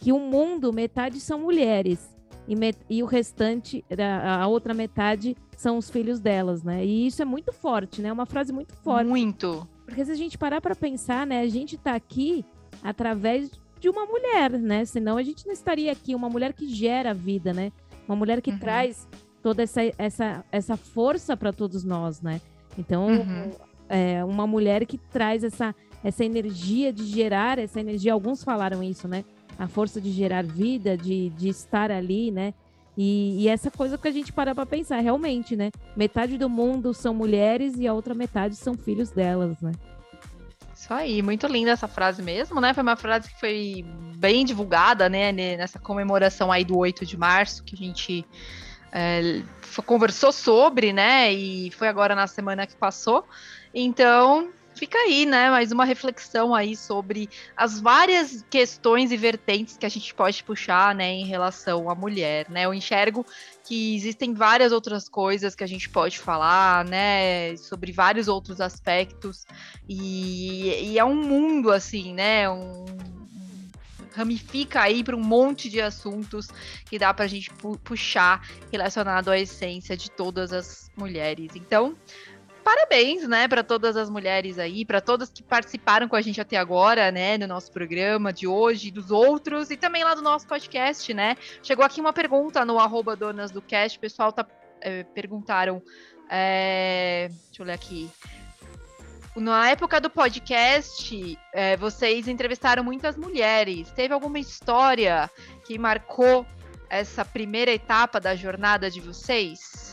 que 0.00 0.12
o 0.12 0.18
mundo 0.18 0.72
metade 0.72 1.20
são 1.20 1.40
mulheres 1.40 2.14
e, 2.46 2.56
met, 2.56 2.78
e 2.88 3.02
o 3.02 3.06
restante 3.06 3.84
a, 3.98 4.42
a 4.42 4.46
outra 4.46 4.72
metade 4.72 5.36
são 5.56 5.76
os 5.76 5.90
filhos 5.90 6.20
delas, 6.20 6.62
né? 6.62 6.84
E 6.84 7.06
isso 7.06 7.20
é 7.20 7.24
muito 7.24 7.52
forte, 7.52 8.00
né? 8.00 8.08
É 8.08 8.12
uma 8.12 8.26
frase 8.26 8.52
muito 8.52 8.72
forte. 8.74 9.08
Muito. 9.08 9.68
Porque 9.84 10.04
se 10.04 10.12
a 10.12 10.14
gente 10.14 10.38
parar 10.38 10.60
para 10.60 10.74
pensar, 10.74 11.26
né, 11.26 11.40
a 11.40 11.48
gente 11.48 11.74
está 11.74 11.94
aqui 11.94 12.44
através 12.82 13.50
de 13.80 13.88
uma 13.88 14.06
mulher, 14.06 14.50
né? 14.52 14.84
Senão 14.84 15.16
a 15.16 15.22
gente 15.22 15.46
não 15.46 15.52
estaria 15.52 15.90
aqui, 15.90 16.14
uma 16.14 16.28
mulher 16.28 16.52
que 16.52 16.68
gera 16.68 17.10
a 17.10 17.14
vida, 17.14 17.52
né? 17.52 17.72
Uma 18.06 18.16
mulher 18.16 18.40
que 18.40 18.50
uhum. 18.50 18.58
traz 18.58 19.06
toda 19.42 19.62
essa, 19.62 19.80
essa, 19.98 20.44
essa 20.50 20.76
força 20.76 21.36
para 21.36 21.52
todos 21.52 21.84
nós, 21.84 22.20
né? 22.20 22.40
Então, 22.78 23.08
uhum. 23.08 23.50
é 23.88 24.24
uma 24.24 24.46
mulher 24.46 24.86
que 24.86 24.96
traz 24.96 25.44
essa, 25.44 25.74
essa 26.02 26.24
energia 26.24 26.92
de 26.92 27.04
gerar, 27.04 27.58
essa 27.58 27.80
energia, 27.80 28.12
alguns 28.12 28.44
falaram 28.44 28.82
isso, 28.82 29.08
né? 29.08 29.24
A 29.58 29.66
força 29.66 30.00
de 30.00 30.10
gerar 30.12 30.44
vida, 30.44 30.96
de, 30.96 31.30
de 31.30 31.48
estar 31.48 31.90
ali, 31.90 32.30
né? 32.30 32.54
E, 32.96 33.44
e, 33.44 33.48
essa 33.48 33.70
coisa 33.70 33.96
que 33.96 34.08
a 34.08 34.10
gente 34.10 34.32
para 34.32 34.54
para 34.54 34.66
pensar, 34.66 34.98
realmente, 34.98 35.54
né? 35.54 35.70
Metade 35.96 36.36
do 36.36 36.48
mundo 36.48 36.92
são 36.92 37.14
mulheres 37.14 37.74
e 37.76 37.86
a 37.86 37.92
outra 37.92 38.12
metade 38.12 38.56
são 38.56 38.74
filhos 38.74 39.10
delas, 39.10 39.60
né? 39.60 39.70
Isso 40.74 40.92
aí, 40.92 41.22
muito 41.22 41.46
linda 41.46 41.70
essa 41.70 41.86
frase 41.86 42.22
mesmo, 42.22 42.60
né? 42.60 42.74
Foi 42.74 42.82
uma 42.82 42.96
frase 42.96 43.28
que 43.28 43.38
foi 43.38 43.84
bem 44.16 44.44
divulgada, 44.44 45.08
né? 45.08 45.30
Nessa 45.30 45.78
comemoração 45.78 46.50
aí 46.50 46.64
do 46.64 46.76
8 46.76 47.06
de 47.06 47.16
março, 47.16 47.62
que 47.62 47.74
a 47.74 47.78
gente 47.78 48.26
é, 48.92 49.42
conversou 49.86 50.32
sobre, 50.32 50.92
né? 50.92 51.32
E 51.32 51.70
foi 51.70 51.88
agora 51.88 52.14
na 52.14 52.26
semana 52.26 52.66
que 52.66 52.74
passou. 52.74 53.24
Então, 53.74 54.50
fica 54.78 54.96
aí, 54.96 55.26
né? 55.26 55.50
Mais 55.50 55.72
uma 55.72 55.84
reflexão 55.84 56.54
aí 56.54 56.76
sobre 56.76 57.28
as 57.56 57.80
várias 57.80 58.44
questões 58.48 59.10
e 59.10 59.16
vertentes 59.16 59.76
que 59.76 59.84
a 59.84 59.88
gente 59.88 60.14
pode 60.14 60.42
puxar, 60.44 60.94
né, 60.94 61.10
em 61.10 61.26
relação 61.26 61.90
à 61.90 61.94
mulher, 61.94 62.48
né? 62.48 62.64
Eu 62.64 62.72
enxergo 62.72 63.26
que 63.64 63.96
existem 63.96 64.32
várias 64.32 64.72
outras 64.72 65.08
coisas 65.08 65.54
que 65.54 65.64
a 65.64 65.66
gente 65.66 65.88
pode 65.88 66.18
falar, 66.18 66.84
né, 66.84 67.56
sobre 67.56 67.92
vários 67.92 68.28
outros 68.28 68.60
aspectos 68.60 69.44
e, 69.88 70.92
e 70.92 70.98
é 70.98 71.04
um 71.04 71.16
mundo 71.16 71.72
assim, 71.72 72.14
né? 72.14 72.48
Um, 72.48 72.86
ramifica 74.14 74.80
aí 74.80 75.04
para 75.04 75.14
um 75.14 75.22
monte 75.22 75.68
de 75.68 75.80
assuntos 75.80 76.48
que 76.86 76.98
dá 76.98 77.14
para 77.14 77.24
a 77.24 77.28
gente 77.28 77.50
pu 77.50 77.78
puxar 77.78 78.42
relacionado 78.72 79.28
à 79.30 79.38
essência 79.38 79.96
de 79.96 80.10
todas 80.10 80.52
as 80.52 80.90
mulheres. 80.96 81.52
Então, 81.54 81.96
parabéns, 82.68 83.26
né, 83.26 83.48
para 83.48 83.64
todas 83.64 83.96
as 83.96 84.10
mulheres 84.10 84.58
aí, 84.58 84.84
para 84.84 85.00
todas 85.00 85.30
que 85.30 85.42
participaram 85.42 86.06
com 86.06 86.14
a 86.14 86.20
gente 86.20 86.38
até 86.38 86.58
agora, 86.58 87.10
né, 87.10 87.38
no 87.38 87.46
nosso 87.46 87.72
programa 87.72 88.30
de 88.30 88.46
hoje, 88.46 88.90
dos 88.90 89.10
outros 89.10 89.70
e 89.70 89.76
também 89.78 90.04
lá 90.04 90.14
do 90.14 90.20
nosso 90.20 90.46
podcast, 90.46 91.14
né? 91.14 91.34
Chegou 91.62 91.82
aqui 91.82 91.98
uma 91.98 92.12
pergunta 92.12 92.66
no 92.66 92.78
arroba 92.78 93.16
donas 93.16 93.50
do 93.50 93.62
cast, 93.62 93.96
o 93.96 94.00
pessoal 94.02 94.32
tá 94.34 94.46
é, 94.82 95.02
perguntaram, 95.02 95.82
é, 96.28 97.30
deixa 97.46 97.62
eu 97.62 97.64
ler 97.64 97.72
aqui. 97.72 98.10
Na 99.34 99.70
época 99.70 99.98
do 99.98 100.10
podcast, 100.10 101.38
é, 101.54 101.74
vocês 101.78 102.28
entrevistaram 102.28 102.84
muitas 102.84 103.16
mulheres. 103.16 103.90
Teve 103.92 104.12
alguma 104.12 104.38
história 104.38 105.30
que 105.64 105.78
marcou 105.78 106.46
essa 106.90 107.24
primeira 107.24 107.70
etapa 107.70 108.20
da 108.20 108.36
jornada 108.36 108.90
de 108.90 109.00
vocês? 109.00 109.87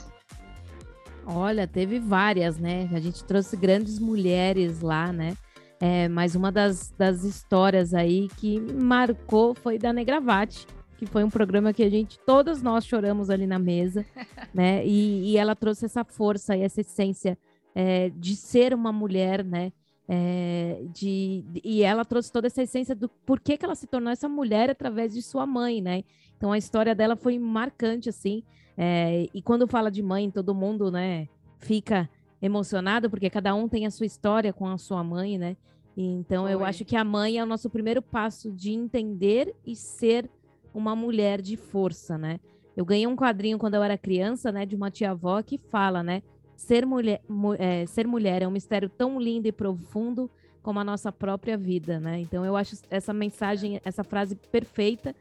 Olha, 1.26 1.68
teve 1.68 2.00
várias, 2.00 2.58
né? 2.58 2.88
A 2.94 3.00
gente 3.00 3.24
trouxe 3.24 3.58
grandes 3.58 3.98
mulheres 4.00 4.82
lá, 4.82 5.12
né? 5.12 5.36
É, 5.80 6.08
mas 6.08 6.36
uma 6.36 6.52
das, 6.52 6.92
das 6.98 7.24
histórias 7.24 7.94
aí 7.94 8.30
que 8.38 8.60
marcou 8.60 9.54
foi 9.54 9.78
da 9.78 9.92
Negravate, 9.92 10.66
que 10.98 11.06
foi 11.06 11.24
um 11.24 11.30
programa 11.30 11.74
que 11.74 11.84
a 11.84 11.90
gente, 11.90 12.18
todas 12.20 12.62
nós 12.62 12.86
choramos 12.86 13.30
ali 13.30 13.46
na 13.46 13.60
mesa, 13.60 14.06
né? 14.54 14.86
E, 14.86 15.32
e 15.32 15.38
ela 15.38 15.56
trouxe 15.56 15.86
essa 15.86 16.04
força 16.04 16.56
e 16.56 16.62
essa 16.62 16.82
essência 16.82 17.38
é, 17.74 18.10
de 18.10 18.36
ser 18.36 18.74
uma 18.74 18.92
mulher, 18.92 19.44
né? 19.44 19.72
É, 20.08 20.84
de, 20.94 21.44
e 21.64 21.82
ela 21.82 22.06
trouxe 22.06 22.32
toda 22.32 22.46
essa 22.46 22.62
essência 22.62 22.94
do 22.96 23.10
porquê 23.10 23.58
que 23.58 23.66
ela 23.66 23.74
se 23.74 23.88
tornou 23.88 24.14
essa 24.14 24.30
mulher 24.30 24.70
através 24.70 25.14
de 25.14 25.22
sua 25.22 25.48
mãe, 25.48 25.82
né? 25.82 26.04
Então 26.38 26.52
a 26.52 26.58
história 26.58 26.94
dela 26.94 27.16
foi 27.16 27.40
marcante, 27.40 28.10
assim. 28.10 28.44
É, 28.78 29.28
e 29.34 29.42
quando 29.42 29.68
fala 29.68 29.90
de 29.90 30.04
mãe, 30.04 30.30
todo 30.30 30.54
mundo, 30.54 30.92
né, 30.92 31.28
fica 31.60 32.10
emocionado, 32.42 33.10
porque 33.10 33.30
cada 33.30 33.56
um 33.56 33.68
tem 33.68 33.86
a 33.86 33.92
sua 33.92 34.06
história 34.06 34.54
com 34.54 34.68
a 34.68 34.78
sua 34.78 35.04
mãe, 35.04 35.38
né? 35.38 35.58
Então 35.98 36.44
foi. 36.44 36.54
eu 36.54 36.66
acho 36.66 36.84
que 36.84 36.96
a 36.96 37.04
mãe 37.04 37.38
é 37.38 37.44
o 37.44 37.48
nosso 37.48 37.70
primeiro 37.70 38.02
passo 38.02 38.52
de 38.52 38.72
entender 38.72 39.56
e 39.66 39.76
ser 39.76 40.30
uma 40.74 40.96
mulher 40.96 41.42
de 41.42 41.56
força, 41.56 42.18
né? 42.18 42.40
Eu 42.76 42.84
ganhei 42.84 43.08
um 43.08 43.16
quadrinho 43.16 43.58
quando 43.58 43.76
eu 43.76 43.84
era 43.84 43.98
criança, 43.98 44.52
né, 44.52 44.66
de 44.66 44.76
uma 44.76 44.92
tia-avó 44.92 45.42
que 45.42 45.58
fala, 45.58 46.04
né? 46.04 46.22
Ser 46.58 46.86
mulher, 46.86 47.22
é, 47.58 47.86
ser 47.86 48.06
mulher 48.06 48.42
é 48.42 48.48
um 48.48 48.52
mistério 48.52 48.90
tão 48.90 49.20
lindo 49.20 49.48
e 49.48 49.52
profundo 49.52 50.30
como 50.62 50.80
a 50.80 50.84
nossa 50.84 51.12
própria 51.12 51.58
vida, 51.58 52.00
né? 52.00 52.20
Então 52.20 52.46
eu 52.46 52.58
acho 52.58 52.76
essa 52.90 53.14
mensagem, 53.14 53.80
essa 53.86 54.04
frase 54.04 54.36
perfeita 54.36 55.16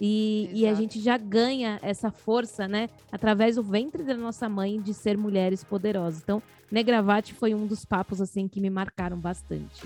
e, 0.00 0.48
e, 0.52 0.66
a 0.66 0.72
gente 0.72 0.98
já 0.98 1.18
ganha 1.18 1.78
essa 1.82 2.10
força, 2.10 2.66
né, 2.66 2.88
através 3.12 3.56
do 3.56 3.62
ventre 3.62 4.02
da 4.02 4.16
nossa 4.16 4.48
mãe 4.48 4.80
de 4.80 4.94
ser 4.94 5.18
mulheres 5.18 5.62
poderosas. 5.62 6.22
Então, 6.22 6.42
Negravate 6.70 7.34
foi 7.34 7.54
um 7.54 7.66
dos 7.66 7.84
papos 7.84 8.20
assim 8.20 8.48
que 8.48 8.60
me 8.60 8.70
marcaram 8.70 9.18
bastante. 9.18 9.84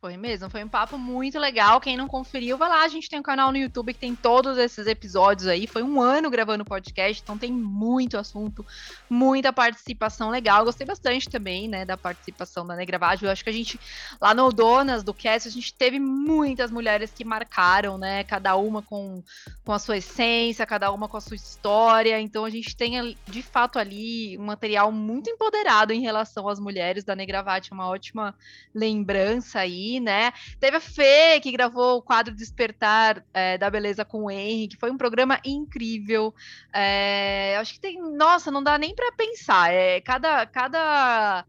Foi 0.00 0.16
mesmo, 0.16 0.48
foi 0.48 0.62
um 0.62 0.68
papo 0.68 0.96
muito 0.96 1.40
legal. 1.40 1.80
Quem 1.80 1.96
não 1.96 2.06
conferiu, 2.06 2.56
vai 2.56 2.68
lá. 2.68 2.84
A 2.84 2.88
gente 2.88 3.10
tem 3.10 3.18
um 3.18 3.22
canal 3.22 3.50
no 3.50 3.58
YouTube 3.58 3.92
que 3.92 3.98
tem 3.98 4.14
todos 4.14 4.56
esses 4.56 4.86
episódios 4.86 5.48
aí. 5.48 5.66
Foi 5.66 5.82
um 5.82 6.00
ano 6.00 6.30
gravando 6.30 6.64
podcast, 6.64 7.20
então 7.20 7.36
tem 7.36 7.50
muito 7.50 8.16
assunto, 8.16 8.64
muita 9.10 9.52
participação 9.52 10.30
legal. 10.30 10.64
Gostei 10.64 10.86
bastante 10.86 11.28
também, 11.28 11.66
né, 11.66 11.84
da 11.84 11.96
participação 11.96 12.64
da 12.64 12.76
Negravagem. 12.76 13.26
Eu 13.26 13.32
acho 13.32 13.42
que 13.42 13.50
a 13.50 13.52
gente, 13.52 13.80
lá 14.20 14.32
no 14.32 14.52
Donas 14.52 15.02
do 15.02 15.12
Cast, 15.12 15.48
a 15.48 15.50
gente 15.50 15.74
teve 15.74 15.98
muitas 15.98 16.70
mulheres 16.70 17.10
que 17.10 17.24
marcaram, 17.24 17.98
né, 17.98 18.22
cada 18.22 18.54
uma 18.54 18.80
com, 18.80 19.20
com 19.64 19.72
a 19.72 19.80
sua 19.80 19.96
essência, 19.96 20.64
cada 20.64 20.92
uma 20.92 21.08
com 21.08 21.16
a 21.16 21.20
sua 21.20 21.34
história. 21.34 22.20
Então 22.20 22.44
a 22.44 22.50
gente 22.50 22.76
tem, 22.76 23.16
de 23.26 23.42
fato, 23.42 23.80
ali 23.80 24.38
um 24.38 24.44
material 24.44 24.92
muito 24.92 25.28
empoderado 25.28 25.92
em 25.92 26.02
relação 26.02 26.48
às 26.48 26.60
mulheres 26.60 27.02
da 27.02 27.16
Negravate, 27.16 27.72
uma 27.72 27.88
ótima 27.88 28.32
lembrança 28.72 29.58
aí 29.58 29.87
né? 29.98 30.32
Teve 30.60 30.76
a 30.76 30.80
Fê, 30.80 31.40
que 31.40 31.50
gravou 31.50 31.98
o 31.98 32.02
quadro 32.02 32.34
Despertar 32.34 33.24
é, 33.32 33.56
da 33.56 33.70
Beleza 33.70 34.04
com 34.04 34.24
o 34.24 34.30
Henry, 34.30 34.68
que 34.68 34.76
foi 34.76 34.90
um 34.90 34.98
programa 34.98 35.40
incrível. 35.44 36.34
É, 36.72 37.56
acho 37.58 37.74
que 37.74 37.80
tem. 37.80 38.00
Nossa, 38.00 38.50
não 38.50 38.62
dá 38.62 38.76
nem 38.76 38.94
para 38.94 39.12
pensar. 39.12 39.72
É, 39.72 40.00
cada. 40.00 40.46
cada 40.46 41.44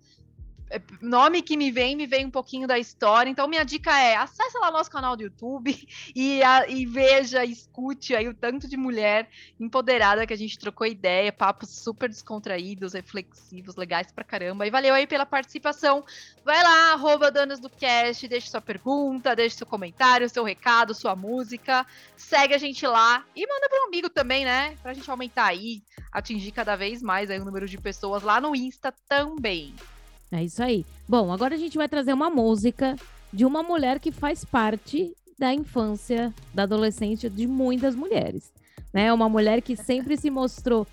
nome 1.02 1.42
que 1.42 1.58
me 1.58 1.72
vem, 1.72 1.96
me 1.96 2.06
vem 2.06 2.26
um 2.26 2.32
pouquinho 2.32 2.68
da 2.68 2.78
história. 2.78 3.30
Então, 3.30 3.48
minha 3.48 3.64
dica 3.64 3.98
é: 4.00 4.16
acesse 4.16 4.58
lá 4.60 4.72
nosso 4.72 4.92
canal 4.92 5.16
do 5.16 5.24
YouTube 5.24 5.76
e, 6.16 6.44
a, 6.44 6.68
e 6.68 6.86
veja, 6.86 7.44
escute 7.44 8.16
aí 8.16 8.28
o 8.28 8.34
tanto 8.34 8.68
de 8.68 8.78
mulher 8.78 9.30
empoderada 9.60 10.28
que 10.28 10.34
a 10.34 10.38
gente 10.38 10.60
trocou 10.60 10.86
ideia, 10.86 11.32
papos 11.32 11.70
super 11.70 12.10
descontraídos, 12.10 12.94
reflexivos, 12.94 13.76
legais 13.76 14.12
pra 14.12 14.24
caramba. 14.24 14.68
E 14.68 14.70
valeu 14.70 14.94
aí 14.94 15.08
pela 15.08 15.26
participação. 15.26 16.04
Vai 16.46 16.62
lá, 16.62 16.94
arroba 16.94 17.32
Danas 17.32 17.60
do 17.60 17.70
Cast, 17.70 18.28
deixe 18.28 18.50
sua 18.50 18.62
pergunta, 18.62 19.36
deixe 19.36 19.58
seu 19.58 19.68
comentário, 19.68 20.30
seu 20.30 20.44
recado, 20.44 20.94
sua 20.94 21.16
música. 21.16 21.86
Segue 22.16 22.54
a 22.54 22.58
gente 22.58 22.86
lá 22.86 23.26
e 23.36 23.48
manda 23.48 23.68
um 23.72 23.88
amigo 23.88 24.10
também, 24.10 24.46
né? 24.46 24.78
Pra 24.82 24.94
gente 24.94 25.10
aumentar 25.10 25.46
aí, 25.46 25.82
atingir 26.12 26.52
cada 26.52 26.76
vez 26.76 27.02
mais 27.02 27.30
aí 27.30 27.40
o 27.40 27.46
número 27.46 27.68
de 27.68 27.78
pessoas 27.78 28.24
lá 28.24 28.40
no 28.40 28.56
Insta 28.56 28.94
também. 29.08 29.74
É 30.32 30.44
isso 30.44 30.62
aí. 30.62 30.86
Bom, 31.08 31.32
agora 31.32 31.56
a 31.56 31.58
gente 31.58 31.78
vai 31.78 31.90
trazer 31.90 32.14
uma 32.14 32.30
música 32.30 32.96
de 33.34 33.46
uma 33.46 33.64
mulher 33.64 34.00
que 34.00 34.12
faz 34.12 34.46
parte 34.46 35.14
da 35.38 35.54
infância, 35.54 36.34
da 36.54 36.64
adolescência 36.64 37.30
de 37.30 37.48
muitas 37.48 37.96
mulheres. 37.96 38.52
Né? 38.94 39.12
Uma 39.14 39.30
mulher 39.30 39.62
que 39.62 39.76
sempre 39.76 40.18
se 40.18 40.30
mostrou 40.30 40.86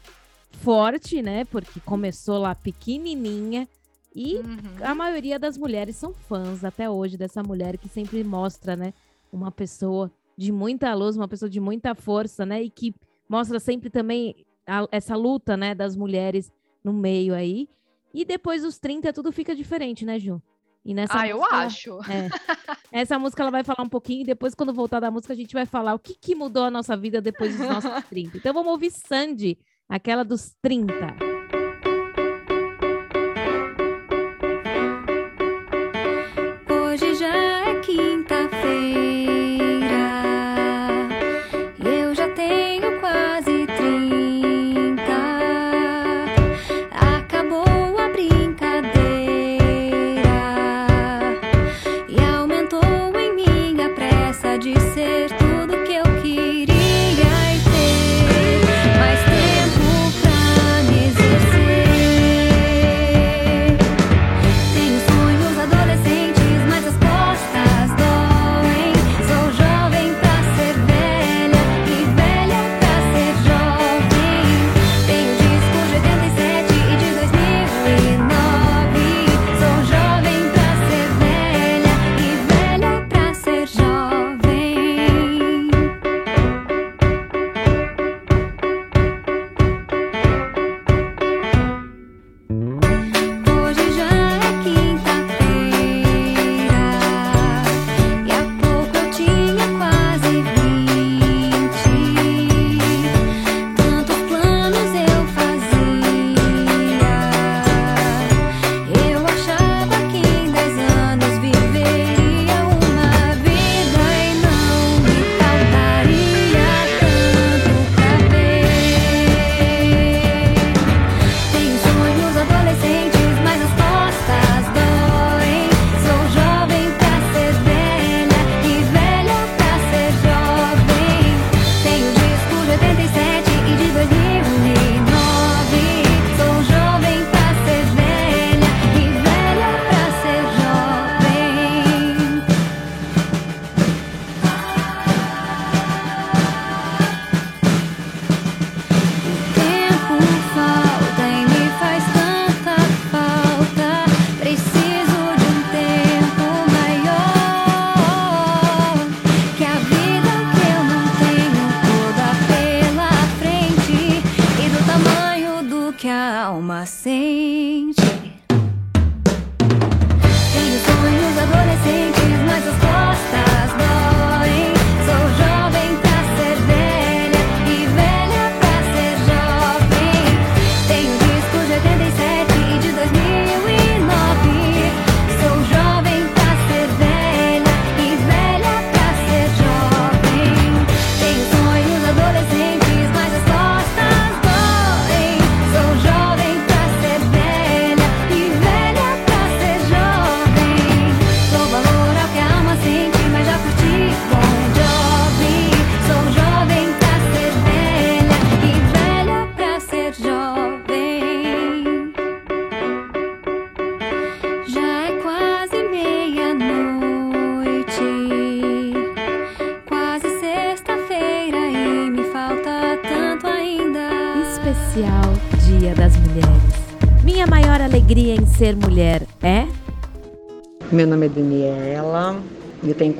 forte, 0.50 1.20
né? 1.22 1.44
Porque 1.44 1.80
começou 1.80 2.38
lá 2.38 2.54
pequenininha. 2.54 3.68
E 4.14 4.36
uhum. 4.36 4.56
a 4.80 4.94
maioria 4.94 5.38
das 5.38 5.58
mulheres 5.58 5.96
são 5.96 6.14
fãs 6.14 6.64
até 6.64 6.88
hoje 6.88 7.18
dessa 7.18 7.42
mulher 7.42 7.76
que 7.76 7.88
sempre 7.88 8.24
mostra, 8.24 8.74
né? 8.74 8.94
Uma 9.30 9.50
pessoa 9.50 10.10
de 10.38 10.50
muita 10.50 10.94
luz, 10.94 11.16
uma 11.16 11.28
pessoa 11.28 11.50
de 11.50 11.60
muita 11.60 11.94
força, 11.94 12.46
né? 12.46 12.62
E 12.62 12.70
que 12.70 12.94
mostra 13.28 13.60
sempre 13.60 13.90
também 13.90 14.46
a, 14.66 14.86
essa 14.90 15.14
luta, 15.16 15.56
né? 15.56 15.74
Das 15.74 15.94
mulheres 15.94 16.50
no 16.82 16.92
meio 16.92 17.34
aí. 17.34 17.68
E 18.16 18.24
depois 18.24 18.62
dos 18.62 18.78
30 18.78 19.12
tudo 19.12 19.30
fica 19.30 19.54
diferente, 19.54 20.02
né, 20.06 20.18
Ju? 20.18 20.42
E 20.82 20.94
nessa 20.94 21.12
ah, 21.12 21.18
música, 21.18 21.36
eu 21.36 21.44
acho. 21.44 21.98
É, 22.90 23.00
essa 23.00 23.18
música 23.18 23.42
ela 23.42 23.50
vai 23.50 23.62
falar 23.62 23.84
um 23.84 23.88
pouquinho 23.88 24.22
e 24.22 24.24
depois, 24.24 24.54
quando 24.54 24.72
voltar 24.72 25.00
da 25.00 25.10
música, 25.10 25.34
a 25.34 25.36
gente 25.36 25.52
vai 25.52 25.66
falar 25.66 25.92
o 25.92 25.98
que, 25.98 26.14
que 26.14 26.34
mudou 26.34 26.64
a 26.64 26.70
nossa 26.70 26.96
vida 26.96 27.20
depois 27.20 27.54
dos 27.54 27.68
nossos 27.68 27.90
30. 28.08 28.38
Então 28.38 28.54
vamos 28.54 28.72
ouvir 28.72 28.90
Sandy, 28.90 29.58
aquela 29.86 30.24
dos 30.24 30.56
30. 30.62 31.35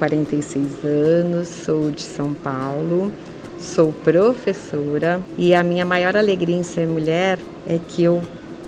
46 0.07 0.85
anos, 0.85 1.49
sou 1.49 1.91
de 1.91 2.03
São 2.03 2.33
Paulo, 2.33 3.13
sou 3.59 3.93
professora 3.93 5.21
e 5.37 5.53
a 5.53 5.65
minha 5.65 5.85
maior 5.85 6.17
alegria 6.17 6.55
em 6.55 6.63
ser 6.63 6.87
mulher 6.87 7.41
é 7.67 7.81
que 7.89 8.05
eu 8.05 8.23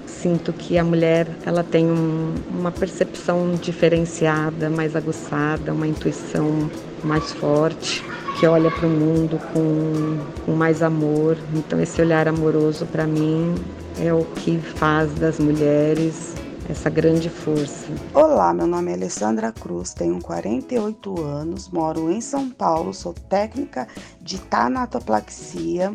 sinto 0.05 0.53
que 0.53 0.77
a 0.77 0.83
mulher 0.83 1.29
ela 1.47 1.63
tem 1.63 1.87
um, 1.87 2.35
uma 2.51 2.73
percepção 2.73 3.53
diferenciada, 3.55 4.69
mais 4.69 4.97
aguçada, 4.97 5.73
uma 5.73 5.87
intuição 5.87 6.69
mais 7.05 7.33
forte, 7.35 8.05
que 8.41 8.47
olha 8.47 8.71
para 8.73 8.89
o 8.89 8.91
mundo 8.91 9.39
com, 9.53 10.19
com 10.45 10.53
mais 10.53 10.83
amor. 10.83 11.37
Então 11.55 11.81
esse 11.81 12.01
olhar 12.03 12.27
amoroso 12.27 12.85
para 12.87 13.07
mim 13.07 13.55
é 14.01 14.13
o 14.13 14.25
que 14.25 14.59
faz 14.59 15.13
das 15.15 15.39
mulheres 15.39 16.35
essa 16.69 16.91
grande 16.91 17.31
força. 17.31 17.87
Olá, 18.13 18.53
meu 18.53 18.67
nome 18.67 18.91
é 18.91 18.95
Alessandra 18.95 19.51
Cruz, 19.51 19.95
tenho 19.95 20.21
48 20.21 21.23
anos, 21.23 21.71
moro 21.71 22.11
em 22.13 22.21
São 22.21 22.51
Paulo, 22.51 22.93
sou 22.93 23.15
técnica 23.15 23.89
de 24.21 24.39
tanatoplaxia 24.39 25.91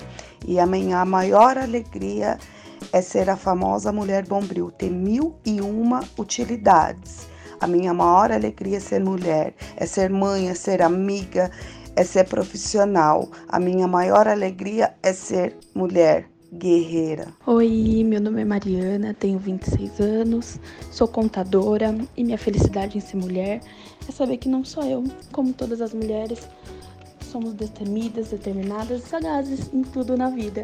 e 0.47 0.59
a 0.59 0.65
minha 0.65 1.05
maior 1.05 1.59
alegria 1.59 2.39
é 2.91 3.01
ser 3.01 3.29
a 3.29 3.37
famosa 3.37 3.91
mulher 3.91 4.25
bombril, 4.25 4.71
ter 4.71 4.89
mil 4.89 5.35
e 5.45 5.61
uma 5.61 6.03
utilidades. 6.17 7.27
A 7.61 7.67
minha 7.67 7.93
maior 7.93 8.31
alegria 8.31 8.77
é 8.77 8.79
ser 8.79 8.99
mulher, 8.99 9.53
é 9.77 9.85
ser 9.85 10.09
mãe, 10.09 10.49
é 10.49 10.55
ser 10.55 10.81
amiga, 10.81 11.51
é 11.95 12.03
ser 12.03 12.27
profissional. 12.27 13.29
A 13.47 13.59
minha 13.59 13.87
maior 13.87 14.27
alegria 14.27 14.95
é 15.03 15.13
ser 15.13 15.55
mulher 15.75 16.32
guerreira. 16.57 17.27
Oi, 17.47 18.03
meu 18.05 18.21
nome 18.21 18.41
é 18.41 18.45
Mariana, 18.45 19.13
tenho 19.13 19.39
26 19.39 19.99
anos, 19.99 20.59
sou 20.91 21.07
contadora 21.07 21.95
e 22.15 22.23
minha 22.23 22.37
felicidade 22.37 22.97
em 22.97 23.01
ser 23.01 23.17
mulher 23.17 23.61
é 24.07 24.11
saber 24.11 24.37
que 24.37 24.47
não 24.47 24.63
só 24.63 24.83
eu, 24.83 25.03
como 25.31 25.53
todas 25.53 25.81
as 25.81 25.93
mulheres, 25.93 26.47
somos 27.31 27.53
destemidas, 27.53 28.29
determinadas 28.29 29.03
e 29.03 29.07
sagazes 29.07 29.73
em 29.73 29.81
tudo 29.81 30.15
na 30.15 30.29
vida. 30.29 30.63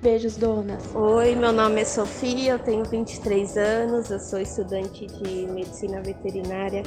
Beijos, 0.00 0.36
donas. 0.36 0.94
Oi, 0.94 1.34
meu 1.34 1.52
nome 1.52 1.80
é 1.80 1.84
Sofia, 1.84 2.52
eu 2.52 2.58
tenho 2.58 2.84
23 2.84 3.56
anos, 3.56 4.10
eu 4.10 4.20
sou 4.20 4.38
estudante 4.38 5.06
de 5.06 5.46
medicina 5.46 6.00
veterinária 6.02 6.82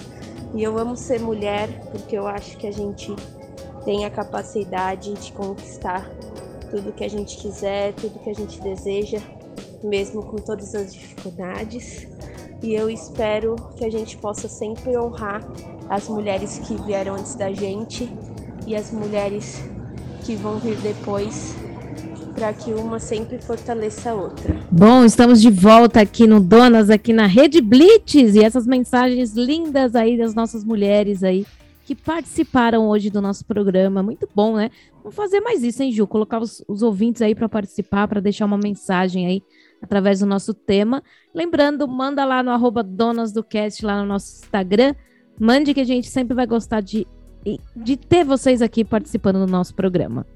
e 0.54 0.64
eu 0.64 0.78
amo 0.78 0.96
ser 0.96 1.20
mulher 1.20 1.68
porque 1.92 2.18
eu 2.18 2.28
acho 2.28 2.56
que 2.58 2.68
a 2.68 2.72
gente 2.72 3.14
tem 3.84 4.06
a 4.06 4.10
capacidade 4.10 5.14
de 5.14 5.32
conquistar 5.34 6.10
tudo 6.70 6.92
que 6.92 7.04
a 7.04 7.10
gente 7.10 7.38
quiser, 7.38 7.94
tudo 7.94 8.20
que 8.20 8.30
a 8.30 8.34
gente 8.34 8.62
deseja, 8.62 9.20
mesmo 9.84 10.24
com 10.24 10.38
todas 10.38 10.76
as 10.76 10.94
dificuldades. 10.94 12.08
E 12.62 12.74
eu 12.74 12.90
espero 12.90 13.56
que 13.78 13.86
a 13.86 13.90
gente 13.90 14.18
possa 14.18 14.48
sempre 14.48 14.98
honrar 14.98 15.42
as 15.90 16.08
mulheres 16.08 16.60
que 16.60 16.76
vieram 16.84 17.16
antes 17.16 17.36
da 17.36 17.52
gente 17.52 18.12
e 18.68 18.76
as 18.76 18.92
mulheres 18.92 19.64
que 20.26 20.36
vão 20.36 20.60
vir 20.60 20.78
depois, 20.78 21.56
para 22.36 22.54
que 22.54 22.72
uma 22.72 23.00
sempre 23.00 23.40
fortaleça 23.42 24.12
a 24.12 24.14
outra. 24.14 24.60
Bom, 24.70 25.04
estamos 25.04 25.42
de 25.42 25.50
volta 25.50 26.02
aqui 26.02 26.28
no 26.28 26.40
Donas, 26.40 26.90
aqui 26.90 27.12
na 27.14 27.26
Rede 27.26 27.62
Blitz, 27.62 28.36
e 28.36 28.44
essas 28.44 28.68
mensagens 28.68 29.34
lindas 29.34 29.96
aí 29.96 30.18
das 30.18 30.36
nossas 30.36 30.64
mulheres 30.64 31.24
aí 31.24 31.46
que 31.90 31.96
participaram 31.96 32.88
hoje 32.88 33.10
do 33.10 33.20
nosso 33.20 33.44
programa. 33.44 34.04
Muito 34.04 34.30
bom, 34.36 34.56
né? 34.56 34.70
Vamos 35.00 35.16
fazer 35.16 35.40
mais 35.40 35.64
isso, 35.64 35.82
hein, 35.82 35.92
Ju? 35.92 36.06
Colocar 36.06 36.40
os, 36.40 36.64
os 36.68 36.84
ouvintes 36.84 37.20
aí 37.20 37.34
para 37.34 37.50
participar, 37.50 38.08
para 38.08 38.22
deixar 38.22 38.46
uma 38.46 38.60
mensagem 38.60 39.26
aí 39.26 39.42
através 39.82 40.20
do 40.20 40.28
nosso 40.28 40.54
tema. 40.54 41.02
Lembrando, 41.34 41.88
manda 41.88 42.24
lá 42.26 42.44
no 42.44 42.52
arroba 42.52 42.84
Donas 42.84 43.32
do 43.32 43.44
Cast, 43.44 43.84
lá 43.84 44.00
no 44.00 44.08
nosso 44.08 44.44
Instagram. 44.44 44.94
Mande 45.40 45.74
que 45.74 45.80
a 45.80 45.84
gente 45.84 46.08
sempre 46.10 46.36
vai 46.36 46.46
gostar 46.46 46.82
de, 46.82 47.08
de 47.76 47.98
ter 47.98 48.24
vocês 48.24 48.62
aqui 48.62 48.86
participando 48.86 49.44
do 49.44 49.52
nosso 49.52 49.74
programa. 49.74 50.28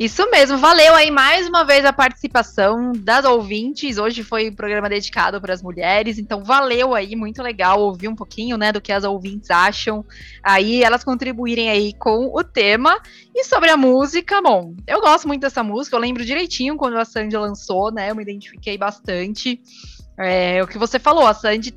Isso 0.00 0.30
mesmo, 0.30 0.56
valeu 0.56 0.94
aí 0.94 1.10
mais 1.10 1.46
uma 1.46 1.62
vez 1.62 1.84
a 1.84 1.92
participação 1.92 2.90
das 2.92 3.22
ouvintes. 3.26 3.98
Hoje 3.98 4.22
foi 4.22 4.48
um 4.48 4.54
programa 4.54 4.88
dedicado 4.88 5.38
para 5.42 5.52
as 5.52 5.62
mulheres, 5.62 6.18
então 6.18 6.42
valeu 6.42 6.94
aí, 6.94 7.14
muito 7.14 7.42
legal 7.42 7.78
ouvir 7.78 8.08
um 8.08 8.14
pouquinho, 8.14 8.56
né, 8.56 8.72
do 8.72 8.80
que 8.80 8.94
as 8.94 9.04
ouvintes 9.04 9.50
acham. 9.50 10.02
Aí 10.42 10.82
elas 10.82 11.04
contribuírem 11.04 11.68
aí 11.68 11.92
com 11.92 12.34
o 12.34 12.42
tema. 12.42 12.98
E 13.34 13.44
sobre 13.44 13.68
a 13.68 13.76
música, 13.76 14.40
bom, 14.40 14.74
eu 14.86 15.02
gosto 15.02 15.28
muito 15.28 15.42
dessa 15.42 15.62
música, 15.62 15.94
eu 15.94 16.00
lembro 16.00 16.24
direitinho 16.24 16.78
quando 16.78 16.96
a 16.96 17.04
Sandy 17.04 17.36
lançou, 17.36 17.92
né? 17.92 18.10
Eu 18.10 18.16
me 18.16 18.22
identifiquei 18.22 18.78
bastante. 18.78 19.60
É, 20.18 20.62
o 20.62 20.66
que 20.66 20.78
você 20.78 20.98
falou, 20.98 21.26
a 21.26 21.34
Sandy 21.34 21.74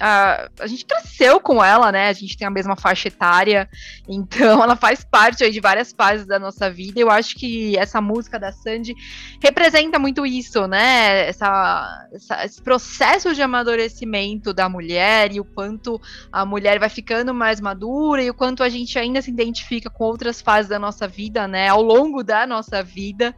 a, 0.00 0.48
a 0.58 0.66
gente 0.66 0.86
cresceu 0.86 1.40
com 1.40 1.62
ela, 1.62 1.92
né? 1.92 2.08
A 2.08 2.12
gente 2.12 2.36
tem 2.36 2.46
a 2.46 2.50
mesma 2.50 2.76
faixa 2.76 3.08
etária, 3.08 3.68
então 4.08 4.62
ela 4.62 4.76
faz 4.76 5.04
parte 5.04 5.48
de 5.50 5.60
várias 5.60 5.92
fases 5.92 6.26
da 6.26 6.38
nossa 6.38 6.70
vida. 6.70 6.98
Eu 6.98 7.10
acho 7.10 7.36
que 7.36 7.76
essa 7.76 8.00
música 8.00 8.38
da 8.38 8.52
Sandy 8.52 8.94
representa 9.42 9.98
muito 9.98 10.24
isso, 10.24 10.66
né? 10.66 11.28
Essa, 11.28 12.08
essa, 12.12 12.44
esse 12.44 12.62
processo 12.62 13.34
de 13.34 13.42
amadurecimento 13.42 14.52
da 14.52 14.68
mulher 14.68 15.32
e 15.32 15.40
o 15.40 15.44
quanto 15.44 16.00
a 16.30 16.46
mulher 16.46 16.78
vai 16.78 16.88
ficando 16.88 17.34
mais 17.34 17.60
madura 17.60 18.22
e 18.22 18.30
o 18.30 18.34
quanto 18.34 18.62
a 18.62 18.68
gente 18.68 18.98
ainda 18.98 19.20
se 19.20 19.30
identifica 19.30 19.90
com 19.90 20.04
outras 20.04 20.40
fases 20.40 20.70
da 20.70 20.78
nossa 20.78 21.06
vida, 21.06 21.46
né? 21.46 21.68
Ao 21.68 21.82
longo 21.82 22.22
da 22.22 22.46
nossa 22.46 22.82
vida. 22.82 23.34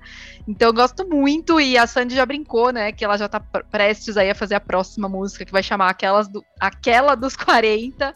Então 0.47 0.69
eu 0.69 0.75
gosto 0.75 1.09
muito 1.09 1.61
e 1.61 1.77
a 1.77 1.87
Sandy 1.87 2.15
já 2.15 2.25
brincou, 2.25 2.71
né? 2.71 2.93
Que 2.93 3.05
ela 3.05 3.17
já 3.17 3.29
tá 3.29 3.41
prestes 3.41 4.17
aí 4.17 4.31
a 4.31 4.35
fazer 4.35 4.55
a 4.55 4.61
próxima 4.61 5.09
música 5.09 5.45
que 5.45 5.53
vai 5.53 5.63
chamar 5.63 5.89
aquelas 5.89 6.29
do, 6.29 6.45
aquela 6.59 7.15
dos 7.15 7.37
40, 7.37 8.15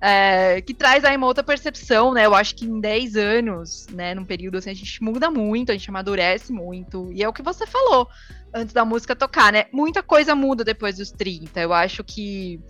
é, 0.00 0.60
que 0.60 0.74
traz 0.74 1.04
aí 1.04 1.16
uma 1.16 1.26
outra 1.26 1.42
percepção, 1.42 2.12
né? 2.12 2.26
Eu 2.26 2.34
acho 2.34 2.54
que 2.54 2.64
em 2.64 2.80
10 2.80 3.16
anos, 3.16 3.86
né, 3.92 4.14
num 4.14 4.24
período 4.24 4.58
assim, 4.58 4.70
a 4.70 4.74
gente 4.74 5.02
muda 5.02 5.30
muito, 5.30 5.70
a 5.70 5.74
gente 5.74 5.88
amadurece 5.88 6.52
muito. 6.52 7.10
E 7.12 7.22
é 7.22 7.28
o 7.28 7.32
que 7.32 7.42
você 7.42 7.66
falou 7.66 8.08
antes 8.54 8.72
da 8.72 8.84
música 8.84 9.14
tocar, 9.14 9.52
né? 9.52 9.66
Muita 9.72 10.02
coisa 10.02 10.34
muda 10.34 10.64
depois 10.64 10.96
dos 10.96 11.10
30. 11.10 11.60
Eu 11.60 11.72
acho 11.72 12.02
que 12.02 12.60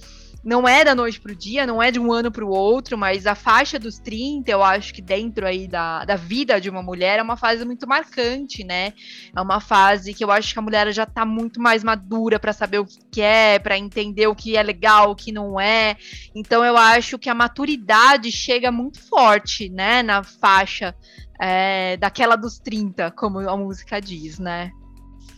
não 0.47 0.66
é 0.68 0.84
da 0.84 0.94
noite 0.94 1.20
pro 1.20 1.34
dia, 1.34 1.66
não 1.66 1.82
é 1.82 1.90
de 1.90 1.99
um 1.99 2.12
ano 2.12 2.30
pro 2.30 2.49
outro, 2.49 2.97
mas 2.97 3.26
a 3.26 3.34
faixa 3.34 3.80
dos 3.80 3.99
30, 3.99 4.49
eu 4.49 4.62
acho 4.62 4.94
que 4.94 5.03
dentro 5.03 5.44
aí 5.44 5.66
da, 5.66 6.05
da 6.05 6.14
vida 6.14 6.61
de 6.61 6.70
uma 6.70 6.84
mulher 6.84 7.18
é 7.18 7.22
uma 7.22 7.36
fase 7.36 7.64
muito 7.64 7.84
marcante, 7.84 8.62
né? 8.62 8.92
É 9.34 9.40
uma 9.40 9.59
fase 9.59 10.14
que 10.14 10.22
eu 10.22 10.30
acho 10.30 10.53
que 10.53 10.59
a 10.61 10.62
mulher 10.62 10.92
já 10.92 11.05
tá 11.05 11.24
muito 11.24 11.61
mais 11.61 11.82
madura 11.82 12.38
para 12.38 12.53
saber 12.53 12.78
o 12.78 12.86
que 12.86 13.01
quer, 13.11 13.59
para 13.59 13.76
entender 13.76 14.28
o 14.28 14.36
que 14.36 14.57
é 14.57 14.62
legal, 14.62 15.11
o 15.11 15.16
que 15.16 15.32
não 15.32 15.59
é. 15.59 15.97
Então 16.32 16.64
eu 16.64 16.76
acho 16.76 17.18
que 17.18 17.28
a 17.28 17.34
maturidade 17.34 18.30
chega 18.30 18.70
muito 18.70 19.03
forte, 19.03 19.68
né, 19.68 20.01
na 20.05 20.22
faixa 20.22 20.94
é, 21.40 21.97
daquela 21.97 22.36
dos 22.36 22.57
30, 22.61 23.11
como 23.11 23.40
a 23.40 23.57
música 23.57 24.01
diz, 24.01 24.38
né? 24.38 24.70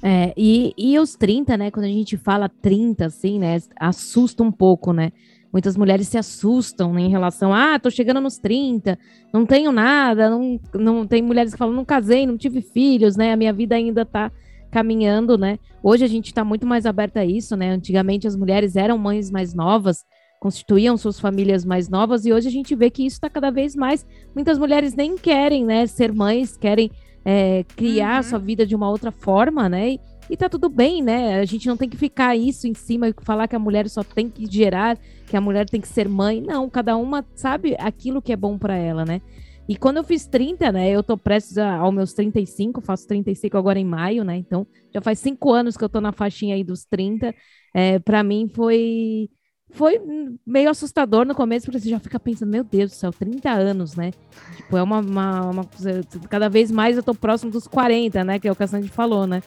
É, 0.03 0.33
e, 0.37 0.73
e 0.77 0.99
os 0.99 1.17
30, 1.17 1.57
né? 1.57 1.71
Quando 1.71 1.87
a 1.87 1.89
gente 1.89 2.17
fala 2.17 2.49
30, 2.49 3.07
assim, 3.07 3.39
né? 3.39 3.59
Assusta 3.79 4.43
um 4.43 4.53
pouco, 4.53 4.93
né? 4.93 5.13
Muitas 5.53 5.77
mulheres 5.77 6.09
se 6.09 6.19
assustam 6.19 6.93
né, 6.93 7.01
em 7.01 7.09
relação 7.09 7.55
a, 7.55 7.75
ah, 7.75 7.79
tô 7.79 7.91
chegando 7.91 8.21
nos 8.21 8.37
30, 8.37 8.99
não 9.33 9.47
tenho 9.47 9.73
nada, 9.73 10.29
não, 10.29 10.61
não 10.75 11.07
tem 11.07 11.23
mulheres 11.23 11.53
que 11.53 11.59
falam, 11.59 11.75
não 11.75 11.87
casei, 11.87 12.27
não 12.27 12.37
tive 12.37 12.61
filhos, 12.61 13.17
né? 13.17 13.33
A 13.33 13.37
minha 13.37 13.53
vida 13.53 13.75
ainda 13.75 14.05
tá 14.05 14.31
caminhando, 14.71 15.39
né? 15.39 15.59
Hoje 15.83 16.05
a 16.05 16.09
gente 16.09 16.35
tá 16.35 16.45
muito 16.45 16.67
mais 16.67 16.85
aberta 16.85 17.21
a 17.21 17.25
isso, 17.25 17.57
né? 17.57 17.71
Antigamente 17.71 18.27
as 18.27 18.37
mulheres 18.37 18.77
eram 18.77 18.99
mães 18.99 19.31
mais 19.31 19.55
novas, 19.55 20.05
constituíam 20.39 20.97
suas 20.99 21.19
famílias 21.19 21.65
mais 21.65 21.89
novas, 21.89 22.27
e 22.27 22.33
hoje 22.33 22.49
a 22.49 22.53
gente 22.53 22.75
vê 22.75 22.91
que 22.91 23.07
isso 23.07 23.17
está 23.17 23.31
cada 23.31 23.51
vez 23.51 23.75
mais. 23.75 24.07
Muitas 24.35 24.59
mulheres 24.59 24.95
nem 24.95 25.17
querem, 25.17 25.65
né, 25.65 25.87
ser 25.87 26.13
mães, 26.13 26.57
querem 26.57 26.91
é, 27.31 27.63
criar 27.77 28.15
uhum. 28.15 28.19
a 28.21 28.23
sua 28.23 28.39
vida 28.39 28.65
de 28.65 28.75
uma 28.75 28.89
outra 28.89 29.13
forma, 29.13 29.69
né? 29.69 29.91
E, 29.91 30.01
e 30.31 30.37
tá 30.37 30.49
tudo 30.49 30.71
bem, 30.71 31.03
né? 31.03 31.39
A 31.39 31.45
gente 31.45 31.69
não 31.69 31.77
tem 31.77 31.87
que 31.87 31.97
ficar 31.97 32.35
isso 32.35 32.67
em 32.67 32.73
cima 32.73 33.07
e 33.07 33.15
falar 33.21 33.47
que 33.47 33.55
a 33.55 33.59
mulher 33.59 33.87
só 33.91 34.03
tem 34.03 34.31
que 34.31 34.51
gerar, 34.51 34.99
que 35.27 35.37
a 35.37 35.41
mulher 35.41 35.69
tem 35.69 35.79
que 35.79 35.89
ser 35.89 36.09
mãe. 36.09 36.41
Não, 36.41 36.71
cada 36.71 36.97
uma 36.97 37.23
sabe 37.35 37.77
aquilo 37.79 38.23
que 38.23 38.33
é 38.33 38.37
bom 38.37 38.57
para 38.57 38.77
ela, 38.77 39.05
né? 39.05 39.21
E 39.69 39.77
quando 39.77 39.99
eu 39.99 40.05
fiz 40.05 40.27
30, 40.27 40.73
né? 40.73 40.89
Eu 40.89 41.03
tô 41.03 41.19
prestes 41.19 41.59
aos 41.59 41.95
meus 41.95 42.15
35, 42.15 42.81
faço 42.81 43.07
35 43.07 43.59
agora 43.59 43.79
em 43.79 43.85
maio, 43.85 44.25
né? 44.25 44.39
Então 44.39 44.67
já 44.91 45.03
faz 45.03 45.19
cinco 45.19 45.53
anos 45.53 45.77
que 45.77 45.85
eu 45.85 45.89
tô 45.91 46.01
na 46.01 46.13
faixinha 46.13 46.55
aí 46.55 46.65
dos 46.65 46.87
30. 46.87 47.35
É, 47.75 47.99
para 47.99 48.23
mim 48.23 48.51
foi 48.55 49.29
foi 49.71 50.01
meio 50.47 50.71
assustador 50.71 51.27
no 51.27 51.35
começo, 51.35 51.67
porque 51.67 51.79
você 51.79 51.91
já 51.91 52.01
fica 52.01 52.19
pensando, 52.19 52.51
meu 52.51 52.65
Deus 52.65 52.91
do 52.91 52.95
céu, 52.95 53.13
30 53.13 53.51
anos, 53.51 53.95
né? 53.95 54.13
Tipo, 54.57 54.77
é 54.77 54.83
uma, 54.83 55.01
uma, 55.01 55.51
uma 55.51 55.65
coisa, 55.65 56.01
cada 56.29 56.49
vez 56.49 56.71
mais 56.71 56.97
eu 56.97 57.03
tô 57.03 57.15
próximo 57.15 57.51
dos 57.51 57.67
40, 57.67 58.25
né? 58.25 58.39
Que 58.39 58.49
é 58.49 58.53
o 58.53 58.57
que 58.57 58.63
a 58.63 58.67
Sandy 58.67 58.89
falou, 58.89 59.27
né? 59.27 59.43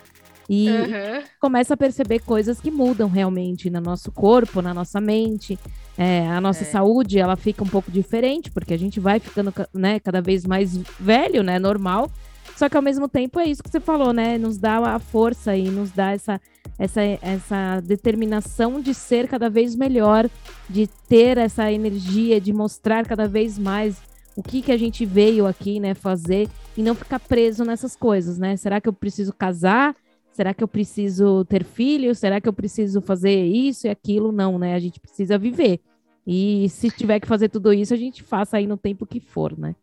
E 0.49 0.69
uhum. 0.69 1.23
começa 1.39 1.73
a 1.75 1.77
perceber 1.77 2.19
coisas 2.19 2.59
que 2.59 2.69
mudam 2.69 3.07
realmente 3.07 3.69
no 3.69 3.79
nosso 3.79 4.11
corpo, 4.11 4.61
na 4.61 4.73
nossa 4.73 4.99
mente. 4.99 5.57
É, 5.97 6.27
a 6.27 6.41
nossa 6.41 6.63
é. 6.63 6.65
saúde, 6.65 7.19
ela 7.19 7.35
fica 7.35 7.63
um 7.63 7.67
pouco 7.67 7.91
diferente, 7.91 8.51
porque 8.51 8.73
a 8.73 8.77
gente 8.77 8.99
vai 8.99 9.19
ficando 9.19 9.53
né, 9.73 9.99
cada 9.99 10.21
vez 10.21 10.45
mais 10.45 10.75
velho, 10.99 11.41
né? 11.41 11.57
Normal. 11.57 12.11
Só 12.55 12.67
que 12.67 12.75
ao 12.75 12.83
mesmo 12.83 13.07
tempo 13.07 13.39
é 13.39 13.45
isso 13.45 13.63
que 13.63 13.69
você 13.69 13.79
falou, 13.79 14.13
né? 14.13 14.37
Nos 14.37 14.57
dá 14.57 14.77
a 14.77 14.99
força 14.99 15.55
e 15.55 15.69
nos 15.69 15.91
dá 15.91 16.11
essa, 16.11 16.39
essa, 16.77 17.01
essa 17.01 17.79
determinação 17.81 18.81
de 18.81 18.93
ser 18.93 19.27
cada 19.27 19.49
vez 19.49 19.75
melhor, 19.75 20.29
de 20.69 20.87
ter 21.07 21.37
essa 21.37 21.71
energia, 21.71 22.41
de 22.41 22.51
mostrar 22.53 23.05
cada 23.05 23.27
vez 23.27 23.57
mais 23.57 24.01
o 24.35 24.41
que, 24.41 24.61
que 24.61 24.71
a 24.71 24.77
gente 24.77 25.05
veio 25.05 25.45
aqui, 25.45 25.79
né, 25.79 25.93
fazer 25.93 26.49
e 26.75 26.81
não 26.81 26.95
ficar 26.95 27.19
preso 27.19 27.65
nessas 27.65 27.95
coisas, 27.95 28.37
né? 28.37 28.55
Será 28.55 28.79
que 28.79 28.87
eu 28.87 28.93
preciso 28.93 29.33
casar? 29.33 29.95
Será 30.31 30.53
que 30.53 30.63
eu 30.63 30.67
preciso 30.67 31.43
ter 31.45 31.63
filhos? 31.63 32.17
Será 32.17 32.39
que 32.39 32.47
eu 32.47 32.53
preciso 32.53 33.01
fazer 33.01 33.45
isso 33.45 33.87
e 33.87 33.89
aquilo? 33.89 34.31
Não, 34.31 34.57
né? 34.57 34.73
A 34.73 34.79
gente 34.79 34.99
precisa 34.99 35.37
viver. 35.37 35.81
E 36.25 36.69
se 36.69 36.89
tiver 36.89 37.19
que 37.19 37.27
fazer 37.27 37.49
tudo 37.49 37.73
isso, 37.73 37.93
a 37.93 37.97
gente 37.97 38.23
faça 38.23 38.57
aí 38.57 38.65
no 38.65 38.77
tempo 38.77 39.05
que 39.05 39.19
for, 39.19 39.57
né? 39.57 39.75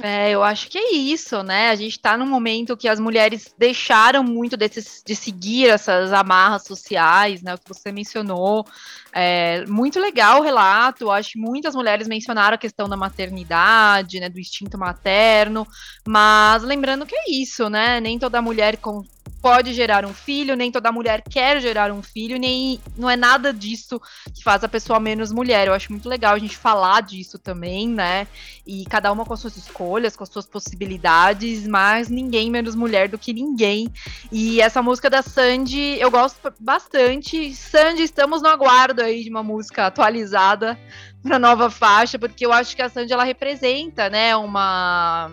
É, 0.00 0.30
eu 0.30 0.42
acho 0.42 0.70
que 0.70 0.78
é 0.78 0.94
isso, 0.94 1.42
né? 1.42 1.68
A 1.68 1.74
gente 1.74 1.92
está 1.92 2.16
num 2.16 2.26
momento 2.26 2.76
que 2.76 2.88
as 2.88 2.98
mulheres 2.98 3.54
deixaram 3.58 4.24
muito 4.24 4.56
desses, 4.56 5.02
de 5.04 5.14
seguir 5.14 5.68
essas 5.68 6.12
amarras 6.12 6.64
sociais, 6.64 7.42
né? 7.42 7.54
O 7.54 7.58
que 7.58 7.68
você 7.68 7.92
mencionou. 7.92 8.66
É, 9.14 9.66
muito 9.66 10.00
legal 10.00 10.40
o 10.40 10.42
relato. 10.42 11.10
Acho 11.10 11.32
que 11.32 11.38
muitas 11.38 11.74
mulheres 11.74 12.08
mencionaram 12.08 12.54
a 12.54 12.58
questão 12.58 12.88
da 12.88 12.96
maternidade, 12.96 14.18
né? 14.18 14.28
Do 14.28 14.40
instinto 14.40 14.78
materno. 14.78 15.66
Mas 16.06 16.62
lembrando 16.62 17.06
que 17.06 17.14
é 17.14 17.30
isso, 17.30 17.68
né? 17.68 18.00
Nem 18.00 18.18
toda 18.18 18.40
mulher 18.40 18.78
com, 18.78 19.04
pode 19.42 19.74
gerar 19.74 20.06
um 20.06 20.14
filho, 20.14 20.54
nem 20.54 20.70
toda 20.70 20.92
mulher 20.92 21.20
quer 21.28 21.60
gerar 21.60 21.92
um 21.92 22.00
filho, 22.00 22.38
nem 22.38 22.80
não 22.96 23.10
é 23.10 23.16
nada 23.16 23.52
disso 23.52 24.00
que 24.32 24.42
faz 24.42 24.62
a 24.62 24.68
pessoa 24.68 25.00
menos 25.00 25.32
mulher. 25.32 25.66
Eu 25.66 25.74
acho 25.74 25.90
muito 25.90 26.08
legal 26.08 26.34
a 26.34 26.38
gente 26.38 26.56
falar 26.56 27.02
disso 27.02 27.38
também, 27.38 27.88
né? 27.88 28.28
E 28.64 28.84
cada 28.84 29.10
uma 29.10 29.24
com 29.24 29.34
as 29.34 29.40
suas 29.40 29.56
escolhas, 29.56 30.16
com 30.16 30.22
as 30.22 30.30
suas 30.30 30.46
possibilidades, 30.46 31.66
mas 31.66 32.08
ninguém 32.08 32.50
menos 32.50 32.76
mulher 32.76 33.08
do 33.08 33.18
que 33.18 33.32
ninguém. 33.32 33.92
E 34.30 34.60
essa 34.60 34.80
música 34.80 35.10
da 35.10 35.22
Sandy, 35.22 35.98
eu 35.98 36.10
gosto 36.10 36.52
bastante. 36.60 37.52
Sandy, 37.52 38.04
estamos 38.04 38.40
no 38.40 38.48
aguardo 38.48 39.01
aí 39.02 39.24
de 39.24 39.30
uma 39.30 39.42
música 39.42 39.86
atualizada 39.86 40.78
para 41.22 41.38
nova 41.38 41.70
faixa, 41.70 42.18
porque 42.18 42.44
eu 42.44 42.52
acho 42.52 42.74
que 42.74 42.82
a 42.82 42.88
Sandy 42.88 43.12
ela 43.12 43.24
representa, 43.24 44.08
né, 44.10 44.34
uma 44.36 45.30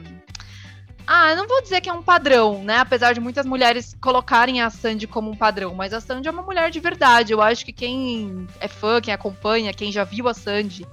ah, 1.12 1.34
não 1.34 1.48
vou 1.48 1.60
dizer 1.60 1.82
que 1.82 1.90
é 1.90 1.94
um 1.94 2.04
padrão, 2.04 2.64
né? 2.64 2.78
Apesar 2.78 3.14
de 3.14 3.20
muitas 3.20 3.44
mulheres 3.44 3.98
colocarem 4.00 4.62
a 4.62 4.70
Sandy 4.70 5.08
como 5.08 5.32
um 5.32 5.36
padrão, 5.36 5.74
mas 5.74 5.92
a 5.92 6.00
Sandy 6.00 6.28
é 6.28 6.32
uma 6.32 6.44
mulher 6.44 6.70
de 6.70 6.80
verdade. 6.80 7.34
Eu 7.34 7.42
acho 7.42 7.66
que 7.66 7.74
quem 7.74 8.46
é 8.60 8.68
fã, 8.68 9.02
quem 9.02 9.12
acompanha, 9.12 9.74
quem 9.74 9.92
já 9.92 10.04
viu 10.04 10.28
a 10.28 10.36
Sandy 10.36 10.86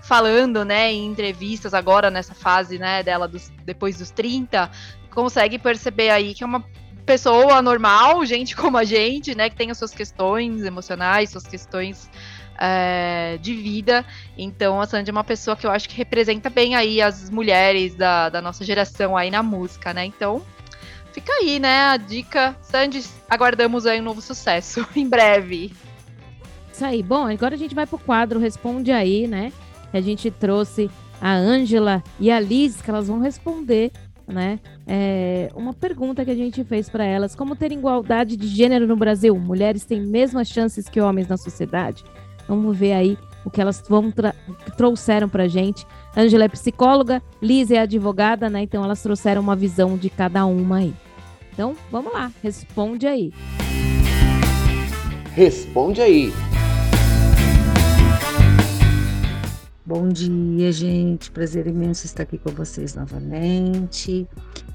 falando, 0.00 0.64
né, 0.64 0.92
em 0.92 1.06
entrevistas 1.06 1.74
agora 1.74 2.08
nessa 2.08 2.34
fase, 2.34 2.78
né, 2.78 3.02
dela 3.02 3.26
dos, 3.26 3.50
depois 3.64 3.98
dos 3.98 4.10
30, 4.10 4.70
consegue 5.10 5.58
perceber 5.58 6.10
aí 6.10 6.34
que 6.34 6.44
é 6.44 6.46
uma 6.46 6.62
pessoa 7.04 7.60
normal, 7.62 8.24
gente 8.24 8.54
como 8.56 8.76
a 8.76 8.84
gente, 8.84 9.34
né, 9.34 9.50
que 9.50 9.56
tem 9.56 9.70
as 9.70 9.78
suas 9.78 9.92
questões 9.92 10.64
emocionais, 10.64 11.30
suas 11.30 11.46
questões 11.46 12.10
é, 12.58 13.38
de 13.40 13.54
vida. 13.54 14.04
Então 14.36 14.80
a 14.80 14.86
Sandy 14.86 15.10
é 15.10 15.12
uma 15.12 15.24
pessoa 15.24 15.56
que 15.56 15.66
eu 15.66 15.70
acho 15.70 15.88
que 15.88 15.96
representa 15.96 16.50
bem 16.50 16.74
aí 16.74 17.00
as 17.00 17.30
mulheres 17.30 17.94
da, 17.94 18.28
da 18.28 18.40
nossa 18.40 18.64
geração 18.64 19.16
aí 19.16 19.30
na 19.30 19.42
música, 19.42 19.92
né? 19.92 20.04
Então 20.04 20.42
fica 21.12 21.32
aí, 21.32 21.58
né? 21.58 21.86
A 21.86 21.96
dica. 21.96 22.56
Sandy, 22.62 23.04
aguardamos 23.28 23.86
aí 23.86 24.00
um 24.00 24.04
novo 24.04 24.20
sucesso 24.20 24.86
em 24.94 25.08
breve. 25.08 25.72
Isso 26.72 26.84
aí. 26.84 27.02
Bom, 27.02 27.26
agora 27.26 27.54
a 27.54 27.58
gente 27.58 27.74
vai 27.74 27.86
pro 27.86 27.98
quadro 27.98 28.40
Responde 28.40 28.90
Aí, 28.90 29.26
né? 29.26 29.52
A 29.92 30.00
gente 30.00 30.28
trouxe 30.28 30.90
a 31.20 31.32
Ângela 31.32 32.02
e 32.18 32.30
a 32.30 32.40
Liz, 32.40 32.82
que 32.82 32.90
elas 32.90 33.06
vão 33.06 33.20
responder, 33.20 33.92
né? 34.26 34.58
É, 34.86 35.50
uma 35.54 35.72
pergunta 35.72 36.24
que 36.24 36.30
a 36.30 36.34
gente 36.34 36.64
fez 36.64 36.88
para 36.88 37.04
elas: 37.04 37.34
como 37.34 37.56
ter 37.56 37.72
igualdade 37.72 38.36
de 38.36 38.46
gênero 38.46 38.86
no 38.86 38.96
Brasil? 38.96 39.36
Mulheres 39.36 39.84
têm 39.84 40.00
mesmas 40.00 40.48
chances 40.48 40.88
que 40.88 41.00
homens 41.00 41.28
na 41.28 41.36
sociedade? 41.36 42.04
Vamos 42.48 42.76
ver 42.76 42.92
aí 42.92 43.18
o 43.44 43.50
que 43.50 43.60
elas 43.60 43.82
vão 43.88 44.12
trouxeram 44.76 45.28
pra 45.28 45.48
gente. 45.48 45.86
Angela 46.16 46.44
é 46.44 46.48
psicóloga, 46.48 47.22
Liz 47.40 47.70
é 47.70 47.78
advogada, 47.78 48.48
né? 48.48 48.62
Então 48.62 48.84
elas 48.84 49.02
trouxeram 49.02 49.40
uma 49.40 49.56
visão 49.56 49.96
de 49.96 50.10
cada 50.10 50.46
uma 50.46 50.78
aí. 50.78 50.94
Então, 51.52 51.76
vamos 51.90 52.12
lá, 52.12 52.32
responde 52.42 53.06
aí. 53.06 53.32
Responde 55.34 56.00
aí. 56.00 56.32
Bom 59.86 60.08
dia, 60.08 60.72
gente. 60.72 61.30
Prazer 61.30 61.66
imenso 61.66 62.06
estar 62.06 62.22
aqui 62.22 62.38
com 62.38 62.48
vocês 62.52 62.94
novamente. 62.94 64.26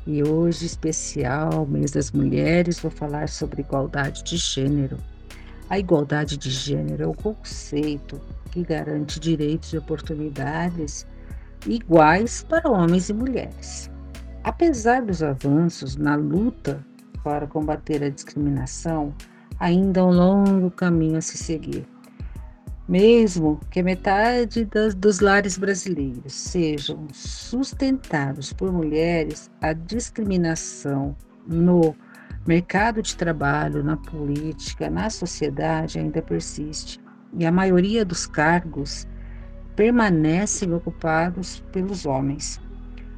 E 0.05 0.22
hoje, 0.22 0.68
especial, 0.68 1.66
mês 1.66 1.89
das 1.89 2.12
mulheres, 2.12 2.80
vou 2.80 2.91
falar 2.91 3.28
sobre 3.28 3.62
igualdade 3.62 4.24
de 4.24 4.38
gênero. 4.38 4.97
A 5.68 5.80
igualdade 5.80 6.38
de 6.38 6.51
gênero 6.51 7.01
é 7.01 7.07
o 7.07 7.16
conceito 7.16 8.22
que 8.51 8.62
garante 8.62 9.20
direitos 9.20 9.74
e 9.74 9.80
oportunidades 9.80 11.07
iguais 11.66 12.45
para 12.47 12.70
homens 12.70 13.10
e 13.10 13.14
mulheres. 13.14 13.89
Apesar 14.43 15.01
dos 15.01 15.24
avanços 15.24 15.95
na 15.95 16.16
luta 16.16 16.86
para 17.24 17.47
combater 17.47 18.03
a 18.03 18.10
discriminação, 18.10 19.12
ainda 19.60 20.01
há 20.01 20.05
um 20.05 20.12
longo 20.12 20.70
caminho 20.70 21.18
a 21.18 21.22
se 21.22 21.36
seguir. 21.36 21.88
Mesmo 22.89 23.61
que 23.69 23.83
metade 23.83 24.65
das, 24.65 24.95
dos 24.95 25.19
lares 25.19 25.59
brasileiros 25.59 26.33
sejam 26.33 27.07
sustentados 27.13 28.51
por 28.51 28.73
mulheres, 28.73 29.51
a 29.61 29.73
discriminação 29.73 31.15
no 31.45 31.95
mercado 32.47 33.03
de 33.03 33.15
trabalho, 33.15 33.83
na 33.83 33.95
política, 33.95 34.89
na 34.89 35.07
sociedade 35.11 35.99
ainda 35.99 36.19
persiste 36.19 36.99
e 37.37 37.45
a 37.45 37.51
maioria 37.51 38.03
dos 38.03 38.25
cargos 38.25 39.07
permanecem 39.75 40.73
ocupados 40.73 41.63
pelos 41.71 42.07
homens. 42.07 42.59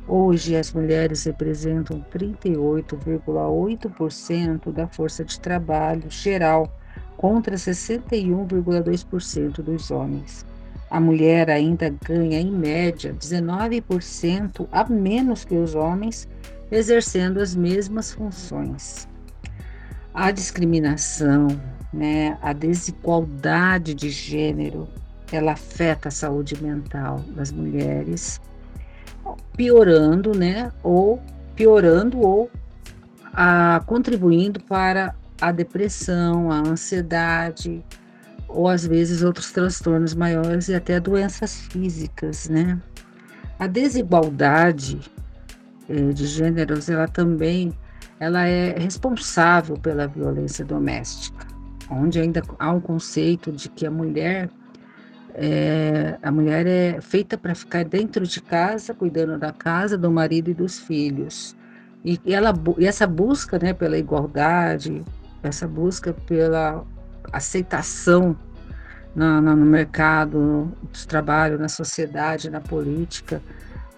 Hoje, 0.06 0.58
as 0.58 0.74
mulheres 0.74 1.24
representam 1.24 2.06
38,8% 2.12 4.74
da 4.74 4.86
força 4.86 5.24
de 5.24 5.40
trabalho 5.40 6.12
geral, 6.12 6.78
contra 7.22 7.56
61,2% 7.56 9.62
dos 9.62 9.90
homens. 9.92 10.46
A 10.90 11.00
mulher 11.00 11.50
ainda 11.50 11.96
ganha, 12.04 12.42
em 12.42 12.52
média, 12.52 13.14
19% 13.14 14.68
a 14.72 14.84
menos 14.90 15.46
que 15.46 15.56
os 15.56 15.76
homens, 15.76 16.28
exercendo 16.70 17.40
as 17.40 17.56
mesmas 17.56 18.12
funções 18.12 19.08
a 20.14 20.32
discriminação, 20.32 21.48
né, 21.94 22.38
a 22.42 22.54
desigualdade 22.54 23.94
de 23.94 24.10
gênero, 24.10 24.88
ela 25.32 25.54
afeta 25.54 26.10
a 26.10 26.12
saúde 26.12 26.62
mental 26.62 27.20
das 27.30 27.52
mulheres, 27.52 28.42
piorando, 29.56 30.38
né, 30.38 30.72
ou 30.84 31.22
piorando 31.56 32.20
ou 32.20 32.50
a, 33.34 33.82
contribuindo 33.86 34.60
para 34.62 35.16
a 35.42 35.52
depressão, 35.52 36.52
a 36.52 36.60
ansiedade, 36.60 37.84
ou 38.48 38.68
às 38.68 38.86
vezes 38.86 39.24
outros 39.24 39.52
transtornos 39.52 40.14
maiores 40.14 40.68
e 40.68 40.76
até 40.76 41.00
doenças 41.00 41.62
físicas, 41.62 42.48
né? 42.48 42.80
A 43.58 43.68
desigualdade 43.68 45.00
eh, 45.90 46.14
de 46.14 46.26
gêneros, 46.26 46.90
ela 46.90 47.08
também 47.08 47.74
ela 48.20 48.48
é 48.48 48.78
responsável 48.78 49.76
pela 49.78 50.08
violência 50.08 50.64
doméstica, 50.64 51.48
onde 51.90 52.20
ainda 52.20 52.44
há 52.60 52.72
um 52.72 52.80
conceito 52.80 53.52
de 53.52 53.68
que 53.68 53.86
a 53.86 53.92
mulher 53.92 54.48
é, 55.34 56.18
a 56.22 56.32
mulher 56.32 56.68
é 56.68 57.02
feita 57.02 57.38
para 57.38 57.56
ficar 57.56 57.86
dentro 57.86 58.28
de 58.28 58.42
casa, 58.42 58.94
cuidando 58.94 59.40
da 59.40 59.52
casa, 59.52 59.98
do 59.98 60.12
marido 60.12 60.52
e 60.52 60.54
dos 60.54 60.78
filhos. 60.78 61.56
E, 62.04 62.20
ela, 62.26 62.54
e 62.78 62.86
essa 62.86 63.08
busca 63.08 63.58
né, 63.58 63.74
pela 63.74 63.98
igualdade, 63.98 65.04
essa 65.44 65.68
busca 65.68 66.14
pela 66.14 66.84
aceitação 67.32 68.36
no, 69.16 69.42
no 69.42 69.66
mercado 69.66 70.72
de 70.92 71.08
trabalho, 71.08 71.58
na 71.58 71.68
sociedade, 71.68 72.50
na 72.50 72.62
política, 72.62 73.42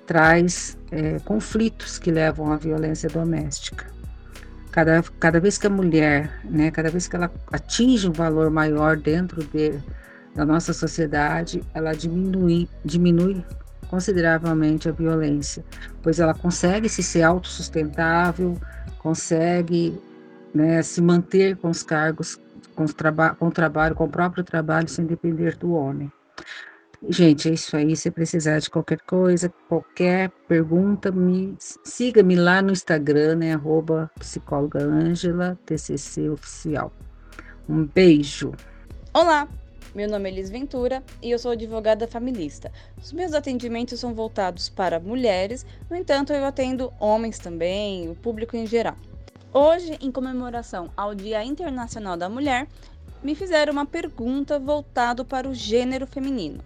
traz 0.06 0.78
é, 0.92 1.20
conflitos 1.20 1.98
que 1.98 2.12
levam 2.12 2.52
à 2.52 2.58
violência 2.58 3.10
doméstica. 3.10 3.86
Cada, 4.72 5.04
cada 5.20 5.40
vez 5.40 5.58
que 5.58 5.68
a 5.68 5.70
mulher, 5.70 6.42
né, 6.44 6.72
cada 6.72 6.90
vez 6.90 7.08
que 7.08 7.16
ela 7.16 7.32
atinge 7.52 8.10
um 8.10 8.12
valor 8.12 8.50
maior 8.50 8.98
dentro 8.98 9.44
de, 9.44 9.74
da 10.34 10.44
nossa 10.44 10.74
sociedade, 10.74 11.64
ela 11.76 11.94
diminui, 11.94 12.68
diminui 12.84 13.46
consideravelmente 13.88 14.90
a 14.90 14.92
violência, 14.92 15.64
pois 16.02 16.20
ela 16.20 16.34
consegue 16.34 16.90
se 16.90 17.04
ser 17.04 17.22
autossustentável, 17.22 18.58
consegue 18.98 20.02
né, 20.54 20.82
se 20.82 21.02
manter 21.02 21.58
com 21.58 21.70
os 21.70 21.84
cargos, 21.84 22.40
com, 22.76 22.84
os 22.84 22.94
traba 22.94 23.36
com 23.36 23.48
o 23.48 23.52
trabalho, 23.52 23.96
com 23.96 24.06
o 24.06 24.10
próprio 24.10 24.44
trabalho, 24.44 24.88
sem 24.88 25.06
depender 25.06 25.56
do 25.58 25.74
homem. 25.74 26.12
Gente, 27.10 27.50
é 27.50 27.54
isso 27.54 27.76
aí. 27.76 27.96
Se 27.98 28.10
precisar 28.10 28.60
de 28.60 28.70
qualquer 28.70 29.00
coisa, 29.02 29.54
qualquer 29.68 30.30
pergunta, 30.48 31.12
me 31.12 31.54
siga-me 31.60 32.36
lá 32.36 32.62
no 32.62 32.72
Instagram, 32.72 33.36
né? 33.36 33.54
Arroba 33.54 34.10
psicóloga 34.18 34.82
Ângela, 34.82 35.60
TCC 35.66 36.30
Oficial. 36.30 36.94
Um 37.68 37.86
beijo. 37.86 38.54
Olá, 39.14 39.50
meu 39.94 40.10
nome 40.10 40.30
é 40.30 40.34
Elis 40.34 40.50
Ventura 40.50 41.04
e 41.22 41.30
eu 41.30 41.38
sou 41.38 41.52
advogada 41.52 42.08
familista. 42.08 42.72
Os 43.02 43.12
meus 43.12 43.34
atendimentos 43.34 44.00
são 44.00 44.14
voltados 44.14 44.70
para 44.70 45.00
mulheres, 45.00 45.66
no 45.90 45.96
entanto, 45.96 46.32
eu 46.32 46.46
atendo 46.46 46.92
homens 47.00 47.38
também, 47.38 48.10
o 48.10 48.16
público 48.16 48.56
em 48.56 48.66
geral. 48.66 48.96
Hoje, 49.56 50.00
em 50.02 50.12
comemoração 50.12 50.90
ao 50.98 51.14
Dia 51.14 51.44
Internacional 51.44 52.18
da 52.18 52.28
Mulher, 52.28 52.68
me 53.22 53.36
fizeram 53.36 53.72
uma 53.72 53.86
pergunta 53.86 54.58
voltada 54.58 55.24
para 55.24 55.48
o 55.48 55.54
gênero 55.54 56.08
feminino. 56.08 56.60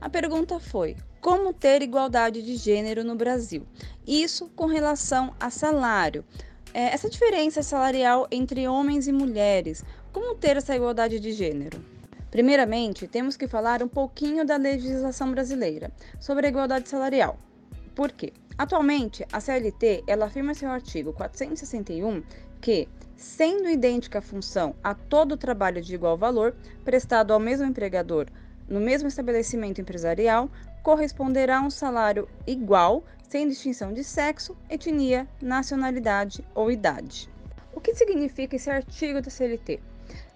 A 0.00 0.08
pergunta 0.08 0.60
foi: 0.60 0.96
como 1.20 1.52
ter 1.52 1.82
igualdade 1.82 2.40
de 2.40 2.54
gênero 2.54 3.02
no 3.02 3.16
Brasil? 3.16 3.66
Isso 4.06 4.48
com 4.54 4.66
relação 4.66 5.34
a 5.40 5.50
salário. 5.50 6.24
É, 6.72 6.94
essa 6.94 7.10
diferença 7.10 7.60
salarial 7.60 8.28
entre 8.30 8.68
homens 8.68 9.08
e 9.08 9.12
mulheres, 9.12 9.82
como 10.12 10.36
ter 10.36 10.56
essa 10.56 10.76
igualdade 10.76 11.18
de 11.18 11.32
gênero? 11.32 11.84
Primeiramente, 12.30 13.08
temos 13.08 13.36
que 13.36 13.48
falar 13.48 13.82
um 13.82 13.88
pouquinho 13.88 14.46
da 14.46 14.56
legislação 14.56 15.32
brasileira 15.32 15.90
sobre 16.20 16.46
a 16.46 16.50
igualdade 16.50 16.88
salarial. 16.88 17.36
Por 17.96 18.12
quê? 18.12 18.32
Atualmente, 18.58 19.24
a 19.32 19.40
CLT 19.40 20.04
ela 20.06 20.26
afirma 20.26 20.50
em 20.50 20.54
seu 20.54 20.68
artigo 20.68 21.12
461 21.12 22.22
que, 22.60 22.88
sendo 23.16 23.68
idêntica 23.68 24.18
a 24.18 24.22
função 24.22 24.74
a 24.82 24.94
todo 24.94 25.36
trabalho 25.36 25.80
de 25.80 25.94
igual 25.94 26.18
valor 26.18 26.56
prestado 26.84 27.32
ao 27.32 27.38
mesmo 27.38 27.64
empregador 27.66 28.26
no 28.68 28.80
mesmo 28.80 29.08
estabelecimento 29.08 29.80
empresarial 29.80 30.50
corresponderá 30.82 31.58
a 31.58 31.62
um 31.62 31.70
salário 31.70 32.28
igual, 32.46 33.02
sem 33.28 33.48
distinção 33.48 33.92
de 33.92 34.04
sexo, 34.04 34.56
etnia, 34.68 35.26
nacionalidade 35.40 36.44
ou 36.54 36.70
idade. 36.70 37.30
O 37.72 37.80
que 37.80 37.94
significa 37.94 38.56
esse 38.56 38.70
artigo 38.70 39.20
da 39.20 39.30
CLT? 39.30 39.80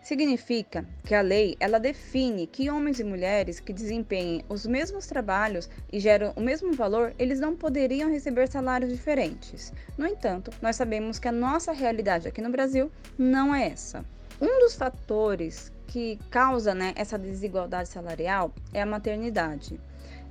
Significa 0.02 0.84
que 1.04 1.14
a 1.14 1.20
lei 1.20 1.56
ela 1.60 1.78
define 1.78 2.48
que 2.48 2.68
homens 2.68 2.98
e 2.98 3.04
mulheres 3.04 3.60
que 3.60 3.72
desempenhem 3.72 4.44
os 4.48 4.66
mesmos 4.66 5.06
trabalhos 5.06 5.70
e 5.92 6.00
geram 6.00 6.32
o 6.34 6.40
mesmo 6.40 6.72
valor, 6.72 7.14
eles 7.20 7.38
não 7.38 7.54
poderiam 7.54 8.10
receber 8.10 8.48
salários 8.48 8.90
diferentes. 8.90 9.72
No 9.96 10.04
entanto, 10.04 10.50
nós 10.60 10.74
sabemos 10.74 11.20
que 11.20 11.28
a 11.28 11.32
nossa 11.32 11.70
realidade 11.70 12.26
aqui 12.26 12.42
no 12.42 12.50
Brasil 12.50 12.90
não 13.16 13.54
é 13.54 13.68
essa. 13.68 14.04
Um 14.40 14.58
dos 14.58 14.74
fatores 14.74 15.72
que 15.86 16.18
causa 16.30 16.74
né, 16.74 16.92
essa 16.96 17.16
desigualdade 17.16 17.88
salarial 17.88 18.52
é 18.74 18.82
a 18.82 18.86
maternidade. 18.86 19.78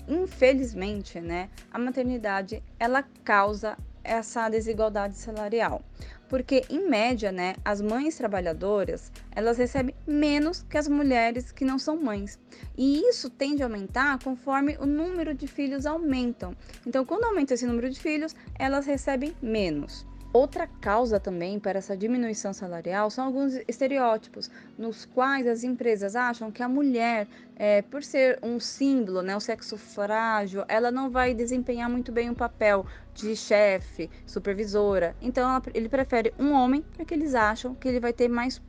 Infelizmente, 0.05 1.21
né, 1.21 1.49
a 1.71 1.79
maternidade 1.79 2.61
ela 2.77 3.03
causa 3.23 3.77
essa 4.03 4.49
desigualdade 4.49 5.15
salarial, 5.15 5.81
porque 6.31 6.63
em 6.69 6.87
média, 6.87 7.29
né, 7.29 7.55
as 7.65 7.81
mães 7.81 8.15
trabalhadoras 8.15 9.11
elas 9.35 9.57
recebem 9.57 9.93
menos 10.07 10.63
que 10.69 10.77
as 10.77 10.87
mulheres 10.87 11.51
que 11.51 11.65
não 11.65 11.77
são 11.77 12.01
mães, 12.01 12.39
e 12.77 13.01
isso 13.01 13.29
tende 13.29 13.61
a 13.61 13.65
aumentar 13.65 14.17
conforme 14.23 14.77
o 14.79 14.85
número 14.85 15.33
de 15.33 15.45
filhos 15.45 15.85
aumentam. 15.85 16.55
Então, 16.87 17.03
quando 17.03 17.25
aumenta 17.25 17.53
esse 17.53 17.65
número 17.65 17.89
de 17.89 17.99
filhos, 17.99 18.33
elas 18.57 18.85
recebem 18.85 19.35
menos. 19.41 20.05
Outra 20.33 20.65
causa 20.65 21.19
também 21.19 21.59
para 21.59 21.79
essa 21.79 21.95
diminuição 21.97 22.53
salarial 22.53 23.09
são 23.09 23.25
alguns 23.25 23.53
estereótipos, 23.67 24.49
nos 24.77 25.03
quais 25.03 25.45
as 25.45 25.61
empresas 25.61 26.15
acham 26.15 26.49
que 26.49 26.63
a 26.63 26.69
mulher, 26.69 27.27
é, 27.57 27.81
por 27.81 28.01
ser 28.01 28.39
um 28.41 28.57
símbolo, 28.57 29.21
né, 29.21 29.35
um 29.35 29.41
sexo 29.41 29.77
frágil, 29.77 30.63
ela 30.69 30.89
não 30.89 31.09
vai 31.09 31.33
desempenhar 31.33 31.89
muito 31.89 32.13
bem 32.13 32.29
o 32.29 32.35
papel 32.35 32.85
de 33.13 33.35
chefe, 33.35 34.09
supervisora. 34.25 35.17
Então, 35.21 35.49
ela, 35.49 35.61
ele 35.73 35.89
prefere 35.89 36.33
um 36.39 36.53
homem 36.53 36.81
porque 36.95 37.13
eles 37.13 37.35
acham 37.35 37.75
que 37.75 37.89
ele 37.89 37.99
vai 37.99 38.13
ter 38.13 38.29
mais 38.29 38.61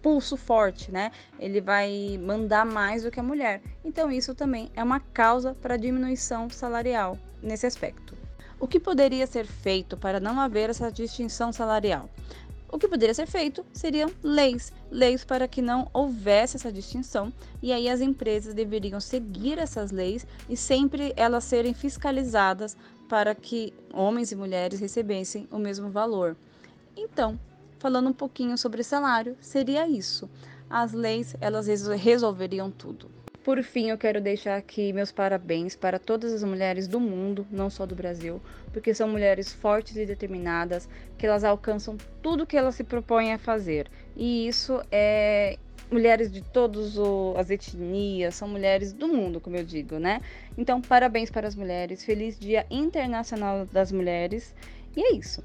pulso 0.00 0.36
forte, 0.36 0.92
né? 0.92 1.10
Ele 1.36 1.60
vai 1.60 2.16
mandar 2.24 2.64
mais 2.64 3.02
do 3.02 3.10
que 3.10 3.18
a 3.18 3.24
mulher. 3.24 3.60
Então, 3.84 4.08
isso 4.08 4.36
também 4.36 4.70
é 4.76 4.84
uma 4.84 5.00
causa 5.00 5.52
para 5.52 5.74
a 5.74 5.78
diminuição 5.78 6.48
salarial 6.48 7.18
nesse 7.42 7.66
aspecto. 7.66 8.21
O 8.62 8.68
que 8.68 8.78
poderia 8.78 9.26
ser 9.26 9.44
feito 9.44 9.96
para 9.96 10.20
não 10.20 10.38
haver 10.38 10.70
essa 10.70 10.88
distinção 10.88 11.52
salarial? 11.52 12.08
O 12.70 12.78
que 12.78 12.86
poderia 12.86 13.12
ser 13.12 13.26
feito 13.26 13.66
seriam 13.72 14.08
leis, 14.22 14.72
leis 14.88 15.24
para 15.24 15.48
que 15.48 15.60
não 15.60 15.90
houvesse 15.92 16.56
essa 16.56 16.70
distinção, 16.70 17.32
e 17.60 17.72
aí 17.72 17.88
as 17.88 18.00
empresas 18.00 18.54
deveriam 18.54 19.00
seguir 19.00 19.58
essas 19.58 19.90
leis 19.90 20.24
e 20.48 20.56
sempre 20.56 21.12
elas 21.16 21.42
serem 21.42 21.74
fiscalizadas 21.74 22.76
para 23.08 23.34
que 23.34 23.74
homens 23.92 24.30
e 24.30 24.36
mulheres 24.36 24.78
recebessem 24.78 25.48
o 25.50 25.58
mesmo 25.58 25.90
valor. 25.90 26.36
Então, 26.96 27.36
falando 27.80 28.10
um 28.10 28.14
pouquinho 28.14 28.56
sobre 28.56 28.84
salário, 28.84 29.36
seria 29.40 29.88
isso. 29.88 30.30
As 30.70 30.92
leis, 30.92 31.34
elas 31.40 31.66
resolveriam 31.66 32.70
tudo. 32.70 33.10
Por 33.42 33.60
fim, 33.64 33.90
eu 33.90 33.98
quero 33.98 34.20
deixar 34.20 34.56
aqui 34.56 34.92
meus 34.92 35.10
parabéns 35.10 35.74
para 35.74 35.98
todas 35.98 36.32
as 36.32 36.44
mulheres 36.44 36.86
do 36.86 37.00
mundo, 37.00 37.44
não 37.50 37.68
só 37.68 37.84
do 37.84 37.94
Brasil, 37.94 38.40
porque 38.72 38.94
são 38.94 39.08
mulheres 39.08 39.52
fortes 39.52 39.96
e 39.96 40.06
determinadas, 40.06 40.88
que 41.18 41.26
elas 41.26 41.42
alcançam 41.42 41.96
tudo 42.22 42.46
que 42.46 42.56
elas 42.56 42.76
se 42.76 42.84
propõem 42.84 43.32
a 43.32 43.38
fazer. 43.38 43.90
E 44.16 44.46
isso 44.46 44.80
é 44.92 45.58
mulheres 45.90 46.30
de 46.30 46.40
todas 46.40 46.94
as 47.36 47.50
etnias, 47.50 48.36
são 48.36 48.46
mulheres 48.46 48.92
do 48.92 49.08
mundo, 49.08 49.40
como 49.40 49.56
eu 49.56 49.64
digo, 49.64 49.98
né? 49.98 50.20
Então, 50.56 50.80
parabéns 50.80 51.28
para 51.28 51.48
as 51.48 51.56
mulheres, 51.56 52.04
feliz 52.04 52.38
Dia 52.38 52.64
Internacional 52.70 53.66
das 53.66 53.90
Mulheres. 53.90 54.54
E 54.96 55.02
é 55.02 55.12
isso. 55.14 55.42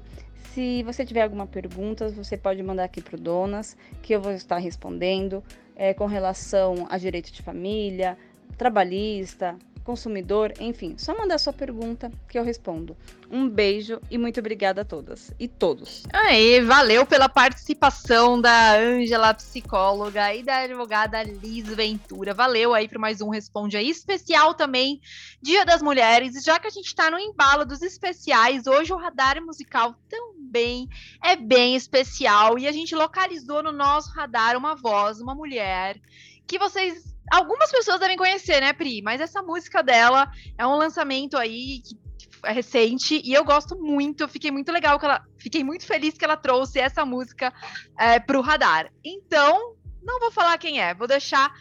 Se 0.54 0.82
você 0.82 1.04
tiver 1.04 1.22
alguma 1.22 1.46
pergunta, 1.46 2.08
você 2.08 2.36
pode 2.36 2.62
mandar 2.62 2.84
aqui 2.84 3.02
para 3.02 3.16
o 3.16 3.20
Donas, 3.20 3.76
que 4.02 4.14
eu 4.14 4.20
vou 4.20 4.32
estar 4.32 4.58
respondendo 4.58 5.42
é, 5.78 5.94
com 5.94 6.06
relação 6.06 6.88
a 6.90 6.98
direito 6.98 7.32
de 7.32 7.40
família, 7.40 8.18
trabalhista, 8.58 9.56
consumidor, 9.88 10.52
enfim, 10.60 10.98
só 10.98 11.16
mandar 11.16 11.38
sua 11.38 11.50
pergunta 11.50 12.12
que 12.28 12.38
eu 12.38 12.44
respondo. 12.44 12.94
Um 13.30 13.48
beijo 13.48 13.98
e 14.10 14.18
muito 14.18 14.38
obrigada 14.38 14.82
a 14.82 14.84
todas 14.84 15.32
e 15.40 15.48
todos. 15.48 16.02
Aí, 16.12 16.60
valeu 16.60 17.06
pela 17.06 17.26
participação 17.26 18.38
da 18.38 18.76
Ângela, 18.76 19.32
psicóloga, 19.32 20.34
e 20.34 20.42
da 20.42 20.58
advogada 20.58 21.22
Liz 21.22 21.66
Ventura. 21.68 22.34
Valeu 22.34 22.74
aí 22.74 22.86
para 22.86 22.98
mais 22.98 23.22
um 23.22 23.30
Responde 23.30 23.78
aí, 23.78 23.88
especial 23.88 24.52
também, 24.52 25.00
Dia 25.40 25.64
das 25.64 25.80
Mulheres. 25.80 26.44
Já 26.44 26.58
que 26.58 26.66
a 26.66 26.70
gente 26.70 26.88
está 26.88 27.10
no 27.10 27.18
embalo 27.18 27.64
dos 27.64 27.80
especiais, 27.80 28.66
hoje 28.66 28.92
o 28.92 28.98
radar 28.98 29.42
musical 29.42 29.94
também 30.06 30.86
é 31.24 31.34
bem 31.34 31.76
especial 31.76 32.58
e 32.58 32.68
a 32.68 32.72
gente 32.72 32.94
localizou 32.94 33.62
no 33.62 33.72
nosso 33.72 34.12
radar 34.12 34.54
uma 34.54 34.74
voz, 34.74 35.18
uma 35.18 35.34
mulher 35.34 35.98
que 36.46 36.58
vocês 36.58 37.07
algumas 37.30 37.70
pessoas 37.70 38.00
devem 38.00 38.16
conhecer, 38.16 38.60
né, 38.60 38.72
Pri? 38.72 39.02
Mas 39.02 39.20
essa 39.20 39.42
música 39.42 39.82
dela 39.82 40.30
é 40.56 40.66
um 40.66 40.76
lançamento 40.76 41.36
aí 41.36 41.80
que 41.82 41.96
é 42.44 42.52
recente 42.52 43.20
e 43.24 43.32
eu 43.32 43.44
gosto 43.44 43.76
muito. 43.76 44.28
Fiquei 44.28 44.50
muito 44.50 44.70
legal 44.70 44.98
que 44.98 45.04
ela, 45.04 45.22
fiquei 45.38 45.64
muito 45.64 45.84
feliz 45.86 46.16
que 46.16 46.24
ela 46.24 46.36
trouxe 46.36 46.78
essa 46.78 47.04
música 47.04 47.52
é, 47.98 48.18
para 48.18 48.38
o 48.38 48.42
radar. 48.42 48.90
Então, 49.04 49.74
não 50.02 50.20
vou 50.20 50.30
falar 50.30 50.56
quem 50.58 50.80
é, 50.80 50.94
vou 50.94 51.06
deixar 51.06 51.52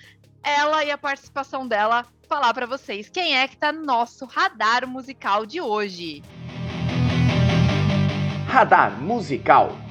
ela 0.43 0.83
e 0.83 0.91
a 0.91 0.97
participação 0.97 1.67
dela 1.67 2.05
falar 2.27 2.53
para 2.53 2.65
vocês 2.65 3.09
quem 3.09 3.37
é 3.37 3.47
que 3.47 3.57
tá 3.57 3.71
no 3.71 3.83
nosso 3.83 4.25
radar 4.25 4.87
musical 4.87 5.45
de 5.45 5.59
hoje. 5.59 6.23
Radar 8.47 8.91
musical. 9.01 9.86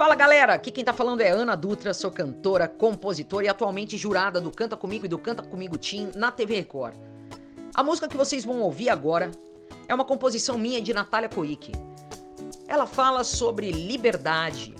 Fala 0.00 0.14
galera, 0.14 0.54
aqui 0.54 0.70
quem 0.70 0.82
tá 0.82 0.94
falando 0.94 1.20
é 1.20 1.28
Ana 1.28 1.54
Dutra, 1.54 1.92
sou 1.92 2.10
cantora, 2.10 2.66
compositora 2.66 3.44
e 3.44 3.48
atualmente 3.50 3.98
jurada 3.98 4.40
do 4.40 4.50
Canta 4.50 4.74
Comigo 4.74 5.04
e 5.04 5.08
do 5.10 5.18
Canta 5.18 5.42
Comigo 5.42 5.76
Team 5.76 6.10
na 6.16 6.32
TV 6.32 6.54
Record. 6.54 6.94
A 7.74 7.82
música 7.82 8.08
que 8.08 8.16
vocês 8.16 8.42
vão 8.42 8.62
ouvir 8.62 8.88
agora 8.88 9.30
é 9.86 9.94
uma 9.94 10.06
composição 10.06 10.56
minha 10.56 10.80
de 10.80 10.94
Natália 10.94 11.28
Coic. 11.28 11.72
Ela 12.66 12.86
fala 12.86 13.22
sobre 13.22 13.70
liberdade, 13.72 14.74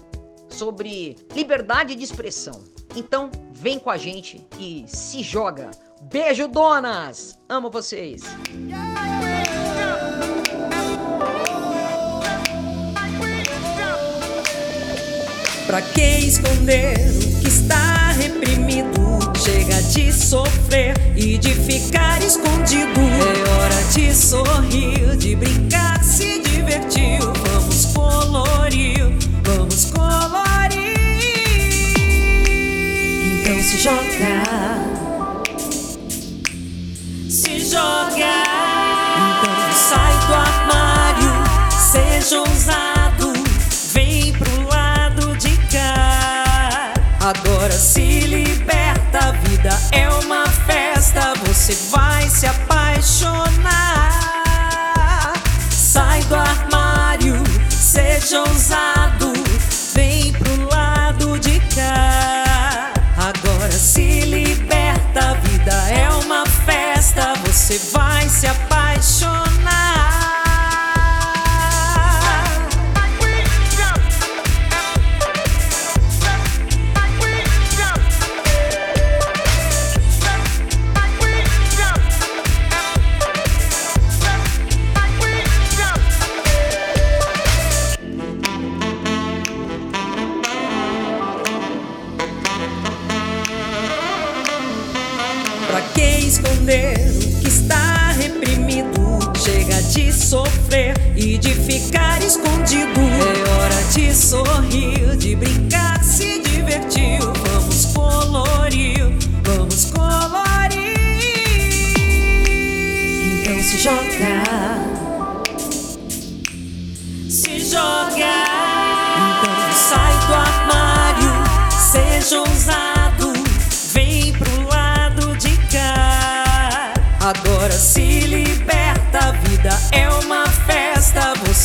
sobre 0.49 1.19
liberdade 1.35 1.95
de 1.95 2.03
expressão. 2.03 2.65
Então, 2.97 3.31
vem 3.53 3.79
com 3.79 3.91
a 3.91 3.99
gente 3.99 4.49
e 4.59 4.87
se 4.89 5.23
joga. 5.23 5.71
Beijo, 6.01 6.49
donas! 6.49 7.39
Amo 7.47 7.69
vocês! 7.69 8.23
Pra 15.71 15.83
que 15.83 16.27
esconder 16.27 16.97
o 17.15 17.41
que 17.41 17.47
está 17.47 18.11
reprimido? 18.19 19.21
Chega 19.39 19.81
de 19.81 20.13
sofrer 20.13 20.97
e 21.15 21.39
de 21.39 21.55
ficar 21.55 22.21
escondido. 22.21 23.01
É 23.01 23.51
hora 23.53 23.83
de 23.95 24.13
sorrir, 24.13 25.17
de 25.17 25.37
brincar, 25.37 26.03
se 26.03 26.41
divertir. 26.41 27.21
Vamos 27.21 27.87
colorir, 27.95 29.17
vamos 29.45 29.85
colorir. 29.85 30.97
Então 33.41 33.63
se 33.63 33.79
joga. 33.79 34.43
Se 37.29 37.61
joga. 37.61 38.50
Liberta, 47.81 49.19
a 49.19 49.33
vida 49.33 49.71
é 49.91 50.07
uma 50.11 50.47
festa, 50.47 51.33
você 51.47 51.73
vai 51.91 52.10
ficar 101.91 102.23
escondido. 102.23 103.01
É 103.01 103.51
hora 103.51 103.83
de 103.93 104.15
sorrir, 104.15 105.00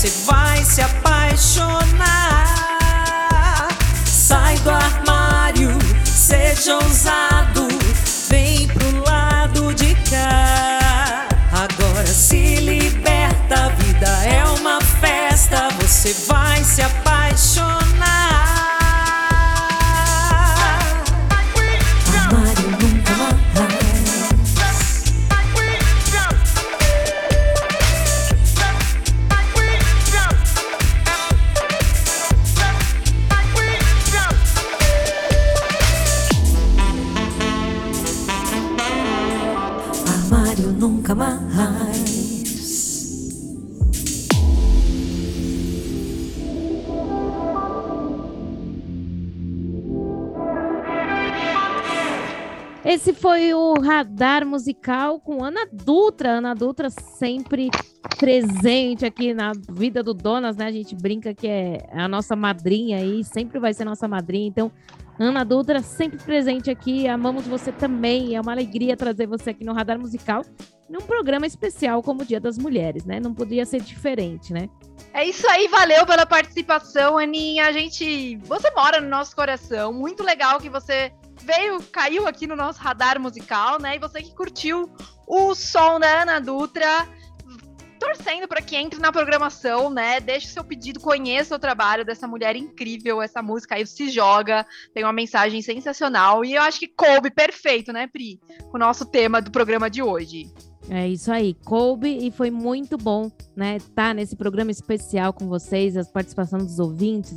festa, 0.05 0.25
você 0.25 0.25
vai 0.25 0.34
foi 53.35 53.53
o 53.53 53.73
Radar 53.73 54.45
Musical 54.45 55.19
com 55.19 55.43
Ana 55.43 55.67
Dutra. 55.69 56.37
Ana 56.37 56.53
Dutra 56.53 56.89
sempre 56.89 57.69
presente 58.17 59.05
aqui 59.05 59.33
na 59.33 59.51
vida 59.71 60.01
do 60.01 60.13
Donas, 60.13 60.55
né? 60.55 60.67
A 60.67 60.71
gente 60.71 60.95
brinca 60.95 61.33
que 61.33 61.45
é 61.45 61.85
a 61.91 62.07
nossa 62.07 62.33
madrinha 62.33 62.97
aí, 62.97 63.25
sempre 63.25 63.59
vai 63.59 63.73
ser 63.73 63.83
nossa 63.83 64.07
madrinha. 64.07 64.47
Então, 64.47 64.71
Ana 65.19 65.43
Dutra 65.43 65.81
sempre 65.81 66.17
presente 66.17 66.71
aqui. 66.71 67.09
Amamos 67.09 67.45
você 67.45 67.73
também. 67.73 68.37
É 68.37 68.39
uma 68.39 68.53
alegria 68.53 68.95
trazer 68.95 69.27
você 69.27 69.49
aqui 69.49 69.65
no 69.65 69.73
Radar 69.73 69.99
Musical, 69.99 70.41
num 70.89 71.01
programa 71.01 71.45
especial 71.45 72.01
como 72.01 72.21
o 72.21 72.25
Dia 72.25 72.39
das 72.39 72.57
Mulheres, 72.57 73.03
né? 73.03 73.19
Não 73.19 73.33
podia 73.33 73.65
ser 73.65 73.81
diferente, 73.81 74.53
né? 74.53 74.69
É 75.13 75.25
isso 75.25 75.45
aí, 75.49 75.67
valeu 75.67 76.05
pela 76.05 76.25
participação, 76.25 77.17
Aninha. 77.17 77.65
A 77.65 77.73
gente. 77.73 78.37
Você 78.45 78.71
mora 78.71 79.01
no 79.01 79.09
nosso 79.09 79.35
coração. 79.35 79.91
Muito 79.91 80.23
legal 80.23 80.57
que 80.57 80.69
você 80.69 81.11
veio, 81.41 81.81
caiu 81.91 82.27
aqui 82.27 82.47
no 82.47 82.55
nosso 82.55 82.79
radar 82.79 83.19
musical, 83.19 83.79
né? 83.79 83.95
E 83.95 83.99
você 83.99 84.21
que 84.21 84.33
curtiu 84.35 84.89
o 85.27 85.53
som 85.55 85.99
da 85.99 86.21
Ana 86.21 86.39
Dutra. 86.39 87.07
Torcendo 87.97 88.47
para 88.47 88.61
que 88.61 88.75
entre 88.75 88.99
na 88.99 89.11
programação, 89.11 89.89
né? 89.89 90.19
Deixe 90.19 90.47
seu 90.47 90.63
pedido, 90.63 90.99
conheça 90.99 91.55
o 91.55 91.59
trabalho 91.59 92.05
dessa 92.05 92.27
mulher 92.27 92.55
incrível. 92.55 93.21
Essa 93.21 93.41
música 93.41 93.75
aí 93.75 93.87
se 93.87 94.09
joga, 94.09 94.65
tem 94.93 95.03
uma 95.03 95.13
mensagem 95.13 95.61
sensacional. 95.61 96.43
E 96.43 96.53
eu 96.53 96.61
acho 96.61 96.79
que 96.79 96.87
coube 96.87 97.31
perfeito, 97.31 97.93
né, 97.93 98.05
Pri? 98.05 98.39
Com 98.69 98.77
o 98.77 98.79
nosso 98.79 99.05
tema 99.05 99.41
do 99.41 99.49
programa 99.49 99.89
de 99.89 100.03
hoje. 100.03 100.51
É 100.89 101.07
isso 101.07 101.31
aí, 101.31 101.55
coube 101.65 102.27
e 102.27 102.29
foi 102.29 102.51
muito 102.51 102.95
bom, 102.95 103.31
né, 103.55 103.77
estar 103.77 104.13
nesse 104.13 104.35
programa 104.35 104.69
especial 104.69 105.33
com 105.33 105.47
vocês, 105.47 105.97
as 105.97 106.11
participações 106.11 106.63
dos 106.63 106.77
ouvintes. 106.77 107.33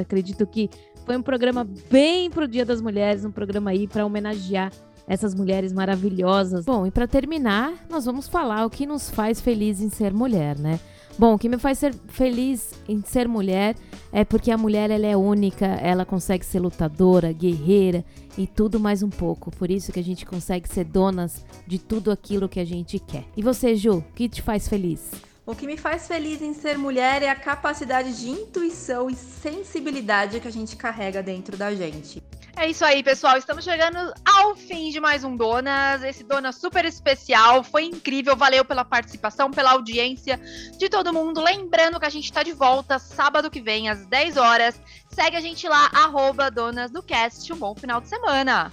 acredito 0.00 0.44
que 0.44 0.68
foi 1.08 1.16
um 1.16 1.22
programa 1.22 1.66
bem 1.90 2.28
pro 2.28 2.46
Dia 2.46 2.66
das 2.66 2.82
Mulheres, 2.82 3.24
um 3.24 3.30
programa 3.30 3.70
aí 3.70 3.88
para 3.88 4.04
homenagear 4.04 4.70
essas 5.06 5.34
mulheres 5.34 5.72
maravilhosas. 5.72 6.66
Bom, 6.66 6.86
e 6.86 6.90
para 6.90 7.08
terminar, 7.08 7.72
nós 7.88 8.04
vamos 8.04 8.28
falar 8.28 8.66
o 8.66 8.68
que 8.68 8.84
nos 8.84 9.08
faz 9.08 9.40
feliz 9.40 9.80
em 9.80 9.88
ser 9.88 10.12
mulher, 10.12 10.58
né? 10.58 10.78
Bom, 11.18 11.32
o 11.32 11.38
que 11.38 11.48
me 11.48 11.56
faz 11.56 11.78
ser 11.78 11.94
feliz 12.08 12.74
em 12.86 13.00
ser 13.00 13.26
mulher 13.26 13.74
é 14.12 14.22
porque 14.22 14.50
a 14.50 14.58
mulher 14.58 14.90
ela 14.90 15.06
é 15.06 15.16
única, 15.16 15.64
ela 15.64 16.04
consegue 16.04 16.44
ser 16.44 16.60
lutadora, 16.60 17.32
guerreira 17.32 18.04
e 18.36 18.46
tudo 18.46 18.78
mais 18.78 19.02
um 19.02 19.08
pouco. 19.08 19.50
Por 19.50 19.70
isso 19.70 19.90
que 19.90 20.00
a 20.00 20.04
gente 20.04 20.26
consegue 20.26 20.68
ser 20.68 20.84
donas 20.84 21.42
de 21.66 21.78
tudo 21.78 22.10
aquilo 22.10 22.50
que 22.50 22.60
a 22.60 22.66
gente 22.66 22.98
quer. 22.98 23.24
E 23.34 23.42
você, 23.42 23.74
Ju, 23.74 23.96
o 23.96 24.04
que 24.14 24.28
te 24.28 24.42
faz 24.42 24.68
feliz? 24.68 25.10
O 25.48 25.54
que 25.54 25.66
me 25.66 25.78
faz 25.78 26.06
feliz 26.06 26.42
em 26.42 26.52
ser 26.52 26.76
mulher 26.76 27.22
é 27.22 27.30
a 27.30 27.34
capacidade 27.34 28.20
de 28.20 28.28
intuição 28.28 29.08
e 29.08 29.14
sensibilidade 29.14 30.40
que 30.40 30.46
a 30.46 30.52
gente 30.52 30.76
carrega 30.76 31.22
dentro 31.22 31.56
da 31.56 31.74
gente. 31.74 32.22
É 32.54 32.68
isso 32.68 32.84
aí, 32.84 33.02
pessoal. 33.02 33.38
Estamos 33.38 33.64
chegando 33.64 33.96
ao 34.26 34.54
fim 34.54 34.90
de 34.90 35.00
mais 35.00 35.24
um 35.24 35.34
Donas. 35.34 36.02
Esse 36.02 36.22
Dona 36.22 36.52
super 36.52 36.84
especial. 36.84 37.64
Foi 37.64 37.84
incrível. 37.84 38.36
Valeu 38.36 38.62
pela 38.62 38.84
participação, 38.84 39.50
pela 39.50 39.70
audiência 39.70 40.38
de 40.76 40.86
todo 40.90 41.14
mundo. 41.14 41.40
Lembrando 41.40 41.98
que 41.98 42.04
a 42.04 42.10
gente 42.10 42.26
está 42.26 42.42
de 42.42 42.52
volta 42.52 42.98
sábado 42.98 43.50
que 43.50 43.62
vem, 43.62 43.88
às 43.88 44.04
10 44.04 44.36
horas. 44.36 44.78
Segue 45.08 45.38
a 45.38 45.40
gente 45.40 45.66
lá, 45.66 45.88
arroba 45.94 46.50
Donas 46.50 46.90
do 46.90 47.02
Cast. 47.02 47.50
Um 47.54 47.56
bom 47.56 47.74
final 47.74 48.02
de 48.02 48.08
semana. 48.08 48.70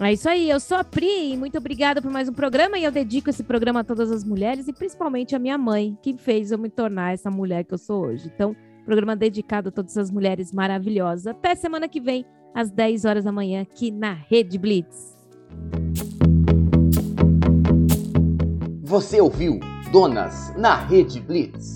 É 0.00 0.12
isso 0.12 0.28
aí, 0.28 0.48
eu 0.48 0.60
sou 0.60 0.76
a 0.76 0.84
Pri, 0.84 1.36
muito 1.36 1.58
obrigada 1.58 2.00
por 2.00 2.08
mais 2.08 2.28
um 2.28 2.32
programa 2.32 2.78
e 2.78 2.84
eu 2.84 2.92
dedico 2.92 3.30
esse 3.30 3.42
programa 3.42 3.80
a 3.80 3.84
todas 3.84 4.12
as 4.12 4.22
mulheres 4.22 4.68
e 4.68 4.72
principalmente 4.72 5.34
a 5.34 5.40
minha 5.40 5.58
mãe, 5.58 5.98
que 6.00 6.16
fez 6.16 6.52
eu 6.52 6.58
me 6.58 6.70
tornar 6.70 7.14
essa 7.14 7.28
mulher 7.32 7.64
que 7.64 7.74
eu 7.74 7.78
sou 7.78 8.06
hoje. 8.06 8.30
Então, 8.32 8.54
programa 8.84 9.16
dedicado 9.16 9.70
a 9.70 9.72
todas 9.72 9.98
as 9.98 10.08
mulheres 10.08 10.52
maravilhosas. 10.52 11.26
Até 11.26 11.56
semana 11.56 11.88
que 11.88 12.00
vem, 12.00 12.24
às 12.54 12.70
10 12.70 13.04
horas 13.04 13.24
da 13.24 13.32
manhã, 13.32 13.62
aqui 13.62 13.90
na 13.90 14.12
Rede 14.12 14.56
Blitz. 14.56 15.16
Você 18.84 19.20
ouviu 19.20 19.58
Donas 19.90 20.54
na 20.56 20.76
Rede 20.76 21.20
Blitz. 21.20 21.74